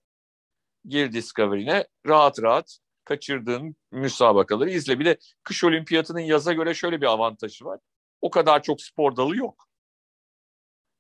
gir 0.84 1.12
Discovery'ne 1.12 1.86
rahat 2.06 2.42
rahat 2.42 2.78
kaçırdığın 3.04 3.76
müsabakaları 3.90 4.70
izle. 4.70 4.98
Bir 4.98 5.04
de 5.04 5.18
kış 5.42 5.64
olimpiyatının 5.64 6.20
yaza 6.20 6.52
göre 6.52 6.74
şöyle 6.74 7.00
bir 7.00 7.06
avantajı 7.06 7.64
var. 7.64 7.80
O 8.20 8.30
kadar 8.30 8.62
çok 8.62 8.82
spor 8.82 9.16
dalı 9.16 9.36
yok. 9.36 9.66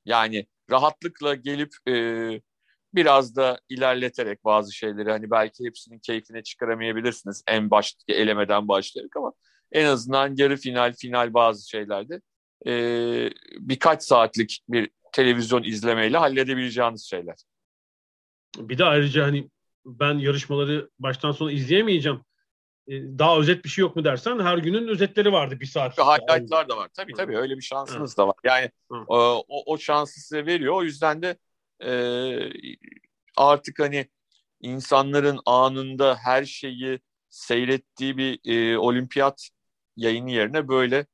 Yani 0.04 0.46
rahatlıkla 0.70 1.34
gelip 1.34 1.74
e, 1.88 1.94
biraz 2.94 3.36
da 3.36 3.60
ilerleterek 3.68 4.44
bazı 4.44 4.72
şeyleri 4.72 5.10
hani 5.10 5.30
belki 5.30 5.64
hepsinin 5.64 5.98
keyfine 5.98 6.42
çıkaramayabilirsiniz 6.42 7.42
en 7.46 7.70
baştaki 7.70 8.12
elemeden 8.12 8.68
başlayarak 8.68 9.16
ama 9.16 9.32
en 9.72 9.84
azından 9.84 10.36
yarı 10.36 10.56
final, 10.56 10.92
final 10.92 11.34
bazı 11.34 11.68
şeylerde 11.68 12.20
e, 12.66 12.72
birkaç 13.58 14.02
saatlik 14.02 14.60
bir 14.68 14.90
televizyon 15.12 15.62
izlemeyle 15.62 16.18
halledebileceğiniz 16.18 17.04
şeyler. 17.04 17.36
Bir 18.58 18.78
de 18.78 18.84
ayrıca 18.84 19.24
hani 19.24 19.50
ben 19.84 20.18
yarışmaları 20.18 20.90
baştan 20.98 21.32
sona 21.32 21.52
izleyemeyeceğim. 21.52 22.20
Daha 22.88 23.38
özet 23.38 23.64
bir 23.64 23.68
şey 23.68 23.82
yok 23.82 23.96
mu 23.96 24.04
dersen 24.04 24.38
her 24.38 24.58
günün 24.58 24.88
özetleri 24.88 25.32
vardı 25.32 25.60
bir 25.60 25.66
saat. 25.66 25.98
Highlight'lar 25.98 26.68
da 26.68 26.76
var. 26.76 26.88
Tabii 26.94 27.12
tabii 27.12 27.38
öyle 27.38 27.56
bir 27.56 27.62
şansınız 27.62 28.12
Hı. 28.12 28.16
da 28.16 28.28
var. 28.28 28.34
Yani 28.44 28.70
o, 29.08 29.44
o 29.66 29.78
şansı 29.78 30.20
size 30.20 30.46
veriyor. 30.46 30.74
O 30.74 30.82
yüzden 30.82 31.22
de 31.22 31.36
e, 31.84 31.92
artık 33.36 33.78
hani 33.78 34.08
insanların 34.60 35.40
anında 35.46 36.16
her 36.16 36.44
şeyi 36.44 37.00
seyrettiği 37.28 38.16
bir 38.16 38.40
e, 38.44 38.78
olimpiyat 38.78 39.48
yayını 39.96 40.30
yerine 40.30 40.68
böyle 40.68 41.06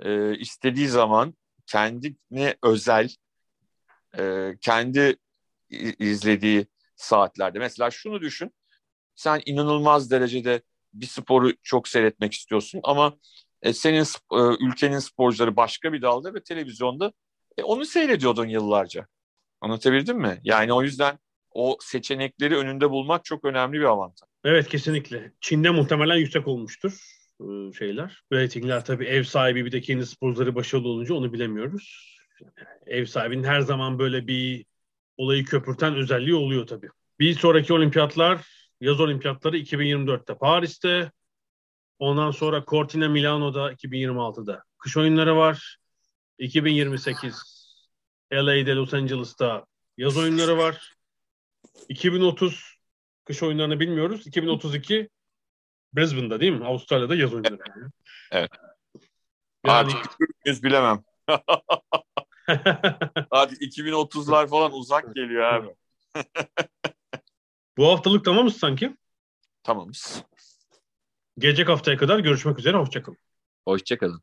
e, 0.00 0.38
istediği 0.38 0.88
zaman 0.88 1.34
kendine 1.66 2.56
özel 2.62 3.08
e, 4.18 4.52
kendi 4.60 5.16
izlediği 5.98 6.66
saatlerde. 6.96 7.58
Mesela 7.58 7.90
şunu 7.90 8.20
düşün. 8.20 8.54
Sen 9.14 9.42
inanılmaz 9.46 10.10
derecede 10.10 10.62
bir 10.94 11.06
sporu 11.06 11.52
çok 11.62 11.88
seyretmek 11.88 12.32
istiyorsun 12.32 12.80
ama 12.84 13.18
e, 13.62 13.72
senin 13.72 14.04
e, 14.32 14.66
ülkenin 14.66 14.98
sporcuları 14.98 15.56
başka 15.56 15.92
bir 15.92 16.02
dalda 16.02 16.34
ve 16.34 16.42
televizyonda 16.42 17.12
e, 17.58 17.62
onu 17.62 17.84
seyrediyordun 17.84 18.46
yıllarca. 18.46 19.06
Anlatabildim 19.62 20.18
mi? 20.18 20.40
Yani 20.44 20.72
o 20.72 20.82
yüzden 20.82 21.18
o 21.50 21.76
seçenekleri 21.80 22.56
önünde 22.56 22.90
bulmak 22.90 23.24
çok 23.24 23.44
önemli 23.44 23.78
bir 23.78 23.84
avantaj. 23.84 24.28
Evet 24.44 24.68
kesinlikle. 24.68 25.32
Çin'de 25.40 25.70
muhtemelen 25.70 26.16
yüksek 26.16 26.48
olmuştur 26.48 26.92
e, 27.40 27.72
şeyler. 27.72 28.22
Ratingler 28.32 28.84
tabii 28.84 29.04
ev 29.04 29.22
sahibi 29.22 29.64
bir 29.64 29.72
de 29.72 29.80
kendi 29.80 30.06
sporcuları 30.06 30.54
başarılı 30.54 30.88
olunca 30.88 31.14
onu 31.14 31.32
bilemiyoruz. 31.32 32.16
Ev 32.86 33.04
sahibinin 33.04 33.44
her 33.44 33.60
zaman 33.60 33.98
böyle 33.98 34.26
bir 34.26 34.64
olayı 35.16 35.44
köpürten 35.44 35.94
özelliği 35.94 36.34
oluyor 36.34 36.66
tabii. 36.66 36.88
Bir 37.18 37.34
sonraki 37.34 37.72
olimpiyatlar 37.72 38.48
yaz 38.80 39.00
olimpiyatları 39.00 39.58
2024'te 39.58 40.34
Paris'te. 40.34 41.10
Ondan 41.98 42.30
sonra 42.30 42.64
Cortina 42.68 43.08
Milano'da 43.08 43.72
2026'da. 43.72 44.62
Kış 44.78 44.96
oyunları 44.96 45.36
var. 45.36 45.76
2028 46.38 47.61
LA'de 48.36 48.74
Los 48.74 48.94
Angeles'ta 48.94 49.66
yaz 49.96 50.16
oyunları 50.16 50.58
var. 50.58 50.94
2030 51.88 52.76
kış 53.24 53.42
oyunlarını 53.42 53.80
bilmiyoruz. 53.80 54.26
2032 54.26 55.08
Brisbane'da 55.94 56.40
değil 56.40 56.52
mi? 56.52 56.66
Avustralya'da 56.66 57.14
yaz 57.14 57.34
oyunları. 57.34 57.58
Yani. 57.68 57.90
Evet. 58.30 58.50
Yani 59.66 59.76
Artık 59.76 59.98
yüz 60.46 60.62
bilemem. 60.62 61.04
Hadi 63.30 63.54
2030'lar 63.54 64.48
falan 64.48 64.72
uzak 64.72 65.14
geliyor 65.14 65.42
abi. 65.42 65.74
bu 67.76 67.88
haftalık 67.88 68.24
tamamız 68.24 68.56
sanki. 68.56 68.96
Tamamız. 69.62 70.24
Gelecek 71.38 71.68
haftaya 71.68 71.96
kadar 71.96 72.18
görüşmek 72.18 72.58
üzere. 72.58 72.76
Hoşçakalın. 72.76 73.18
Hoşçakalın. 73.64 74.22